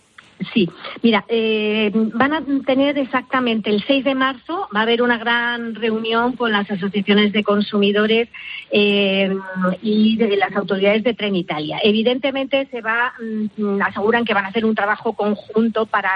Sí, 0.54 0.70
mira, 1.02 1.26
eh, 1.30 1.92
van 1.94 2.34
a 2.34 2.44
tener 2.64 2.98
exactamente 3.00 3.72
el 3.72 3.84
6 3.84 4.06
de 4.06 4.14
marzo, 4.14 4.68
va 4.76 4.82
a 4.82 4.84
haber 4.84 5.02
una 5.02 5.18
gran 5.18 5.74
reunión 5.74 6.34
con 6.34 6.52
las 6.52 6.70
asociaciones 6.70 7.34
de 7.34 7.44
consumidores 7.44 8.30
eh, 8.70 9.36
y 9.82 10.16
de 10.18 10.38
las 10.38 10.56
autoridades 10.56 11.04
de 11.04 11.16
Tren 11.16 11.36
Italia. 11.36 11.80
Evidentemente 11.82 12.68
se 12.70 12.82
va, 12.82 13.14
mm, 13.20 13.82
aseguran 13.82 14.26
que 14.26 14.36
van 14.36 14.46
a 14.46 14.50
hacer 14.50 14.64
un 14.64 14.76
trabajo 14.76 15.14
conjunto 15.14 15.88
para 15.88 16.12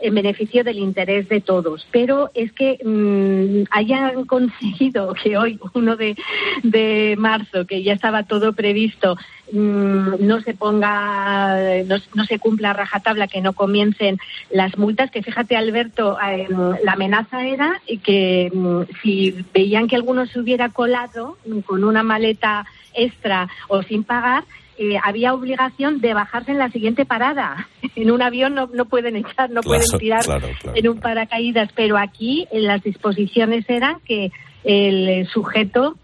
en 0.00 0.14
beneficio 0.14 0.64
del 0.64 0.78
interés 0.78 1.28
de 1.30 1.40
todos, 1.40 1.86
pero 1.90 2.30
es 2.34 2.52
que 2.52 2.78
mm, 2.84 3.68
hayan 3.70 4.26
conseguido 4.26 5.14
que 5.14 5.38
hoy, 5.38 5.58
1 5.72 5.96
de, 5.96 6.16
de 6.62 7.14
marzo, 7.18 7.66
que 7.66 7.82
ya 7.82 7.94
estaba 7.94 8.24
todo 8.24 8.52
previsto, 8.52 9.16
Mm, 9.52 10.26
no 10.26 10.40
se 10.40 10.54
ponga, 10.54 11.82
no, 11.84 12.24
se 12.24 12.38
cumpla 12.38 12.72
rajatabla, 12.72 13.28
que 13.28 13.42
no 13.42 13.52
comiencen 13.52 14.18
las 14.50 14.78
multas, 14.78 15.10
que 15.10 15.22
fíjate 15.22 15.56
Alberto, 15.56 16.16
eh, 16.18 16.48
la 16.82 16.92
amenaza 16.92 17.46
era 17.46 17.82
que 18.02 18.50
mm, 18.50 18.80
si 19.02 19.44
veían 19.52 19.88
que 19.88 19.96
alguno 19.96 20.24
se 20.24 20.40
hubiera 20.40 20.70
colado 20.70 21.36
con 21.66 21.84
una 21.84 22.02
maleta 22.02 22.64
extra 22.94 23.50
o 23.68 23.82
sin 23.82 24.04
pagar, 24.04 24.44
eh, 24.78 24.96
había 25.02 25.34
obligación 25.34 26.00
de 26.00 26.14
bajarse 26.14 26.52
en 26.52 26.58
la 26.58 26.70
siguiente 26.70 27.04
parada. 27.04 27.68
En 27.94 28.10
un 28.10 28.22
avión 28.22 28.54
no, 28.54 28.70
no 28.72 28.86
pueden 28.86 29.16
echar, 29.16 29.50
no 29.50 29.60
pueden 29.60 29.86
tirar 29.98 30.24
en 30.74 30.88
un 30.88 30.98
paracaídas, 30.98 31.68
pero 31.74 31.98
aquí 31.98 32.48
las 32.50 32.82
disposiciones 32.82 33.68
eran 33.68 34.00
que 34.06 34.32
el 34.64 35.28
sujeto 35.28 35.98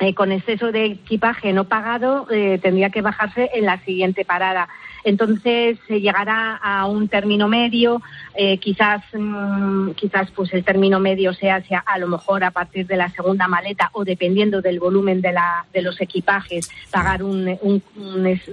eh, 0.00 0.14
con 0.14 0.32
exceso 0.32 0.72
de 0.72 0.86
equipaje 0.86 1.52
no 1.52 1.64
pagado 1.64 2.26
eh, 2.30 2.58
tendría 2.62 2.88
que 2.88 3.02
bajarse 3.02 3.50
en 3.52 3.66
la 3.66 3.78
siguiente 3.84 4.24
parada. 4.24 4.66
Entonces 5.04 5.78
se 5.86 6.00
llegará 6.00 6.56
a 6.56 6.86
un 6.86 7.08
término 7.08 7.48
medio, 7.48 8.00
eh, 8.34 8.56
quizás 8.56 9.02
mm, 9.12 9.90
quizás 9.90 10.30
pues 10.30 10.54
el 10.54 10.64
término 10.64 11.00
medio 11.00 11.34
sea, 11.34 11.62
a 11.84 11.98
lo 11.98 12.08
mejor 12.08 12.44
a 12.44 12.50
partir 12.50 12.86
de 12.86 12.96
la 12.96 13.10
segunda 13.10 13.46
maleta 13.46 13.90
o 13.92 14.04
dependiendo 14.04 14.62
del 14.62 14.80
volumen 14.80 15.20
de, 15.20 15.32
la, 15.32 15.66
de 15.72 15.82
los 15.82 16.00
equipajes 16.00 16.70
pagar 16.90 17.22
un, 17.22 17.58
un, 17.60 17.82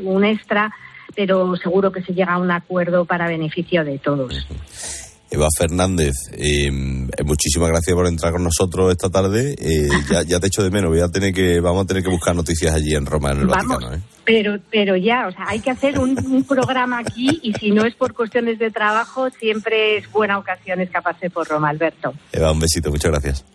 un 0.04 0.26
extra, 0.26 0.74
pero 1.16 1.56
seguro 1.56 1.94
que 1.94 2.02
se 2.02 2.14
llega 2.14 2.34
a 2.34 2.40
un 2.40 2.52
acuerdo 2.52 3.06
para 3.06 3.28
beneficio 3.28 3.86
de 3.86 4.00
todos. 4.00 5.07
Eva 5.30 5.48
Fernández, 5.58 6.16
eh, 6.34 6.72
muchísimas 6.72 7.70
gracias 7.70 7.94
por 7.94 8.08
entrar 8.08 8.32
con 8.32 8.44
nosotros 8.44 8.92
esta 8.92 9.10
tarde. 9.10 9.56
Eh, 9.60 9.90
ya, 10.12 10.24
ya, 10.24 10.40
te 10.40 10.48
echo 10.48 10.64
de 10.64 10.72
menos, 10.72 10.90
voy 10.90 11.02
a 11.02 11.10
tener 11.10 11.34
que, 11.34 11.60
vamos 11.60 11.84
a 11.84 11.88
tener 11.88 12.04
que 12.04 12.10
buscar 12.10 12.36
noticias 12.36 12.74
allí 12.74 12.96
en 12.96 13.06
Roma, 13.06 13.32
en 13.32 13.40
el 13.40 13.48
Vaticano. 13.48 13.94
¿eh? 13.94 14.02
Pero, 14.24 14.58
pero 14.72 14.96
ya, 14.96 15.28
o 15.28 15.32
sea, 15.32 15.46
hay 15.48 15.60
que 15.60 15.72
hacer 15.72 16.00
un, 16.00 16.16
programa 16.48 17.00
aquí 17.00 17.40
y 17.44 17.54
si 17.54 17.72
no 17.72 17.86
es 17.86 17.96
por 17.96 18.14
cuestiones 18.14 18.60
de 18.60 18.72
trabajo, 18.72 19.30
siempre 19.30 19.98
es 19.98 20.12
buena 20.12 20.38
ocasión 20.38 20.80
escaparse 20.80 21.30
por 21.30 21.48
Roma, 21.48 21.70
Alberto. 21.70 22.14
Eva, 22.32 22.52
un 22.52 22.60
besito, 22.60 22.90
muchas 22.90 23.12
gracias. 23.12 23.46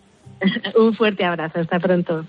un 0.77 0.95
fuerte 0.95 1.25
abrazo, 1.25 1.59
hasta 1.59 1.79
pronto. 1.79 2.25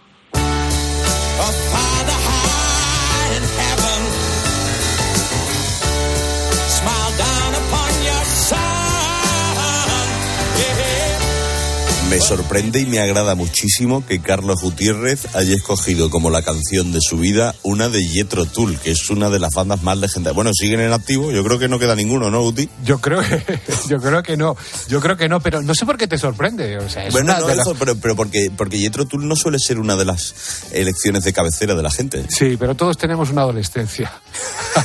Me 12.11 12.21
sorprende 12.21 12.81
y 12.81 12.87
me 12.87 13.01
agrada 13.01 13.35
muchísimo 13.35 14.05
que 14.07 14.21
Carlos 14.21 14.61
Gutiérrez 14.63 15.35
haya 15.35 15.55
escogido 15.55 16.11
como 16.11 16.31
la 16.31 16.43
canción 16.43 16.93
de 16.93 17.01
su 17.01 17.17
vida 17.17 17.55
una 17.63 17.89
de 17.89 18.07
Yetro 18.07 18.47
Tull, 18.47 18.79
que 18.79 18.91
es 18.91 19.11
una 19.11 19.31
de 19.31 19.39
las 19.39 19.55
bandas 19.55 19.83
más 19.83 19.99
legendarias. 19.99 20.35
Bueno, 20.35 20.51
siguen 20.53 20.81
en 20.81 20.93
activo, 20.93 21.33
yo 21.33 21.43
creo 21.43 21.59
que 21.59 21.69
no 21.69 21.79
queda 21.79 21.97
ninguno, 21.97 22.31
¿no, 22.31 22.43
Guti? 22.43 22.69
Yo 22.85 23.01
creo 23.01 23.21
que, 23.21 23.61
yo 23.89 24.01
creo 24.01 24.23
que 24.23 24.37
no, 24.37 24.57
yo 24.89 25.01
creo 25.01 25.17
que 25.17 25.29
no, 25.29 25.41
pero 25.41 25.63
no 25.63 25.75
sé 25.75 25.87
por 25.87 25.97
qué 25.97 26.07
te 26.07 26.19
sorprende. 26.19 26.79
O 26.79 26.89
sea, 26.89 27.09
bueno, 27.11 27.37
no, 27.39 27.75
pero, 27.79 27.97
pero, 27.97 28.15
porque, 28.15 28.51
porque 28.57 28.79
Yetro 28.79 29.07
Tull 29.07 29.27
no 29.27 29.35
suele 29.35 29.59
ser 29.59 29.79
una 29.79 29.97
de 29.97 30.05
las 30.05 30.35
elecciones 30.73 31.25
de 31.25 31.33
cabecera 31.33 31.75
de 31.75 31.83
la 31.83 31.91
gente. 31.91 32.25
Sí, 32.29 32.57
pero 32.59 32.75
todos 32.75 32.97
tenemos 32.99 33.31
una 33.31 33.43
adolescencia. 33.43 34.13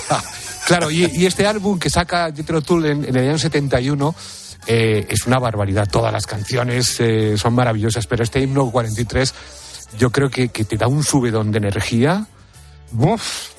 claro, 0.67 0.89
y, 0.89 1.25
este 1.25 1.45
álbum 1.45 1.77
que 1.77 1.89
saca 1.89 2.29
Yetro 2.29 2.61
Tull 2.61 2.85
en, 2.85 3.05
en 3.05 3.15
el 3.15 3.29
año 3.29 3.37
71 3.37 4.15
eh, 4.67 5.07
es 5.09 5.25
una 5.25 5.39
barbaridad. 5.39 5.87
Todas 5.89 6.11
las 6.11 6.25
canciones 6.25 6.99
eh, 6.99 7.37
son 7.37 7.53
maravillosas, 7.53 8.07
pero 8.07 8.23
este 8.23 8.41
himno 8.41 8.69
43 8.69 9.33
yo 9.97 10.11
creo 10.11 10.29
que, 10.29 10.47
te 10.49 10.77
da 10.77 10.87
un 10.87 11.03
subidón 11.03 11.51
de 11.51 11.57
energía. 11.57 12.27
Uf. 12.97 13.49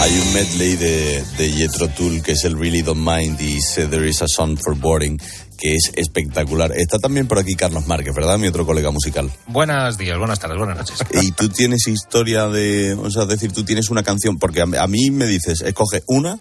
Hay 0.00 0.18
un 0.18 0.32
medley 0.32 0.76
de, 0.76 1.22
de 1.36 1.52
Jethro 1.52 1.88
Tull 1.88 2.22
que 2.22 2.32
es 2.32 2.44
el 2.44 2.58
Really 2.58 2.80
Don't 2.80 3.06
Mind 3.06 3.38
y 3.40 3.58
There 3.74 4.08
Is 4.08 4.22
a 4.22 4.28
Song 4.28 4.56
for 4.56 4.74
Boring 4.74 5.20
que 5.60 5.74
es 5.74 5.92
espectacular. 5.94 6.72
Está 6.74 6.98
también 6.98 7.28
por 7.28 7.38
aquí 7.38 7.54
Carlos 7.54 7.86
Márquez, 7.86 8.14
¿verdad? 8.14 8.38
Mi 8.38 8.48
otro 8.48 8.64
colega 8.64 8.90
musical. 8.90 9.30
Buenos 9.46 9.98
días, 9.98 10.18
buenas 10.18 10.40
tardes, 10.40 10.58
buenas 10.58 10.78
noches. 10.78 10.98
Y 11.22 11.32
tú 11.32 11.48
tienes 11.50 11.86
historia 11.86 12.46
de, 12.48 12.94
o 12.94 13.10
sea, 13.10 13.26
decir, 13.26 13.52
tú 13.52 13.62
tienes 13.64 13.90
una 13.90 14.02
canción, 14.02 14.38
porque 14.38 14.62
a, 14.62 14.86
mí 14.86 15.10
me 15.10 15.26
dices, 15.26 15.60
escoge 15.60 16.02
una 16.06 16.38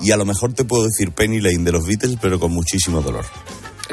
y 0.00 0.10
a 0.10 0.16
lo 0.16 0.26
mejor 0.26 0.52
te 0.52 0.64
puedo 0.64 0.84
decir 0.84 1.12
Penny 1.12 1.40
Lane 1.40 1.64
de 1.64 1.72
los 1.72 1.86
Beatles, 1.86 2.18
pero 2.20 2.38
con 2.38 2.52
muchísimo 2.52 3.00
dolor. 3.00 3.24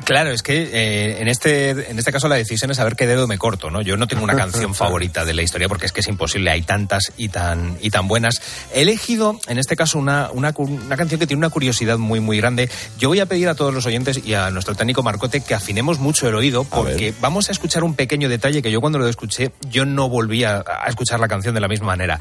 Claro, 0.04 0.32
es 0.32 0.43
que 0.43 0.64
eh, 0.64 1.22
en, 1.22 1.28
este, 1.28 1.70
en 1.70 1.98
este 1.98 2.12
caso 2.12 2.28
la 2.28 2.36
decisión 2.36 2.70
es 2.70 2.78
saber 2.78 2.96
qué 2.96 3.08
dedo 3.08 3.28
me 3.28 3.38
corto, 3.38 3.72
¿no? 3.72 3.82
Yo 3.82 3.96
no 3.96 4.08
tengo 4.08 4.24
una 4.24 4.36
canción 4.38 4.76
favorita 4.76 5.24
de 5.24 5.34
la 5.34 5.41
historia 5.41 5.70
porque 5.70 5.86
es 5.86 5.91
que 5.91 6.02
es 6.02 6.08
imposible, 6.08 6.52
hay 6.52 6.64
tantas 6.64 7.14
y 7.18 7.30
tan, 7.30 7.78
y 7.82 7.89
tan 7.91 8.08
buenas. 8.08 8.41
He 8.74 8.82
elegido, 8.82 9.39
en 9.48 9.58
este 9.58 9.76
caso, 9.76 9.98
una, 9.98 10.30
una, 10.32 10.54
una 10.58 10.98
canción 10.98 11.20
que 11.20 11.28
tiene 11.28 11.39
una 11.39 11.50
curiosidad 11.50 11.98
muy, 11.98 12.20
muy 12.20 12.38
grande. 12.38 12.70
Yo 12.98 13.10
voy 13.10 13.20
a 13.22 13.26
pedir 13.26 13.48
a 13.48 13.56
todos 13.56 13.74
los 13.74 13.86
oyentes 13.86 14.22
y 14.26 14.34
a 14.34 14.50
nuestro 14.52 14.76
técnico 14.76 15.02
Marcote 15.02 15.41
que 15.41 15.54
afinemos 15.54 16.00
mucho 16.00 16.28
el 16.28 16.36
oído 16.36 16.66
porque 16.66 17.14
vamos 17.22 17.50
a 17.50 17.54
escuchar 17.54 17.84
un 17.84 17.96
pequeño 17.96 18.28
detalle 18.28 18.62
que 18.62 18.72
yo 18.72 18.82
cuando 18.82 19.00
lo 19.00 19.08
escuché, 19.08 19.52
yo 19.70 19.86
no 19.86 20.10
volví 20.10 20.43
a 20.43 20.64
escuchar 20.88 21.20
la 21.20 21.28
canción 21.28 21.56
de 21.56 21.62
la 21.62 21.68
misma 21.68 21.88
manera. 21.88 22.20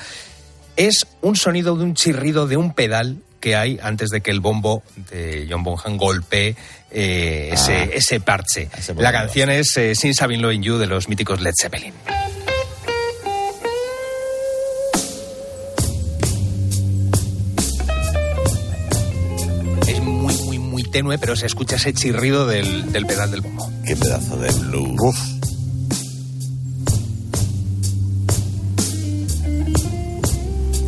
Es 0.76 1.06
un 1.20 1.36
sonido 1.36 1.76
de 1.76 1.84
un 1.84 1.94
chirrido 1.94 2.46
de 2.46 2.56
un 2.56 2.74
pedal 2.74 3.18
que 3.44 3.54
hay 3.56 3.78
antes 3.82 4.08
de 4.08 4.22
que 4.22 4.30
el 4.30 4.40
bombo 4.40 4.82
de 5.10 5.46
John 5.50 5.62
Bonham 5.62 5.98
golpee 5.98 6.56
eh, 6.94 7.50
ese, 7.52 7.72
Ah. 7.72 7.88
ese 7.92 8.20
parche. 8.20 8.68
Ese 8.78 8.94
La 8.94 9.12
canción 9.12 9.50
es 9.50 9.76
eh, 9.76 9.94
Since 9.94 10.22
I've 10.24 10.28
Been 10.28 10.42
Loving 10.42 10.62
You 10.62 10.78
de 10.78 10.86
los 10.86 11.08
míticos 11.08 11.40
Led 11.40 11.52
Zeppelin. 11.60 11.92
Es 19.86 20.00
muy, 20.00 20.34
muy, 20.44 20.58
muy 20.58 20.82
tenue, 20.84 21.18
pero 21.18 21.36
se 21.36 21.46
escucha 21.46 21.76
ese 21.76 21.92
chirrido 21.92 22.46
del, 22.46 22.90
del 22.92 23.06
pedal 23.06 23.30
del 23.30 23.40
bombo. 23.42 23.70
Qué 23.86 23.96
pedazo 23.96 24.36
de 24.36 24.50
blues. 24.52 25.16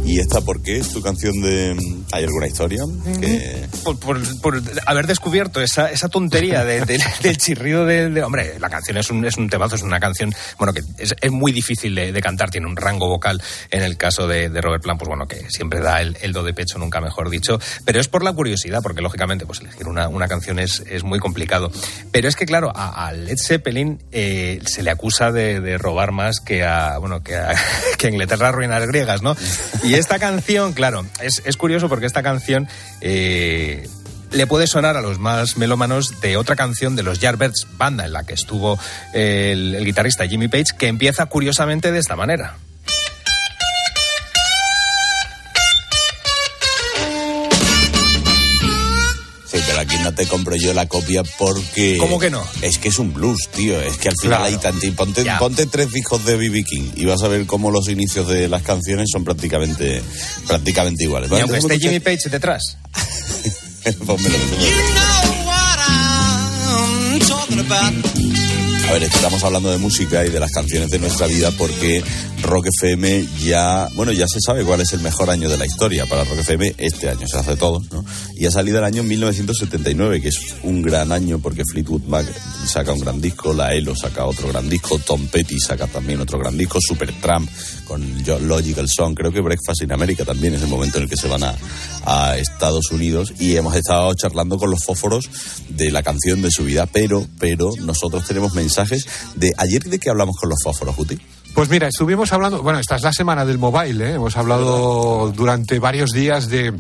¿Y 0.06 0.20
esta 0.20 0.40
por 0.40 0.62
qué? 0.62 0.78
¿Es 0.78 0.92
tu 0.92 1.02
canción 1.02 1.42
de... 1.42 1.76
¿Hay 2.12 2.22
alguna 2.22 2.46
historia? 2.46 2.82
Que... 3.20 3.66
Por, 3.82 3.98
por- 3.98 4.40
por 4.40 4.62
haber 4.86 5.06
descubierto 5.08 5.60
esa, 5.60 5.90
esa 5.90 6.08
tontería 6.08 6.64
de- 6.64 6.84
de- 6.84 7.02
del 7.22 7.36
chirrido 7.38 7.84
de, 7.84 8.08
de- 8.10 8.22
Hombre, 8.22 8.54
la 8.60 8.70
canción 8.70 8.96
es 8.98 9.10
un, 9.10 9.24
es 9.24 9.36
un 9.36 9.48
temazo, 9.50 9.74
es 9.74 9.82
una 9.82 9.98
canción, 9.98 10.32
bueno, 10.58 10.72
que 10.72 10.82
es, 10.98 11.12
es 11.20 11.30
muy 11.32 11.50
difícil 11.50 11.94
de, 11.96 12.20
cantar, 12.22 12.50
tiene 12.50 12.68
un 12.68 12.76
rango 12.76 13.08
vocal 13.08 13.42
en 13.72 13.82
el 13.82 13.96
caso 13.96 14.28
de, 14.28 14.48
Robert 14.60 14.82
Plant, 14.84 15.00
pues 15.00 15.08
bueno, 15.08 15.26
que 15.26 15.50
siempre 15.50 15.80
da 15.80 16.00
el, 16.00 16.16
el 16.22 16.32
do 16.32 16.44
de 16.44 16.54
pecho, 16.54 16.78
nunca 16.78 17.00
mejor 17.00 17.28
dicho, 17.28 17.58
pero 17.84 17.98
es 18.00 18.06
por 18.06 18.22
la 18.22 18.32
curiosidad, 18.32 18.82
porque 18.82 19.02
lógicamente, 19.02 19.44
pues 19.44 19.60
elegir 19.60 19.88
una, 19.88 20.06
una 20.08 20.28
canción 20.28 20.60
es, 20.60 20.84
es 20.88 21.02
muy 21.02 21.18
complicado. 21.18 21.72
Pero 22.12 22.28
es 22.28 22.36
que, 22.36 22.46
claro, 22.46 22.70
a, 22.74 23.08
a 23.08 23.12
Led 23.12 23.36
Zeppelin 23.44 23.98
eh, 24.12 24.60
se 24.66 24.84
le 24.84 24.90
acusa 24.92 25.32
de, 25.32 25.60
de 25.60 25.78
robar 25.78 26.12
más 26.12 26.38
que 26.38 26.62
a, 26.64 26.98
bueno, 26.98 27.24
que 27.24 27.34
a, 27.34 27.54
que 27.98 28.06
a 28.06 28.10
Inglaterra 28.10 28.52
ruinas 28.52 28.86
griegas, 28.86 29.20
¿no? 29.22 29.36
Y 29.82 29.95
esta 29.98 30.18
canción, 30.18 30.72
claro, 30.72 31.06
es, 31.20 31.42
es 31.44 31.56
curioso 31.56 31.88
porque 31.88 32.06
esta 32.06 32.22
canción 32.22 32.68
eh, 33.00 33.88
le 34.32 34.46
puede 34.46 34.66
sonar 34.66 34.96
a 34.96 35.00
los 35.00 35.18
más 35.18 35.56
melómanos 35.56 36.20
de 36.20 36.36
otra 36.36 36.56
canción 36.56 36.96
de 36.96 37.02
los 37.02 37.20
Yardbirds, 37.20 37.66
banda 37.76 38.04
en 38.04 38.12
la 38.12 38.24
que 38.24 38.34
estuvo 38.34 38.78
el, 39.12 39.74
el 39.74 39.84
guitarrista 39.84 40.26
Jimmy 40.26 40.48
Page, 40.48 40.76
que 40.78 40.88
empieza 40.88 41.26
curiosamente 41.26 41.92
de 41.92 41.98
esta 41.98 42.16
manera. 42.16 42.56
Te 50.16 50.26
compro 50.26 50.56
yo 50.56 50.72
la 50.74 50.86
copia 50.86 51.22
porque... 51.38 51.96
¿Cómo 51.98 52.18
que 52.18 52.30
no? 52.30 52.42
Es 52.62 52.78
que 52.78 52.88
es 52.88 52.98
un 52.98 53.12
blues, 53.12 53.48
tío. 53.54 53.80
Es 53.80 53.96
que 53.98 54.08
al 54.08 54.14
final 54.20 54.38
Claro. 54.38 54.44
hay 54.44 54.56
tanto... 54.56 54.86
Ponte, 55.38 55.66
tres 55.66 55.92
discos 55.92 56.24
de 56.24 56.36
B.B. 56.36 56.64
King 56.64 56.90
y 56.96 57.04
vas 57.04 57.22
a 57.22 57.28
ver 57.28 57.46
cómo 57.46 57.70
los 57.70 57.88
inicios 57.88 58.26
de 58.28 58.48
las 58.48 58.62
canciones 58.62 59.08
son 59.12 59.22
prácticamente, 59.24 60.02
prácticamente 60.46 61.04
iguales. 61.04 61.28
Y 61.28 61.32
¿Vale? 61.32 61.42
aunque 61.42 61.58
esté 61.58 61.78
Jimmy 61.78 62.00
Page 62.00 62.28
detrás. 62.30 62.78
pónmelo. 64.06 64.36
A 68.88 68.92
ver, 68.92 69.02
estamos 69.04 69.42
hablando 69.42 69.70
de 69.70 69.78
música 69.78 70.24
y 70.24 70.30
de 70.30 70.38
las 70.40 70.50
canciones 70.52 70.90
de 70.90 70.98
nuestra 70.98 71.26
vida 71.26 71.50
porque 71.52 72.02
Rock 72.46 72.68
FM 72.68 73.26
ya, 73.44 73.88
bueno, 73.94 74.12
ya 74.12 74.26
se 74.28 74.40
sabe 74.40 74.64
cuál 74.64 74.80
es 74.80 74.92
el 74.92 75.00
mejor 75.00 75.30
año 75.30 75.48
de 75.48 75.58
la 75.58 75.66
historia 75.66 76.06
para 76.06 76.22
Rock 76.22 76.38
FM 76.38 76.74
este 76.78 77.08
año, 77.08 77.26
se 77.26 77.38
hace 77.38 77.56
todo, 77.56 77.82
¿no? 77.90 78.04
Y 78.36 78.46
ha 78.46 78.50
salido 78.50 78.78
el 78.78 78.84
año 78.84 79.02
1979, 79.02 80.20
que 80.20 80.28
es 80.28 80.54
un 80.62 80.80
gran 80.80 81.10
año 81.10 81.40
porque 81.40 81.62
Fleetwood 81.70 82.02
Mac 82.02 82.26
saca 82.66 82.92
un 82.92 83.00
gran 83.00 83.20
disco, 83.20 83.52
la 83.52 83.74
Elo 83.74 83.96
saca 83.96 84.24
otro 84.26 84.48
gran 84.48 84.68
disco, 84.68 84.98
Tom 84.98 85.26
Petty 85.26 85.58
saca 85.58 85.88
también 85.88 86.20
otro 86.20 86.38
gran 86.38 86.56
disco, 86.56 86.78
Supertramp 86.80 87.50
con 87.84 88.02
Logical 88.46 88.86
Song, 88.88 89.14
creo 89.14 89.32
que 89.32 89.40
Breakfast 89.40 89.82
in 89.82 89.92
America 89.92 90.24
también 90.24 90.54
es 90.54 90.62
el 90.62 90.68
momento 90.68 90.98
en 90.98 91.04
el 91.04 91.10
que 91.10 91.16
se 91.16 91.28
van 91.28 91.42
a, 91.42 91.56
Estados 92.36 92.92
Unidos 92.92 93.32
y 93.40 93.56
hemos 93.56 93.74
estado 93.74 94.14
charlando 94.14 94.58
con 94.58 94.70
los 94.70 94.84
fósforos 94.84 95.28
de 95.68 95.90
la 95.90 96.04
canción 96.04 96.40
de 96.40 96.52
su 96.52 96.64
vida, 96.64 96.86
pero, 96.86 97.26
pero 97.40 97.70
nosotros 97.80 98.24
tenemos 98.24 98.54
mensajes 98.54 99.06
de 99.34 99.52
ayer 99.56 99.82
de 99.82 99.98
que 99.98 100.10
hablamos 100.10 100.36
con 100.36 100.48
los 100.48 100.62
fósforos, 100.62 100.94
Juti. 100.94 101.18
Pues 101.56 101.70
mira, 101.70 101.88
estuvimos 101.88 102.34
hablando, 102.34 102.62
bueno, 102.62 102.78
esta 102.78 102.96
es 102.96 103.02
la 103.02 103.14
semana 103.14 103.46
del 103.46 103.56
mobile, 103.56 104.10
¿eh? 104.10 104.14
hemos 104.16 104.36
hablado 104.36 105.32
durante 105.34 105.78
varios 105.78 106.10
días 106.10 106.50
de 106.50 106.74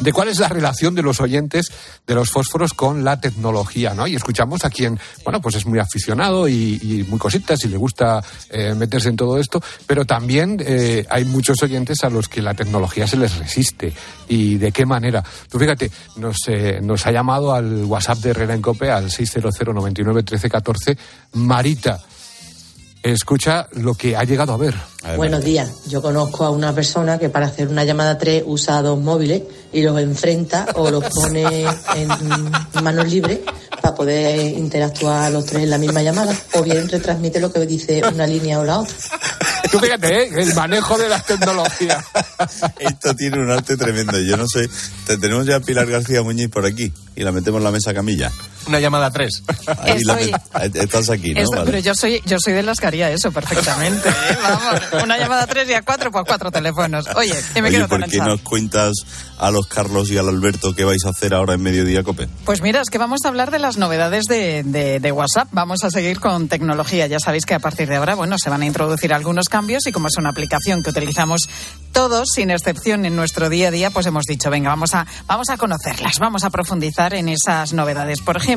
de 0.00 0.12
cuál 0.12 0.28
es 0.28 0.38
la 0.38 0.48
relación 0.48 0.94
de 0.94 1.02
los 1.02 1.20
oyentes 1.20 1.70
de 2.06 2.14
los 2.14 2.30
fósforos 2.30 2.74
con 2.74 3.04
la 3.04 3.20
tecnología, 3.20 3.94
¿no? 3.94 4.06
Y 4.06 4.14
escuchamos 4.14 4.64
a 4.64 4.70
quien, 4.70 4.98
bueno, 5.24 5.40
pues 5.40 5.56
es 5.56 5.66
muy 5.66 5.78
aficionado 5.78 6.48
y, 6.48 7.06
muy 7.08 7.18
cositas 7.18 7.64
y 7.64 7.68
le 7.68 7.76
gusta 7.76 8.22
eh, 8.50 8.74
meterse 8.74 9.08
en 9.08 9.16
todo 9.16 9.38
esto, 9.38 9.62
pero 9.86 10.04
también 10.04 10.62
eh, 10.64 11.06
hay 11.08 11.24
muchos 11.24 11.62
oyentes 11.62 12.02
a 12.02 12.10
los 12.10 12.28
que 12.28 12.42
la 12.42 12.54
tecnología 12.54 13.06
se 13.06 13.16
les 13.16 13.36
resiste. 13.36 13.92
¿Y 14.28 14.56
de 14.56 14.72
qué 14.72 14.86
manera? 14.86 15.22
Tú 15.50 15.58
fíjate, 15.58 15.90
nos, 16.16 16.36
eh, 16.48 16.80
nos 16.82 17.06
ha 17.06 17.12
llamado 17.12 17.54
al 17.54 17.84
WhatsApp 17.84 18.18
de 18.18 18.30
Herrera 18.30 18.54
en 18.54 18.62
Cope, 18.62 18.90
al 18.90 19.10
600 19.10 19.54
99 19.74 20.22
13 20.22 20.50
14, 20.50 20.98
Marita. 21.34 22.00
Escucha 23.04 23.68
lo 23.72 23.92
que 23.94 24.16
ha 24.16 24.24
llegado 24.24 24.54
a 24.54 24.56
ver. 24.56 24.74
Buenos 25.16 25.44
días. 25.44 25.70
Yo 25.88 26.00
conozco 26.00 26.42
a 26.46 26.48
una 26.50 26.74
persona 26.74 27.18
que 27.18 27.28
para 27.28 27.44
hacer 27.46 27.68
una 27.68 27.84
llamada 27.84 28.16
3 28.16 28.44
usa 28.46 28.80
dos 28.80 28.98
móviles 28.98 29.42
y 29.74 29.82
los 29.82 30.00
enfrenta 30.00 30.66
o 30.76 30.90
los 30.90 31.04
pone 31.10 31.66
en 31.96 32.08
manos 32.82 33.06
libres 33.06 33.40
para 33.82 33.94
poder 33.94 34.40
interactuar 34.56 35.30
los 35.30 35.44
tres 35.44 35.64
en 35.64 35.70
la 35.70 35.76
misma 35.76 36.02
llamada 36.02 36.34
o 36.54 36.62
bien 36.62 36.88
retransmite 36.88 37.40
lo 37.40 37.52
que 37.52 37.66
dice 37.66 38.00
una 38.10 38.26
línea 38.26 38.58
o 38.58 38.64
la 38.64 38.78
otra. 38.78 38.94
Tú 39.70 39.78
fíjate, 39.80 40.22
¿eh? 40.24 40.30
el 40.38 40.54
manejo 40.54 40.96
de 40.96 41.08
las 41.10 41.26
tecnologías. 41.26 42.02
Esto 42.78 43.14
tiene 43.14 43.38
un 43.38 43.50
arte 43.50 43.76
tremendo. 43.76 44.18
Yo 44.18 44.38
no 44.38 44.46
sé, 44.48 44.66
te- 45.06 45.18
tenemos 45.18 45.44
ya 45.44 45.56
a 45.56 45.60
Pilar 45.60 45.86
García 45.86 46.22
Muñiz 46.22 46.48
por 46.48 46.64
aquí 46.64 46.90
y 47.16 47.22
la 47.22 47.32
metemos 47.32 47.58
en 47.58 47.64
la 47.64 47.70
mesa 47.70 47.92
camilla. 47.92 48.32
Una 48.66 48.80
llamada 48.80 49.06
a 49.06 49.10
tres. 49.10 49.42
Ahí 49.78 49.98
Estoy- 50.02 50.32
estás 50.74 51.10
aquí, 51.10 51.34
¿no? 51.34 51.40
Esto- 51.40 51.56
Vale. 51.56 51.66
Pero 51.66 51.78
yo 51.78 51.94
soy, 51.94 52.22
yo 52.24 52.38
soy 52.40 52.52
de 52.54 52.62
las 52.62 52.78
que 52.78 52.86
haría 52.86 53.10
eso 53.10 53.30
perfectamente. 53.32 54.08
¿eh? 54.30 54.38
Vamos, 54.42 54.80
una 55.04 55.18
llamada 55.18 55.42
a 55.42 55.46
tres 55.46 55.68
y 55.68 55.74
a 55.74 55.82
cuatro, 55.82 56.10
pues 56.10 56.24
cuatro 56.26 56.50
teléfonos. 56.50 57.06
Oye, 57.16 57.34
que 57.52 57.62
me 57.62 57.68
Oye, 57.68 57.78
quedo 57.78 57.88
tan 57.88 58.00
¿por 58.00 58.10
qué 58.10 58.18
nos 58.18 58.40
cuentas 58.40 58.92
a 59.38 59.50
los 59.50 59.66
Carlos 59.66 60.10
y 60.10 60.16
al 60.18 60.28
Alberto 60.28 60.74
qué 60.74 60.84
vais 60.84 61.04
a 61.04 61.10
hacer 61.10 61.34
ahora 61.34 61.54
en 61.54 61.62
Mediodía 61.62 62.02
Cope? 62.02 62.28
Pues 62.44 62.60
mira, 62.62 62.80
es 62.80 62.88
que 62.90 62.98
vamos 62.98 63.20
a 63.24 63.28
hablar 63.28 63.50
de 63.50 63.58
las 63.58 63.76
novedades 63.76 64.24
de, 64.24 64.62
de- 64.64 65.00
de 65.00 65.12
WhatsApp. 65.12 65.48
Vamos 65.52 65.84
a 65.84 65.90
seguir 65.90 66.20
con 66.20 66.48
tecnología. 66.48 67.06
Ya 67.06 67.18
sabéis 67.18 67.44
que 67.46 67.54
a 67.54 67.58
partir 67.60 67.88
de 67.88 67.96
ahora, 67.96 68.14
bueno, 68.14 68.36
se 68.38 68.50
van 68.50 68.62
a 68.62 68.66
introducir 68.66 69.12
algunos 69.12 69.48
cambios 69.48 69.86
y 69.86 69.92
como 69.92 70.08
es 70.08 70.16
una 70.16 70.30
aplicación 70.30 70.82
que 70.82 70.90
utilizamos 70.90 71.48
todos, 71.92 72.28
sin 72.34 72.50
excepción, 72.50 73.04
en 73.04 73.14
nuestro 73.16 73.48
día 73.48 73.68
a 73.68 73.70
día, 73.70 73.90
pues 73.90 74.06
hemos 74.06 74.24
dicho, 74.24 74.50
venga, 74.50 74.70
vamos 74.70 74.94
a, 74.94 75.06
vamos 75.26 75.48
a 75.50 75.56
conocerlas, 75.56 76.18
vamos 76.18 76.42
a 76.44 76.50
profundizar 76.50 77.14
en 77.14 77.28
esas 77.28 77.72
novedades. 77.72 78.20
Por 78.20 78.36
ejemplo, 78.36 78.53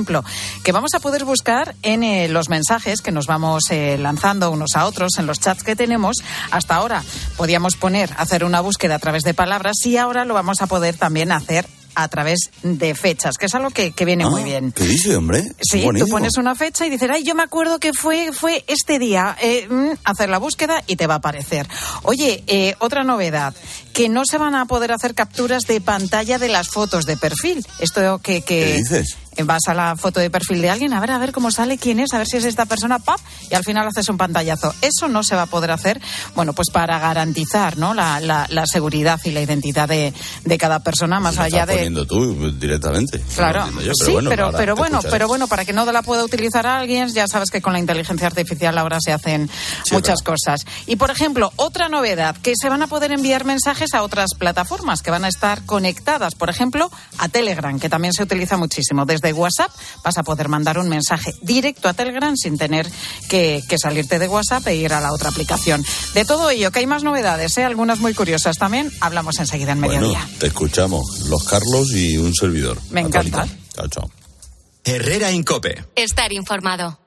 que 0.64 0.72
vamos 0.72 0.94
a 0.94 1.00
poder 1.00 1.26
buscar 1.26 1.76
en 1.82 2.04
eh, 2.04 2.28
los 2.28 2.50
mensajes 2.50 3.02
que 3.02 3.12
nos 3.12 3.28
vamos 3.28 3.64
eh, 3.72 3.98
lanzando 3.98 4.52
unos 4.52 4.76
a 4.76 4.86
otros, 4.86 5.18
en 5.18 5.26
los 5.26 5.40
chats 5.40 5.64
que 5.64 5.76
tenemos. 5.76 6.18
Hasta 6.52 6.76
ahora 6.76 7.04
podíamos 7.36 7.76
poner, 7.76 8.10
hacer 8.18 8.44
una 8.44 8.62
búsqueda 8.62 8.96
a 8.96 9.00
través 9.00 9.24
de 9.24 9.34
palabras 9.34 9.78
y 9.86 9.98
ahora 9.98 10.26
lo 10.26 10.34
vamos 10.34 10.62
a 10.62 10.68
poder 10.68 10.96
también 10.96 11.32
hacer 11.32 11.66
a 11.98 12.08
través 12.10 12.52
de 12.62 12.94
fechas, 12.94 13.38
que 13.40 13.48
es 13.48 13.56
algo 13.56 13.72
que, 13.72 13.92
que 13.92 14.06
viene 14.06 14.24
Ah, 14.24 14.30
muy 14.30 14.44
bien. 14.44 14.72
¿Qué 14.72 14.84
dice, 14.84 15.16
hombre? 15.16 15.44
Sí, 15.60 15.84
tú 15.98 16.08
pones 16.08 16.38
una 16.38 16.54
fecha 16.54 16.86
y 16.86 16.92
dices, 16.92 17.10
ay, 17.12 17.24
yo 17.24 17.34
me 17.34 17.42
acuerdo 17.42 17.80
que 17.80 17.92
fue, 17.92 18.32
fue 18.34 18.64
este 18.68 19.00
día. 19.00 19.36
Eh, 19.42 19.68
mm, 19.68 19.98
hacer 20.04 20.30
la 20.30 20.38
búsqueda 20.38 20.84
y 20.86 20.96
te 20.96 21.08
va 21.08 21.16
a 21.16 21.18
aparecer. 21.18 21.68
Oye, 22.04 22.44
eh, 22.46 22.76
otra 22.78 23.04
novedad, 23.04 23.56
que 23.98 24.10
no 24.10 24.22
se 24.30 24.38
van 24.38 24.54
a 24.54 24.66
poder 24.68 24.92
hacer 24.92 25.16
capturas 25.16 25.64
de 25.64 25.82
pantalla 25.82 26.38
de 26.38 26.50
las 26.50 26.68
fotos 26.70 27.06
de 27.08 27.18
perfil. 27.18 27.66
Esto 27.80 28.20
que... 28.20 28.44
que 28.44 28.60
¿Qué 28.60 28.74
dices? 28.78 29.18
eh, 29.36 29.44
Vas 29.44 29.62
a 29.68 29.74
la 29.76 29.96
foto 29.96 30.20
de 30.20 30.32
perfil 30.32 30.62
de 30.64 30.70
alguien, 30.72 30.94
a 30.94 31.00
ver, 31.00 31.12
a 31.12 31.20
ver 31.20 31.32
cómo 31.32 31.52
sale, 31.52 31.78
quién 31.78 32.00
es, 32.00 32.12
a 32.14 32.18
ver 32.18 32.26
si 32.26 32.38
es 32.38 32.44
esta 32.46 32.66
persona, 32.66 32.98
¡pap! 32.98 33.20
Y 33.52 33.54
al 33.56 33.64
final 33.64 33.88
haces 33.88 34.10
un 34.10 34.18
pantallazo. 34.18 34.74
Eso 34.82 35.08
no 35.08 35.24
se 35.24 35.36
va 35.36 35.44
a 35.44 35.46
poder 35.46 35.70
hacer, 35.70 36.02
bueno, 36.36 36.54
pues 36.54 36.70
para 36.72 36.98
garantizar 36.98 37.78
¿no? 37.78 37.94
la, 37.94 38.20
la- 38.20 38.48
la 38.50 38.66
seguridad 38.66 39.20
y 39.24 39.30
la 39.32 39.42
identidad 39.42 39.88
de, 39.88 40.12
de 40.44 40.58
cada 40.58 40.80
persona, 40.80 41.20
más 41.20 41.38
allá 41.38 41.66
de, 41.68 41.74
poniendo 41.76 42.06
tú 42.08 42.52
directamente. 42.52 43.20
Claro, 43.36 43.68
No 43.72 43.82
yo, 43.82 43.92
sí, 43.94 44.16
pero, 44.28 44.46
ahora 44.46 44.58
pero 44.58 44.74
te 44.74 44.80
bueno, 44.82 44.98
escucharé. 44.98 45.12
pero 45.12 45.28
bueno, 45.28 45.48
para 45.48 45.66
que 45.66 45.74
no 45.74 45.86
la 45.92 46.02
pueda 46.02 46.24
utilizar 46.24 46.66
alguien, 46.66 47.08
ya 47.14 47.28
sabes 47.28 47.52
que 47.52 47.62
con 47.62 47.74
la 47.74 47.80
inteligencia 47.80 48.26
artificial 48.28 48.76
ahora 48.80 48.98
se 49.00 49.12
hacen 49.14 49.48
Sí, 49.84 49.94
muchas 49.94 50.22
cosas. 50.24 50.66
Y 50.88 50.96
por 50.96 51.12
ejemplo, 51.12 51.52
otra 51.58 51.90
novedad, 51.90 52.36
que 52.38 52.54
se 52.60 52.70
van 52.70 52.82
a 52.82 52.88
poder 52.88 53.12
enviar 53.12 53.46
mensajes 53.46 53.87
a 53.94 54.04
otras 54.04 54.32
plataformas 54.38 55.02
que 55.02 55.12
van 55.12 55.26
a 55.26 55.28
estar 55.28 55.66
conectadas, 55.66 56.36
por 56.36 56.50
ejemplo, 56.50 56.92
a 57.18 57.30
Telegram, 57.30 57.80
que 57.80 57.90
también 57.90 58.14
se 58.14 58.24
utiliza 58.24 58.58
muchísimo. 58.58 59.06
Desde 59.06 59.34
WhatsApp 59.34 59.72
vas 60.04 60.18
a 60.18 60.24
poder 60.24 60.50
mandar 60.50 60.78
un 60.80 60.90
mensaje 60.90 61.34
directo 61.42 61.88
a 61.90 61.94
Telegram 61.94 62.36
sin 62.36 62.58
tener 62.58 62.88
que, 63.30 63.62
que 63.68 63.78
salirte 63.78 64.20
de 64.20 64.28
WhatsApp 64.28 64.68
e 64.68 64.76
ir 64.76 64.94
a 64.94 65.02
la 65.02 65.12
otra 65.14 65.30
aplicación. 65.30 65.84
De 66.14 66.26
todo 66.26 66.50
ello, 66.50 66.72
que 66.72 66.80
hay 66.80 66.88
más 66.88 67.04
novedades, 67.04 67.58
¿eh? 67.58 67.64
algunas 67.64 68.00
muy 68.00 68.14
curiosas 68.14 68.58
también, 68.58 68.92
hablamos 69.02 69.40
enseguida 69.40 69.72
en 69.74 69.82
Bueno, 69.82 70.02
mediodía. 70.02 70.28
te 70.40 70.48
escuchamos. 70.48 71.22
Los 71.30 71.44
Carlos 71.46 71.92
y 71.92 72.18
un 72.18 72.34
servidor. 72.34 72.80
Me 72.92 73.02
encanta. 73.02 73.48
Chao, 73.76 73.88
chao. 73.88 74.10
Herrera 74.84 75.32
Incope. 75.32 75.84
Estar 75.96 76.32
informado. 76.32 77.07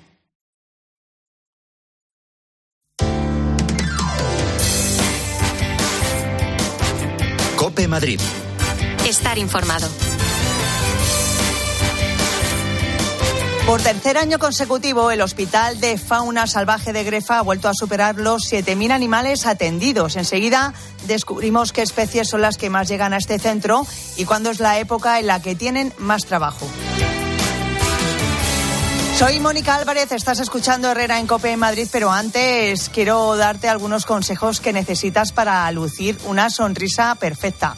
Cope 7.71 7.87
Madrid. 7.87 8.19
Estar 9.07 9.37
informado. 9.37 9.87
Por 13.65 13.81
tercer 13.81 14.17
año 14.17 14.39
consecutivo, 14.39 15.09
el 15.09 15.21
Hospital 15.21 15.79
de 15.79 15.97
Fauna 15.97 16.47
Salvaje 16.47 16.91
de 16.91 17.05
Grefa 17.05 17.39
ha 17.39 17.41
vuelto 17.41 17.69
a 17.69 17.73
superar 17.73 18.17
los 18.17 18.41
7.000 18.51 18.91
animales 18.91 19.45
atendidos. 19.45 20.17
Enseguida 20.17 20.73
descubrimos 21.07 21.71
qué 21.71 21.81
especies 21.81 22.27
son 22.27 22.41
las 22.41 22.57
que 22.57 22.69
más 22.69 22.89
llegan 22.89 23.13
a 23.13 23.17
este 23.17 23.39
centro 23.39 23.87
y 24.17 24.25
cuándo 24.25 24.49
es 24.49 24.59
la 24.59 24.77
época 24.77 25.21
en 25.21 25.27
la 25.27 25.41
que 25.41 25.55
tienen 25.55 25.93
más 25.97 26.25
trabajo. 26.25 26.67
Soy 29.17 29.39
Mónica 29.39 29.75
Álvarez, 29.75 30.11
estás 30.11 30.39
escuchando 30.39 30.89
Herrera 30.89 31.19
en 31.19 31.27
Cope 31.27 31.51
en 31.51 31.59
Madrid, 31.59 31.87
pero 31.91 32.11
antes 32.11 32.89
quiero 32.89 33.35
darte 33.35 33.69
algunos 33.69 34.05
consejos 34.05 34.59
que 34.59 34.73
necesitas 34.73 35.31
para 35.31 35.71
lucir 35.71 36.17
una 36.25 36.49
sonrisa 36.49 37.13
perfecta. 37.15 37.75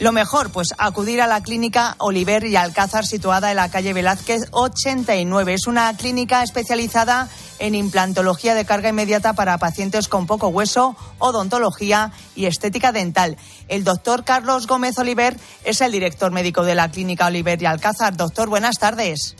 Lo 0.00 0.12
mejor, 0.12 0.50
pues 0.50 0.68
acudir 0.78 1.20
a 1.20 1.26
la 1.26 1.42
clínica 1.42 1.94
Oliver 1.98 2.44
y 2.46 2.56
Alcázar 2.56 3.04
situada 3.04 3.50
en 3.50 3.56
la 3.56 3.70
calle 3.70 3.92
Velázquez 3.92 4.44
89. 4.52 5.52
Es 5.52 5.66
una 5.66 5.94
clínica 5.94 6.42
especializada 6.42 7.28
en 7.58 7.74
implantología 7.74 8.54
de 8.54 8.64
carga 8.64 8.88
inmediata 8.88 9.34
para 9.34 9.58
pacientes 9.58 10.08
con 10.08 10.26
poco 10.26 10.48
hueso, 10.48 10.96
odontología 11.18 12.12
y 12.34 12.46
estética 12.46 12.92
dental. 12.92 13.36
El 13.68 13.84
doctor 13.84 14.24
Carlos 14.24 14.66
Gómez 14.66 14.96
Oliver 14.96 15.36
es 15.64 15.82
el 15.82 15.92
director 15.92 16.32
médico 16.32 16.64
de 16.64 16.74
la 16.74 16.90
clínica 16.90 17.26
Oliver 17.26 17.60
y 17.60 17.66
Alcázar. 17.66 18.16
Doctor, 18.16 18.48
buenas 18.48 18.78
tardes. 18.78 19.36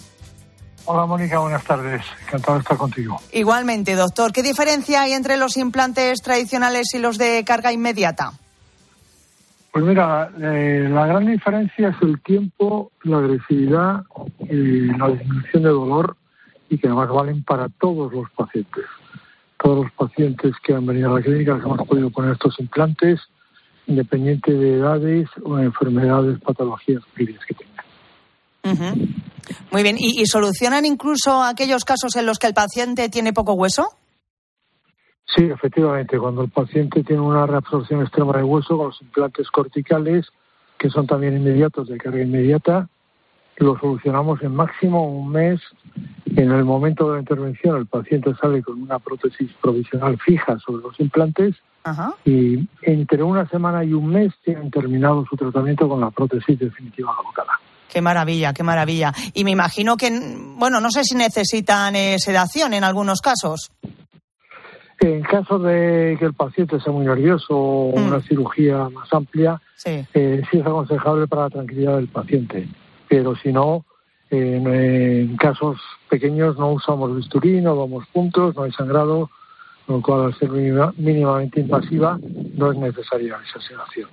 Hola 0.87 1.07
Mónica, 1.07 1.39
buenas 1.39 1.65
tardes. 1.65 2.03
Encantado 2.27 2.55
de 2.55 2.61
estar 2.61 2.77
contigo. 2.77 3.21
Igualmente, 3.33 3.95
doctor. 3.95 4.33
¿Qué 4.33 4.43
diferencia 4.43 5.03
hay 5.03 5.13
entre 5.13 5.37
los 5.37 5.57
implantes 5.57 6.21
tradicionales 6.23 6.95
y 6.95 6.99
los 6.99 7.19
de 7.19 7.45
carga 7.45 7.73
inmediata? 7.73 8.33
Pues 9.73 9.85
mira, 9.85 10.31
eh, 10.41 10.89
la 10.91 11.07
gran 11.07 11.27
diferencia 11.27 11.91
es 11.91 11.97
el 12.03 12.21
tiempo, 12.23 12.91
la 13.05 13.19
agresividad 13.19 14.03
y 14.41 14.87
la 14.97 15.09
disminución 15.11 15.63
de 15.63 15.69
dolor 15.69 16.17
y 16.69 16.79
que 16.79 16.89
además 16.89 17.09
valen 17.09 17.45
para 17.45 17.69
todos 17.69 18.13
los 18.13 18.29
pacientes. 18.31 18.85
Todos 19.63 19.85
los 19.85 19.93
pacientes 19.93 20.55
que 20.65 20.75
han 20.75 20.87
venido 20.87 21.11
a 21.11 21.19
la 21.19 21.25
clínica 21.25 21.55
les 21.55 21.65
hemos 21.65 21.87
podido 21.87 22.11
poner 22.11 22.33
estos 22.33 22.59
implantes 22.59 23.21
independiente 23.87 24.53
de 24.53 24.79
edades 24.79 25.29
o 25.43 25.59
enfermedades, 25.59 26.39
patologías 26.41 27.03
previas 27.15 27.45
que 27.45 27.55
tengan. 27.55 27.70
Muy 29.71 29.83
bien. 29.83 29.97
¿Y, 29.99 30.21
¿Y 30.21 30.27
solucionan 30.27 30.85
incluso 30.85 31.43
aquellos 31.43 31.85
casos 31.85 32.17
en 32.17 32.27
los 32.27 32.39
que 32.39 32.47
el 32.47 32.55
paciente 32.55 33.09
tiene 33.09 33.33
poco 33.33 33.55
hueso? 33.55 33.89
Sí, 35.35 35.45
efectivamente. 35.45 36.19
Cuando 36.19 36.43
el 36.43 36.51
paciente 36.51 37.05
tiene 37.05 37.23
una 37.23 37.47
reabsorción 37.47 38.03
extrema 38.03 38.37
de 38.37 38.43
hueso 38.43 38.77
con 38.77 38.87
los 38.89 39.03
implantes 39.03 39.49
corticales, 39.51 40.27
que 40.79 40.91
son 40.91 41.07
también 41.07 41.37
inmediatos 41.37 41.89
de 41.89 41.99
carga 41.99 42.23
inmediata, 42.23 42.89
lo 43.57 43.79
solucionamos 43.79 44.43
en 44.43 44.55
máximo 44.55 45.07
un 45.07 45.31
mes. 45.31 45.61
En 46.37 46.51
el 46.51 46.65
momento 46.65 47.09
de 47.09 47.15
la 47.15 47.21
intervención, 47.21 47.77
el 47.77 47.87
paciente 47.87 48.35
sale 48.41 48.63
con 48.63 48.83
una 48.83 48.99
prótesis 48.99 49.51
provisional 49.61 50.19
fija 50.19 50.59
sobre 50.59 50.83
los 50.83 50.99
implantes 50.99 51.57
y 52.25 52.69
entre 52.83 53.23
una 53.23 53.49
semana 53.49 53.85
y 53.85 53.93
un 53.93 54.07
mes 54.07 54.33
tienen 54.45 54.71
terminado 54.71 55.25
su 55.29 55.37
tratamiento 55.37 55.89
con 55.89 56.01
la 56.01 56.11
prótesis 56.11 56.59
definitiva 56.59 57.15
colocada. 57.17 57.53
Qué 57.93 58.01
maravilla, 58.01 58.53
qué 58.53 58.63
maravilla. 58.63 59.13
Y 59.35 59.45
me 59.45 59.51
imagino 59.51 59.97
que, 59.97 60.11
bueno, 60.57 60.81
no 60.81 60.91
sé 60.91 61.03
si 61.05 61.15
necesitan 61.17 61.97
eh, 61.97 62.17
sedación 62.19 62.73
en 62.75 62.85
algunos 62.85 63.21
casos. 63.21 63.71
En 65.01 65.23
caso 65.23 65.59
de 65.59 66.17
que 66.19 66.27
el 66.27 66.35
paciente 66.35 66.79
sea 66.81 66.93
muy 66.93 67.07
nervioso 67.07 67.57
o 67.57 67.99
Mm. 67.99 68.07
una 68.07 68.21
cirugía 68.21 68.89
más 68.91 69.13
amplia, 69.13 69.61
Sí. 69.77 70.05
eh, 70.15 70.43
sí 70.51 70.59
es 70.59 70.67
aconsejable 70.67 71.27
para 71.27 71.43
la 71.45 71.51
tranquilidad 71.51 71.97
del 71.97 72.09
paciente. 72.09 72.69
Pero 73.09 73.35
si 73.37 73.51
no, 73.53 73.85
en, 74.31 74.67
en 74.69 75.37
casos 75.39 75.79
pequeños 76.09 76.57
no 76.59 76.73
usamos 76.73 77.17
bisturí, 77.17 77.61
no 77.63 77.75
damos 77.75 78.07
puntos, 78.09 78.55
no 78.55 78.63
hay 78.65 78.73
sangrado, 78.73 79.31
con 79.87 79.97
lo 79.97 80.03
cual 80.03 80.25
al 80.27 80.39
ser 80.39 80.51
mínima- 80.51 80.93
mínimamente 80.99 81.61
invasiva 81.61 82.19
no 82.55 82.71
es 82.71 82.79
necesaria 82.79 83.39
esa 83.49 83.61
sedación. 83.67 84.09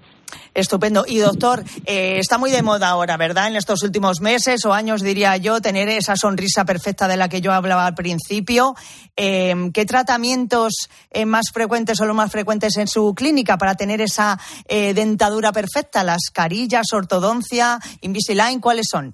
Estupendo. 0.53 1.05
Y 1.07 1.19
doctor, 1.19 1.63
eh, 1.86 2.19
está 2.19 2.38
muy 2.38 2.51
de 2.51 2.61
moda 2.61 2.89
ahora, 2.89 3.17
¿verdad? 3.17 3.47
En 3.47 3.55
estos 3.55 3.84
últimos 3.84 4.21
meses 4.21 4.65
o 4.65 4.73
años, 4.73 5.01
diría 5.01 5.38
yo, 5.38 5.61
tener 5.61 5.89
esa 5.89 6.15
sonrisa 6.15 6.65
perfecta 6.65 7.07
de 7.07 7.17
la 7.17 7.30
que 7.30 7.41
yo 7.41 7.53
hablaba 7.53 7.86
al 7.86 7.95
principio. 7.95 8.75
Eh, 9.15 9.71
¿Qué 9.73 9.86
tratamientos 9.86 10.89
eh, 11.11 11.25
más 11.25 11.51
frecuentes 11.53 11.99
o 12.01 12.05
los 12.05 12.15
más 12.15 12.32
frecuentes 12.32 12.78
en 12.78 12.88
su 12.88 13.13
clínica 13.15 13.57
para 13.57 13.75
tener 13.75 14.01
esa 14.01 14.39
dentadura 14.67 15.51
perfecta? 15.51 16.03
¿Las 16.03 16.30
carillas, 16.34 16.93
ortodoncia, 16.93 17.80
Invisalign, 18.01 18.59
cuáles 18.59 18.88
son? 18.91 19.13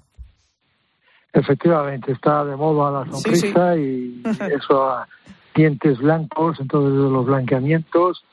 Efectivamente, 1.32 2.12
está 2.12 2.44
de 2.44 2.54
moda 2.54 3.04
la 3.04 3.10
sonrisa 3.10 3.76
y 3.76 4.22
eso 4.56 4.88
a 4.88 5.08
dientes 5.54 5.98
blancos, 5.98 6.58
entonces 6.60 6.92
los 6.92 7.26
blanqueamientos, 7.26 8.24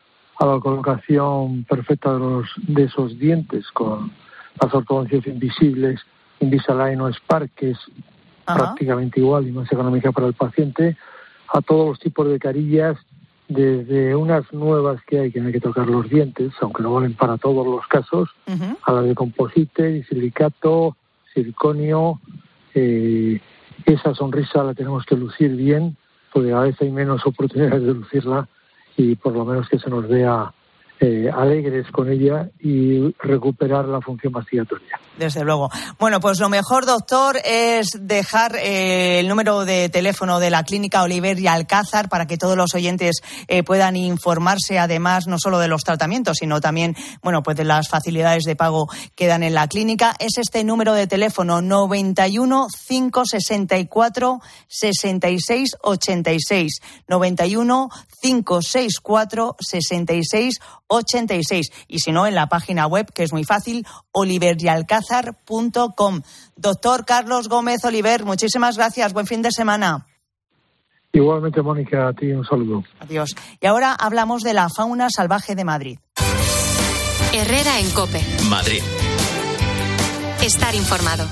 a 0.42 0.46
la 0.48 0.60
colocación 0.60 1.66
perfecta 1.66 2.14
de, 2.14 2.20
los, 2.20 2.50
de 2.58 2.86
esos 2.86 3.18
dientes 3.20 3.68
con 3.74 4.12
las 4.60 4.74
ortodoncias 4.74 5.28
invisibles, 5.28 6.02
Invisalign 6.40 7.00
o 7.00 7.14
Spark, 7.14 7.52
que 7.56 7.72
es 7.72 7.78
prácticamente 8.44 9.20
igual 9.20 9.48
y 9.48 9.52
más 9.52 9.72
económica 9.72 10.12
para 10.12 10.26
el 10.26 10.34
paciente, 10.34 10.98
a 11.54 11.62
todos 11.62 11.90
los 11.90 12.00
tipos 12.00 12.28
de 12.28 12.40
carillas, 12.40 12.98
desde 13.50 14.16
unas 14.16 14.52
nuevas 14.52 15.00
que 15.06 15.20
hay 15.20 15.32
que 15.32 15.40
no 15.40 15.48
hay 15.48 15.54
que 15.54 15.60
tocar 15.60 15.86
los 15.88 16.10
dientes, 16.10 16.52
aunque 16.60 16.82
no 16.82 16.96
valen 16.96 17.14
para 17.14 17.38
todos 17.38 17.64
los 17.64 17.86
casos, 17.86 18.30
a 18.84 18.92
la 18.92 19.04
de 19.04 19.14
composite, 19.14 20.04
silicato, 20.06 20.98
circonio, 21.36 22.20
eh, 22.74 23.40
esa 23.86 24.16
sonrisa 24.16 24.64
la 24.64 24.74
tenemos 24.74 25.06
que 25.06 25.16
lucir 25.16 25.56
bien, 25.56 25.98
porque 26.34 26.52
a 26.52 26.62
veces 26.62 26.82
hay 26.82 26.92
menos 26.92 27.28
oportunidades 27.28 27.84
de 27.84 27.94
lucirla 27.94 28.48
y 28.98 29.16
por 29.16 29.34
lo 29.34 29.46
menos 29.46 29.68
que 29.70 29.80
se 29.80 29.90
nos 29.90 30.08
vea 30.08 30.54
eh, 31.04 31.32
alegres 31.36 31.88
con 31.92 32.12
ella 32.12 32.52
y 32.60 33.12
recuperar 33.18 33.86
la 33.86 34.02
función 34.02 34.34
mastigatoria. 34.34 35.00
Desde 35.18 35.44
luego. 35.44 35.72
Bueno, 35.98 36.20
pues 36.20 36.40
lo 36.40 36.48
mejor, 36.48 36.86
doctor, 36.86 37.38
es 37.44 37.88
dejar 38.00 38.56
eh, 38.56 39.20
el 39.20 39.28
número 39.28 39.66
de 39.66 39.90
teléfono 39.90 40.40
de 40.40 40.52
la 40.52 40.64
clínica 40.64 41.02
Oliver 41.02 41.40
y 41.40 41.48
Alcázar 41.48 42.08
para 42.08 42.28
que 42.28 42.38
todos 42.38 42.56
los 42.56 42.76
oyentes 42.76 43.24
eh, 43.48 43.64
puedan 43.64 43.96
informarse, 43.96 44.78
además, 44.78 45.26
no 45.26 45.40
solo 45.40 45.58
de 45.58 45.68
los 45.68 45.84
tratamientos, 45.84 46.38
sino 46.38 46.62
también, 46.62 46.96
bueno, 47.24 47.42
pues 47.42 47.58
de 47.58 47.66
las 47.66 47.90
facilidades 47.90 48.44
de 48.44 48.56
pago 48.56 48.88
que 49.16 49.26
dan 49.26 49.42
en 49.42 49.56
la 49.56 49.68
clínica. 49.68 50.14
Es 50.20 50.38
este 50.38 50.64
número 50.64 50.94
de 50.94 51.08
teléfono 51.08 51.64
91 51.64 52.68
564 52.88 54.40
66 54.68 55.78
86. 55.82 56.80
91 57.08 57.90
564 58.22 59.56
66 59.60 60.60
86. 60.60 60.60
Y 61.88 62.00
si 62.00 62.12
no, 62.12 62.28
en 62.28 62.36
la 62.36 62.48
página 62.48 62.88
web, 62.88 63.12
que 63.14 63.24
es 63.24 63.32
muy 63.32 63.44
fácil, 63.44 63.86
oliveryalcázar.com. 64.12 66.22
Doctor 66.56 67.06
Carlos 67.06 67.50
Gómez 67.50 67.84
Oliver, 67.86 68.26
muchísimas 68.26 68.78
gracias. 68.78 69.14
Buen 69.14 69.28
fin 69.28 69.42
de 69.42 69.52
semana. 69.52 70.06
Igualmente, 71.14 71.62
Mónica, 71.62 72.08
a 72.08 72.14
ti 72.14 72.32
un 72.32 72.46
saludo. 72.46 72.84
Adiós. 73.00 73.36
Y 73.60 73.68
ahora 73.68 73.94
hablamos 73.94 74.44
de 74.44 74.54
la 74.54 74.70
fauna 74.70 75.10
salvaje 75.10 75.56
de 75.56 75.66
Madrid. 75.66 76.00
Herrera 77.34 77.80
en 77.80 77.90
Cope. 77.92 78.22
Madrid. 78.50 78.82
Estar 80.42 80.74
informado. 80.76 81.26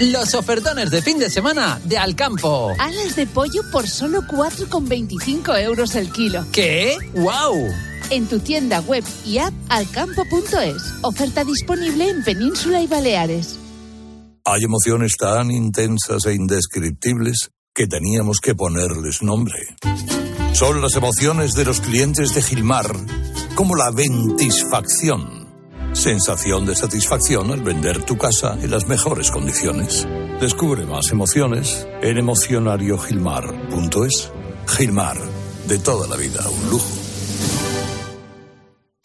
Los 0.00 0.34
ofertones 0.34 0.90
de 0.90 1.02
fin 1.02 1.18
de 1.18 1.30
semana 1.30 1.78
de 1.84 1.98
Alcampo. 1.98 2.72
Alas 2.78 3.14
de 3.14 3.26
pollo 3.26 3.62
por 3.70 3.88
solo 3.88 4.22
4,25 4.22 5.62
euros 5.62 5.94
el 5.94 6.10
kilo. 6.10 6.44
¿Qué? 6.52 6.96
¡Wow! 7.14 7.68
En 8.12 8.26
tu 8.26 8.40
tienda 8.40 8.80
web 8.80 9.04
y 9.24 9.38
app 9.38 9.54
alcampo.es. 9.70 10.82
Oferta 11.00 11.44
disponible 11.44 12.10
en 12.10 12.22
Península 12.22 12.82
y 12.82 12.86
Baleares. 12.86 13.58
Hay 14.44 14.64
emociones 14.64 15.16
tan 15.16 15.50
intensas 15.50 16.26
e 16.26 16.34
indescriptibles 16.34 17.52
que 17.74 17.86
teníamos 17.86 18.40
que 18.40 18.54
ponerles 18.54 19.22
nombre. 19.22 19.54
Son 20.52 20.82
las 20.82 20.94
emociones 20.94 21.54
de 21.54 21.64
los 21.64 21.80
clientes 21.80 22.34
de 22.34 22.42
Gilmar, 22.42 22.94
como 23.54 23.76
la 23.76 23.90
ventisfacción. 23.90 25.48
Sensación 25.94 26.66
de 26.66 26.76
satisfacción 26.76 27.50
al 27.50 27.62
vender 27.62 28.04
tu 28.04 28.18
casa 28.18 28.58
en 28.60 28.72
las 28.72 28.88
mejores 28.88 29.30
condiciones. 29.30 30.06
Descubre 30.38 30.84
más 30.84 31.10
emociones 31.12 31.88
en 32.02 32.18
emocionariogilmar.es. 32.18 34.30
Gilmar, 34.66 35.16
de 35.66 35.78
toda 35.78 36.06
la 36.06 36.16
vida, 36.16 36.46
un 36.46 36.68
lujo. 36.68 37.11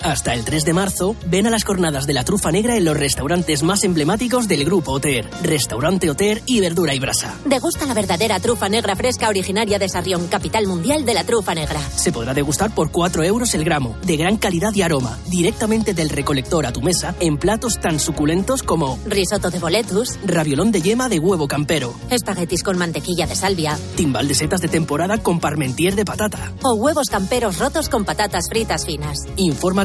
Hasta 0.03 0.35
el 0.35 0.45
3 0.45 0.63
de 0.63 0.73
marzo, 0.73 1.15
ven 1.25 1.47
a 1.47 1.49
las 1.49 1.63
jornadas 1.63 2.05
de 2.05 2.13
la 2.13 2.23
trufa 2.23 2.51
negra 2.51 2.77
en 2.77 2.85
los 2.85 2.95
restaurantes 2.95 3.63
más 3.63 3.83
emblemáticos 3.83 4.47
del 4.47 4.63
Grupo 4.63 4.91
Oter. 4.91 5.27
Restaurante 5.41 6.11
Oter 6.11 6.43
y 6.45 6.59
Verdura 6.59 6.93
y 6.93 6.99
Brasa. 6.99 7.35
Degusta 7.45 7.87
la 7.87 7.95
verdadera 7.95 8.39
trufa 8.39 8.69
negra 8.69 8.95
fresca 8.95 9.27
originaria 9.27 9.79
de 9.79 9.89
Sarrión, 9.89 10.27
capital 10.27 10.67
mundial 10.67 11.03
de 11.03 11.15
la 11.15 11.23
trufa 11.23 11.55
negra. 11.55 11.81
Se 11.95 12.11
podrá 12.11 12.35
degustar 12.35 12.75
por 12.75 12.91
4 12.91 13.23
euros 13.23 13.55
el 13.55 13.63
gramo, 13.63 13.97
de 14.03 14.17
gran 14.17 14.37
calidad 14.37 14.71
y 14.75 14.83
aroma, 14.83 15.17
directamente 15.29 15.95
del 15.95 16.09
recolector 16.09 16.67
a 16.67 16.73
tu 16.73 16.81
mesa, 16.81 17.15
en 17.19 17.37
platos 17.39 17.79
tan 17.79 17.99
suculentos 17.99 18.61
como 18.61 18.99
Risotto 19.07 19.49
de 19.49 19.57
boletus, 19.57 20.19
raviolón 20.23 20.71
de 20.71 20.83
yema 20.83 21.09
de 21.09 21.17
huevo 21.17 21.47
campero, 21.47 21.95
espaguetis 22.11 22.61
con 22.61 22.77
mantequilla 22.77 23.25
de 23.25 23.35
salvia 23.35 23.79
timbal 23.95 24.27
de 24.27 24.35
setas 24.35 24.61
de 24.61 24.67
temporada 24.67 25.17
con 25.17 25.39
parmentier 25.39 25.95
de 25.95 26.05
patata. 26.05 26.53
o 26.61 26.75
huevos 26.75 27.07
camperos 27.09 27.57
rotos 27.57 27.89
con 27.89 28.05
patatas 28.05 28.45
fritas 28.47 28.85
finas. 28.85 29.17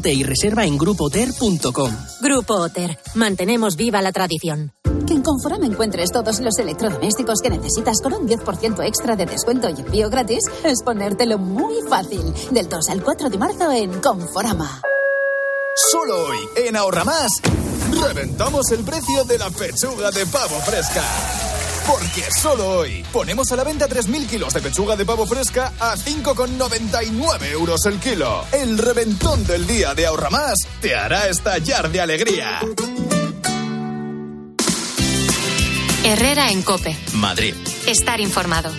Infórmate 0.03 0.13
y 0.13 0.23
reserva 0.25 0.65
en 0.65 0.77
grupoter.com. 0.79 1.97
Grupo 2.21 2.55
Oter. 2.55 2.99
Mantenemos 3.15 3.77
viva 3.77 4.03
la 4.03 4.11
tradición. 4.11 4.73
Que 5.07 5.15
en 5.15 5.23
Conforama 5.23 5.67
encuentres 5.67 6.11
todos 6.11 6.41
los 6.41 6.59
electrodomésticos 6.59 7.41
que 7.41 7.51
necesitas 7.51 8.01
con 8.01 8.15
un 8.15 8.29
10% 8.29 8.85
extra 8.85 9.17
de 9.17 9.27
descuento 9.27 9.69
y 9.69 9.81
envío 9.81 10.11
gratis 10.11 10.43
es 10.65 10.83
ponértelo 10.83 11.39
muy 11.39 11.75
fácil. 11.89 12.23
Del 12.51 12.69
2 12.69 12.89
al 12.91 13.03
4 13.03 13.31
de 13.31 13.39
marzo 13.39 13.71
en 13.71 14.01
Conforama. 14.01 14.81
Solo 15.91 16.27
hoy, 16.27 16.39
en 16.67 16.77
Ahorra 16.77 17.05
Más, 17.05 17.31
reventamos 18.03 18.71
el 18.73 18.85
precio 18.85 19.25
de 19.25 19.39
la 19.39 19.51
pechuga 19.51 20.11
de 20.11 20.27
pavo 20.27 20.57
fresca. 20.61 21.03
Porque 21.87 22.23
solo 22.41 22.69
hoy 22.69 23.05
ponemos 23.13 23.51
a 23.53 23.57
la 23.57 23.65
venta 23.65 23.89
3.000 23.89 24.27
kilos 24.29 24.55
de 24.55 24.61
pechuga 24.61 24.97
de 24.97 25.05
pavo 25.05 25.27
fresca 25.27 25.73
a 25.81 25.97
5,99 25.97 27.51
euros 27.53 27.85
el 27.87 27.99
kilo. 27.99 28.45
El 28.53 28.79
reventón 28.79 29.45
del 29.47 29.67
día 29.67 29.95
de 29.95 30.07
Ahorra 30.07 30.31
Más 30.31 30.55
te 30.81 30.95
hará 30.95 31.29
estallar 31.29 31.91
de 31.91 32.01
alegría. 32.01 32.61
Herrera 36.05 36.51
en 36.51 36.63
Cope. 36.63 36.97
Madrid. 37.15 37.55
Estar 37.87 38.21
informado. 38.21 38.73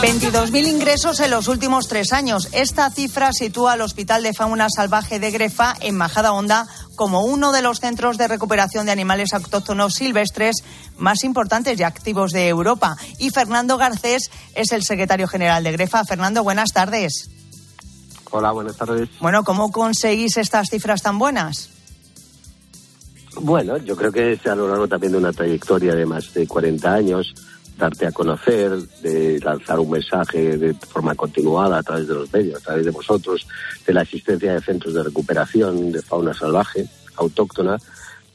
22.000 0.00 0.66
ingresos 0.66 1.20
en 1.20 1.30
los 1.30 1.46
últimos 1.46 1.86
tres 1.86 2.14
años. 2.14 2.48
Esta 2.52 2.90
cifra 2.90 3.34
sitúa 3.34 3.74
al 3.74 3.82
Hospital 3.82 4.22
de 4.22 4.32
Fauna 4.32 4.68
Salvaje 4.74 5.20
de 5.20 5.30
Grefa 5.30 5.74
en 5.78 5.94
Majada 5.94 6.32
Honda 6.32 6.66
como 6.96 7.22
uno 7.26 7.52
de 7.52 7.60
los 7.60 7.80
centros 7.80 8.16
de 8.16 8.26
recuperación 8.26 8.86
de 8.86 8.92
animales 8.92 9.34
autóctonos 9.34 9.92
silvestres 9.92 10.64
más 10.96 11.22
importantes 11.22 11.78
y 11.78 11.82
activos 11.82 12.32
de 12.32 12.48
Europa. 12.48 12.96
Y 13.18 13.28
Fernando 13.28 13.76
Garcés 13.76 14.30
es 14.54 14.72
el 14.72 14.84
secretario 14.84 15.28
general 15.28 15.64
de 15.64 15.72
Grefa. 15.72 16.02
Fernando, 16.06 16.42
buenas 16.42 16.72
tardes. 16.72 17.28
Hola, 18.30 18.52
buenas 18.52 18.78
tardes. 18.78 19.10
Bueno, 19.20 19.44
¿cómo 19.44 19.70
conseguís 19.70 20.38
estas 20.38 20.70
cifras 20.70 21.02
tan 21.02 21.18
buenas? 21.18 21.68
Bueno, 23.34 23.76
yo 23.76 23.94
creo 23.96 24.10
que 24.10 24.32
es 24.32 24.46
a 24.46 24.54
lo 24.54 24.66
largo 24.66 24.88
también 24.88 25.12
de 25.12 25.18
una 25.18 25.32
trayectoria 25.32 25.94
de 25.94 26.06
más 26.06 26.32
de 26.32 26.46
40 26.46 26.92
años, 26.92 27.34
darte 27.80 28.06
a 28.06 28.12
conocer, 28.12 28.70
de 29.02 29.40
lanzar 29.42 29.80
un 29.80 29.90
mensaje 29.90 30.56
de 30.58 30.74
forma 30.74 31.14
continuada 31.14 31.78
a 31.78 31.82
través 31.82 32.06
de 32.06 32.14
los 32.14 32.32
medios, 32.32 32.60
a 32.60 32.64
través 32.64 32.84
de 32.84 32.90
vosotros, 32.92 33.46
de 33.86 33.92
la 33.94 34.02
existencia 34.02 34.52
de 34.54 34.60
centros 34.60 34.94
de 34.94 35.02
recuperación 35.02 35.90
de 35.90 36.02
fauna 36.02 36.34
salvaje, 36.34 36.86
autóctona, 37.16 37.78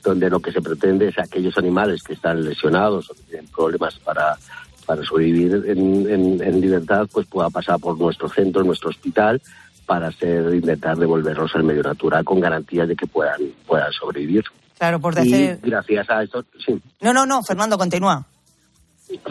donde 0.04 0.30
lo 0.30 0.40
que 0.40 0.52
se 0.52 0.62
pretende 0.62 1.08
es 1.08 1.18
aquellos 1.20 1.58
animales 1.58 2.04
que 2.04 2.14
están 2.14 2.44
lesionados 2.44 3.10
o 3.10 3.14
que 3.14 3.22
tienen 3.24 3.48
problemas 3.48 3.98
para, 4.00 4.38
para 4.86 5.04
sobrevivir 5.04 5.64
en, 5.68 6.10
en- 6.10 6.44
en 6.44 6.62
libertad, 6.62 7.08
pues 7.12 7.26
pueda 7.28 7.50
pasar 7.50 7.80
por 7.80 7.98
nuestro 7.98 8.28
centro, 8.30 8.64
nuestro 8.64 8.90
hospital, 8.90 9.42
para 9.86 10.12
ser, 10.12 10.54
intentar 10.54 10.98
devolverlos 10.98 11.54
al 11.56 11.64
medio 11.64 11.84
natural 11.84 12.26
con 12.26 12.40
garantías 12.40 12.88
de 12.88 12.96
que 12.96 13.06
puedan, 13.08 13.40
puedan 13.68 13.92
sobrevivir. 13.94 14.44
Claro, 14.78 15.00
por 15.00 15.14
Y 15.14 15.18
decir... 15.32 15.60
gracias 15.64 16.10
a 16.10 16.24
esto, 16.24 16.44
sí, 16.66 16.82
No, 17.02 17.14
no, 17.14 17.26
no, 17.26 17.42
Fernando, 17.44 17.78
continúa. 17.78 18.26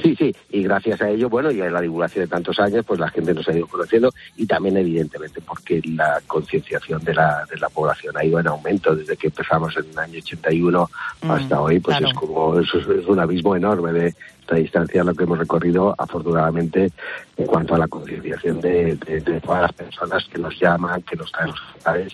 Sí, 0.00 0.14
sí, 0.16 0.34
y 0.50 0.62
gracias 0.62 1.00
a 1.02 1.10
ello, 1.10 1.28
bueno, 1.28 1.50
y 1.50 1.60
a 1.60 1.68
la 1.68 1.80
divulgación 1.80 2.24
de 2.24 2.30
tantos 2.30 2.58
años, 2.60 2.84
pues 2.86 3.00
la 3.00 3.08
gente 3.10 3.34
nos 3.34 3.48
ha 3.48 3.52
ido 3.56 3.66
conociendo 3.66 4.10
y 4.36 4.46
también, 4.46 4.76
evidentemente, 4.76 5.40
porque 5.40 5.80
la 5.84 6.20
concienciación 6.28 7.02
de 7.02 7.12
la, 7.14 7.44
de 7.50 7.58
la 7.58 7.68
población 7.68 8.16
ha 8.16 8.24
ido 8.24 8.38
en 8.38 8.46
aumento 8.46 8.94
desde 8.94 9.16
que 9.16 9.26
empezamos 9.26 9.76
en 9.76 9.86
el 9.90 9.98
año 9.98 10.18
81 10.18 10.90
hasta 11.28 11.60
hoy, 11.60 11.80
pues 11.80 11.96
claro. 11.98 12.12
es 12.12 12.14
como, 12.18 12.60
es, 12.60 12.68
es 12.72 13.06
un 13.06 13.18
abismo 13.18 13.56
enorme 13.56 13.92
de 13.92 14.14
la 14.48 14.56
distancia 14.58 15.02
lo 15.02 15.14
que 15.14 15.24
hemos 15.24 15.38
recorrido, 15.38 15.92
afortunadamente, 15.98 16.92
en 17.36 17.46
cuanto 17.46 17.74
a 17.74 17.78
la 17.78 17.88
concienciación 17.88 18.60
de, 18.60 18.94
de- 18.96 19.20
de 19.22 19.40
todas 19.40 19.62
las 19.62 19.72
personas 19.72 20.24
que 20.32 20.38
nos 20.38 20.58
llaman, 20.60 21.02
que 21.02 21.16
nos 21.16 21.32
traen 21.32 21.50
los 21.50 21.60
hospitales. 21.60 22.12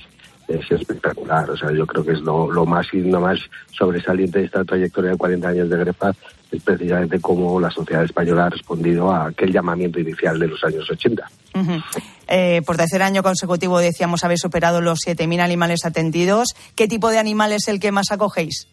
Es 0.49 0.69
espectacular, 0.73 1.49
o 1.49 1.57
sea, 1.57 1.71
yo 1.73 1.87
creo 1.87 2.05
que 2.05 2.13
es 2.13 2.21
lo, 2.23 2.51
lo 2.51 2.67
más 2.67 2.93
y 2.93 3.03
lo 3.03 3.21
más 3.21 3.39
sobresaliente 3.73 4.41
de 4.41 4.47
esta 4.47 4.65
trayectoria 4.65 5.13
de 5.13 5.17
40 5.17 5.49
años 5.49 5.69
de 5.71 5.77
Grefa 5.77 6.13
es 6.53 6.63
precisamente 6.63 7.21
cómo 7.21 7.61
la 7.61 7.71
sociedad 7.71 8.05
española 8.05 8.47
ha 8.47 8.51
respondido 8.51 9.11
a 9.13 9.27
aquel 9.27 9.53
llamamiento 9.53 10.01
inicial 10.01 10.39
de 10.39 10.49
los 10.49 10.63
años 10.65 10.91
80. 10.91 11.31
Ujú. 11.55 11.73
Eh, 12.29 12.63
por 12.67 12.77
tercer 12.77 13.03
año 13.03 13.23
consecutivo 13.23 13.79
decíamos 13.79 14.25
haber 14.25 14.39
superado 14.39 14.81
los 14.81 14.99
7.000 15.07 15.41
animales 15.41 15.85
atendidos. 15.85 16.49
¿Qué 16.75 16.89
tipo 16.89 17.11
de 17.11 17.19
animal 17.19 17.53
es 17.53 17.69
el 17.69 17.79
que 17.81 17.93
más 17.93 18.11
acogéis? 18.11 18.67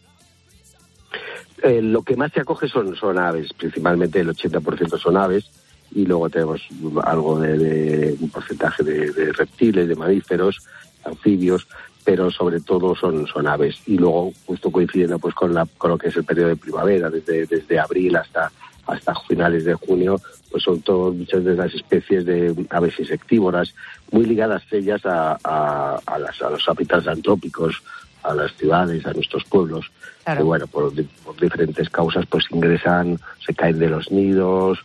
Eh, 1.63 1.82
lo 1.82 2.03
que 2.03 2.15
más 2.15 2.32
se 2.34 2.41
acoge 2.41 2.67
son, 2.67 2.95
son 2.95 3.17
aves, 3.17 3.51
principalmente 3.53 4.19
el 4.19 4.30
80% 4.30 4.99
son 4.99 5.17
aves, 5.17 5.45
y 5.91 6.05
luego 6.05 6.30
tenemos 6.30 6.61
algo 7.03 7.39
de, 7.39 7.57
de- 7.57 8.15
un 8.19 8.30
porcentaje 8.30 8.84
de, 8.84 9.11
de 9.11 9.34
reptiles, 9.34 9.88
de 9.88 9.95
mamíferos, 9.95 10.57
anfibios, 11.03 11.67
pero 12.07 12.31
sobre 12.31 12.61
todo 12.61 12.95
son, 12.95 13.27
son 13.27 13.47
aves. 13.47 13.81
Y 13.85 13.97
luego, 13.97 14.31
justo 14.45 14.71
coincidiendo 14.71 15.19
pues 15.19 15.35
con, 15.35 15.53
la, 15.53 15.67
con 15.77 15.91
lo 15.91 15.97
que 15.97 16.07
es 16.07 16.15
el 16.15 16.23
periodo 16.23 16.47
de 16.47 16.55
primavera, 16.55 17.09
desde, 17.09 17.45
desde 17.45 17.77
abril 17.77 18.15
hasta, 18.15 18.49
hasta 18.85 19.13
finales 19.27 19.65
de 19.65 19.73
junio, 19.73 20.17
pues 20.49 20.63
son 20.63 20.79
todas 20.83 21.13
muchas 21.15 21.43
de 21.43 21.53
las 21.55 21.73
especies 21.73 22.25
de 22.25 22.65
aves 22.69 22.97
insectívoras, 22.97 23.75
muy 24.09 24.23
ligadas 24.25 24.63
ellas 24.71 25.05
a, 25.05 25.37
a, 25.43 25.99
a 26.05 26.17
las- 26.17 26.41
a 26.41 26.49
los 26.49 26.63
hábitats 26.69 27.07
antrópicos, 27.09 27.83
a 28.23 28.33
las 28.33 28.53
ciudades, 28.55 29.05
a 29.05 29.11
nuestros 29.11 29.43
pueblos, 29.43 29.91
que 30.37 30.43
bueno, 30.43 30.65
por 30.67 30.93
diferentes 31.41 31.89
causas 31.89 32.25
pues 32.27 32.45
ingresan, 32.51 33.19
se 33.45 33.53
caen 33.53 33.79
de 33.79 33.89
los 33.89 34.09
nidos, 34.13 34.79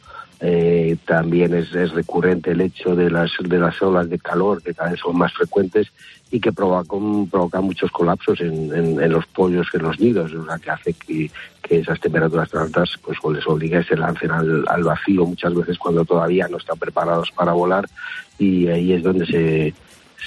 Eh, 0.44 0.96
también 1.06 1.54
es, 1.54 1.70
recurrente 1.92 2.50
el 2.50 2.62
hecho 2.62 2.96
de 2.96 3.08
las, 3.08 3.30
de 3.38 3.58
las 3.60 3.80
olas 3.80 4.10
de 4.10 4.18
calor 4.18 4.60
que 4.60 4.74
cada 4.74 4.90
vez 4.90 4.98
son 4.98 5.16
más 5.16 5.32
frecuentes 5.32 5.86
y 6.32 6.40
que 6.40 6.50
provocan, 6.50 7.28
provocan 7.28 7.62
muchos 7.62 7.92
colapsos 7.92 8.40
en, 8.40 8.72
en, 8.74 9.12
los 9.12 9.24
pollos, 9.26 9.68
en 9.72 9.82
los 9.82 10.00
nidos, 10.00 10.32
o 10.34 10.44
sea, 10.44 10.58
que 10.58 10.70
hace 10.70 10.94
que, 10.94 11.30
que 11.62 11.78
esas 11.78 12.00
temperaturas 12.00 12.50
tan 12.50 12.62
altas 12.62 12.98
pues, 13.04 13.18
les 13.32 13.46
obligue 13.46 13.76
a 13.76 13.84
se 13.84 13.96
lancen 13.96 14.32
al, 14.32 14.64
al 14.66 14.82
vacío 14.82 15.24
muchas 15.26 15.54
veces 15.54 15.78
cuando 15.78 16.04
todavía 16.04 16.48
no 16.48 16.56
están 16.56 16.76
preparados 16.76 17.30
para 17.30 17.52
volar 17.52 17.88
y 18.36 18.66
ahí 18.66 18.94
es 18.94 19.02
donde 19.04 19.26
se, 19.26 19.72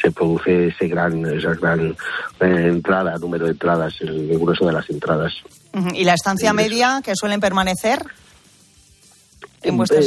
se 0.01 0.11
produce 0.11 0.68
ese 0.68 0.88
gran, 0.88 1.26
esa 1.26 1.53
gran 1.55 1.89
eh, 2.39 2.68
entrada, 2.70 3.18
número 3.18 3.47
de 3.47 3.51
entradas, 3.51 3.95
el, 3.99 4.39
grueso 4.39 4.66
de 4.66 4.72
las 4.72 4.89
entradas. 4.89 5.34
¿Y 5.93 6.05
la 6.05 6.13
estancia 6.13 6.53
media 6.53 7.01
que 7.03 7.16
suelen 7.16 7.41
permanecer? 7.41 7.99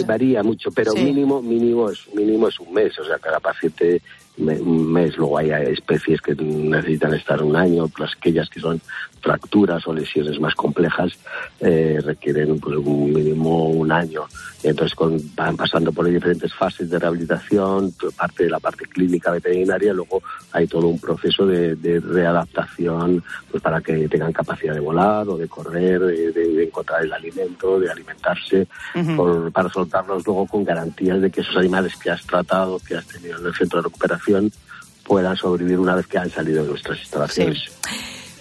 Varía 0.07 0.43
mucho, 0.43 0.71
pero 0.71 0.93
mínimo 0.93 1.43
mínimo 1.43 1.91
es 1.91 2.07
mínimo 2.15 2.49
es 2.49 2.59
un 2.61 2.73
mes, 2.73 2.99
o 2.99 3.05
sea, 3.05 3.19
cada 3.19 3.41
paciente 3.41 4.03
un 4.39 4.93
mes. 4.93 5.17
Luego 5.17 5.39
hay 5.39 5.51
especies 5.51 6.21
que 6.21 6.35
necesitan 6.35 7.15
estar 7.15 7.43
un 7.43 7.57
año, 7.57 7.91
las 7.99 8.13
aquellas 8.13 8.49
que 8.49 8.61
son 8.61 8.81
fracturas 9.21 9.87
o 9.87 9.93
lesiones 9.93 10.41
más 10.41 10.55
complejas 10.55 11.13
eh, 11.61 11.99
requieren 12.05 12.59
pues, 12.59 12.77
un 12.77 13.13
mínimo 13.13 13.69
un 13.69 13.91
año. 13.91 14.23
Y 14.63 14.69
entonces 14.69 14.97
van 15.37 15.57
pasando 15.57 15.93
por 15.93 16.07
diferentes 16.07 16.53
fases 16.53 16.91
de 16.91 16.99
rehabilitación, 16.99 17.93
parte 18.17 18.45
de 18.45 18.51
la 18.51 18.59
parte 18.59 18.87
clínica 18.87 19.31
veterinaria, 19.31 19.93
luego 19.93 20.21
hay 20.51 20.67
todo 20.67 20.89
un 20.89 20.99
proceso 20.99 21.47
de, 21.47 21.77
readaptación 22.01 23.23
pues 23.51 23.63
para 23.63 23.81
que 23.81 24.09
tengan 24.09 24.33
capacidad 24.33 24.75
de 24.75 24.81
volar 24.81 25.29
o 25.29 25.37
de 25.37 25.47
correr, 25.47 26.01
de, 26.01 26.65
encontrar 26.65 27.05
el 27.05 27.13
alimento, 27.13 27.79
de 27.79 27.91
alimentarse, 27.91 28.67
para 29.53 29.69
soltarlos 29.69 30.27
luego 30.27 30.47
con 30.47 30.65
garantías 30.65 31.21
de 31.21 31.31
que 31.31 31.41
esos 31.41 31.57
animales 31.57 31.95
que 31.97 32.11
has 32.11 32.27
tratado, 32.27 32.81
que 32.81 32.97
has 32.97 33.07
tenido 33.07 33.39
en 33.39 33.47
el 33.47 33.55
centro 33.55 33.79
de 33.79 33.85
recuperación, 33.85 34.28
puedan 35.05 35.37
sobrevivir 35.37 35.79
una 35.79 35.95
vez 35.95 36.07
que 36.07 36.19
han 36.19 36.31
salido 36.31 36.63
de 36.63 36.71
nuestras 36.71 36.99
instalaciones. 36.99 37.71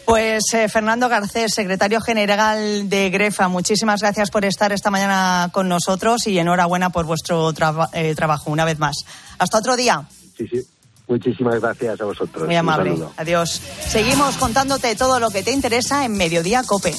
Pues 0.06 0.54
eh, 0.54 0.70
Fernando 0.70 1.10
Garcés, 1.10 1.54
secretario 1.54 2.00
general 2.00 2.88
de 2.88 3.10
Grefa, 3.10 3.50
muchísimas 3.50 4.02
gracias 4.02 4.32
por 4.32 4.46
estar 4.46 4.72
esta 4.72 4.90
mañana 4.90 5.50
con 5.52 5.68
nosotros 5.68 6.28
y 6.28 6.40
enhorabuena 6.40 6.92
por 6.92 7.06
vuestro 7.06 7.52
eh, 7.92 8.16
trabajo 8.16 8.50
una 8.50 8.64
vez 8.64 8.80
más. 8.80 8.96
Hasta 9.38 9.58
otro 9.58 9.76
día. 9.76 10.08
Sí, 10.38 10.48
sí. 10.48 10.62
Muchísimas 11.08 11.60
gracias 11.60 12.00
a 12.00 12.06
vosotros. 12.06 12.46
Muy 12.46 12.56
amable. 12.56 12.98
Adiós. 13.18 13.62
Seguimos 13.88 14.38
contándote 14.38 14.96
todo 14.96 15.20
lo 15.20 15.30
que 15.30 15.44
te 15.44 15.52
interesa 15.52 16.06
en 16.06 16.16
Mediodía 16.18 16.64
Cope. 16.64 16.94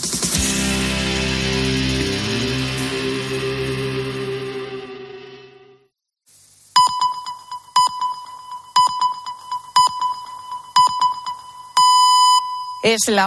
Es 12.91 13.07
la 13.09 13.17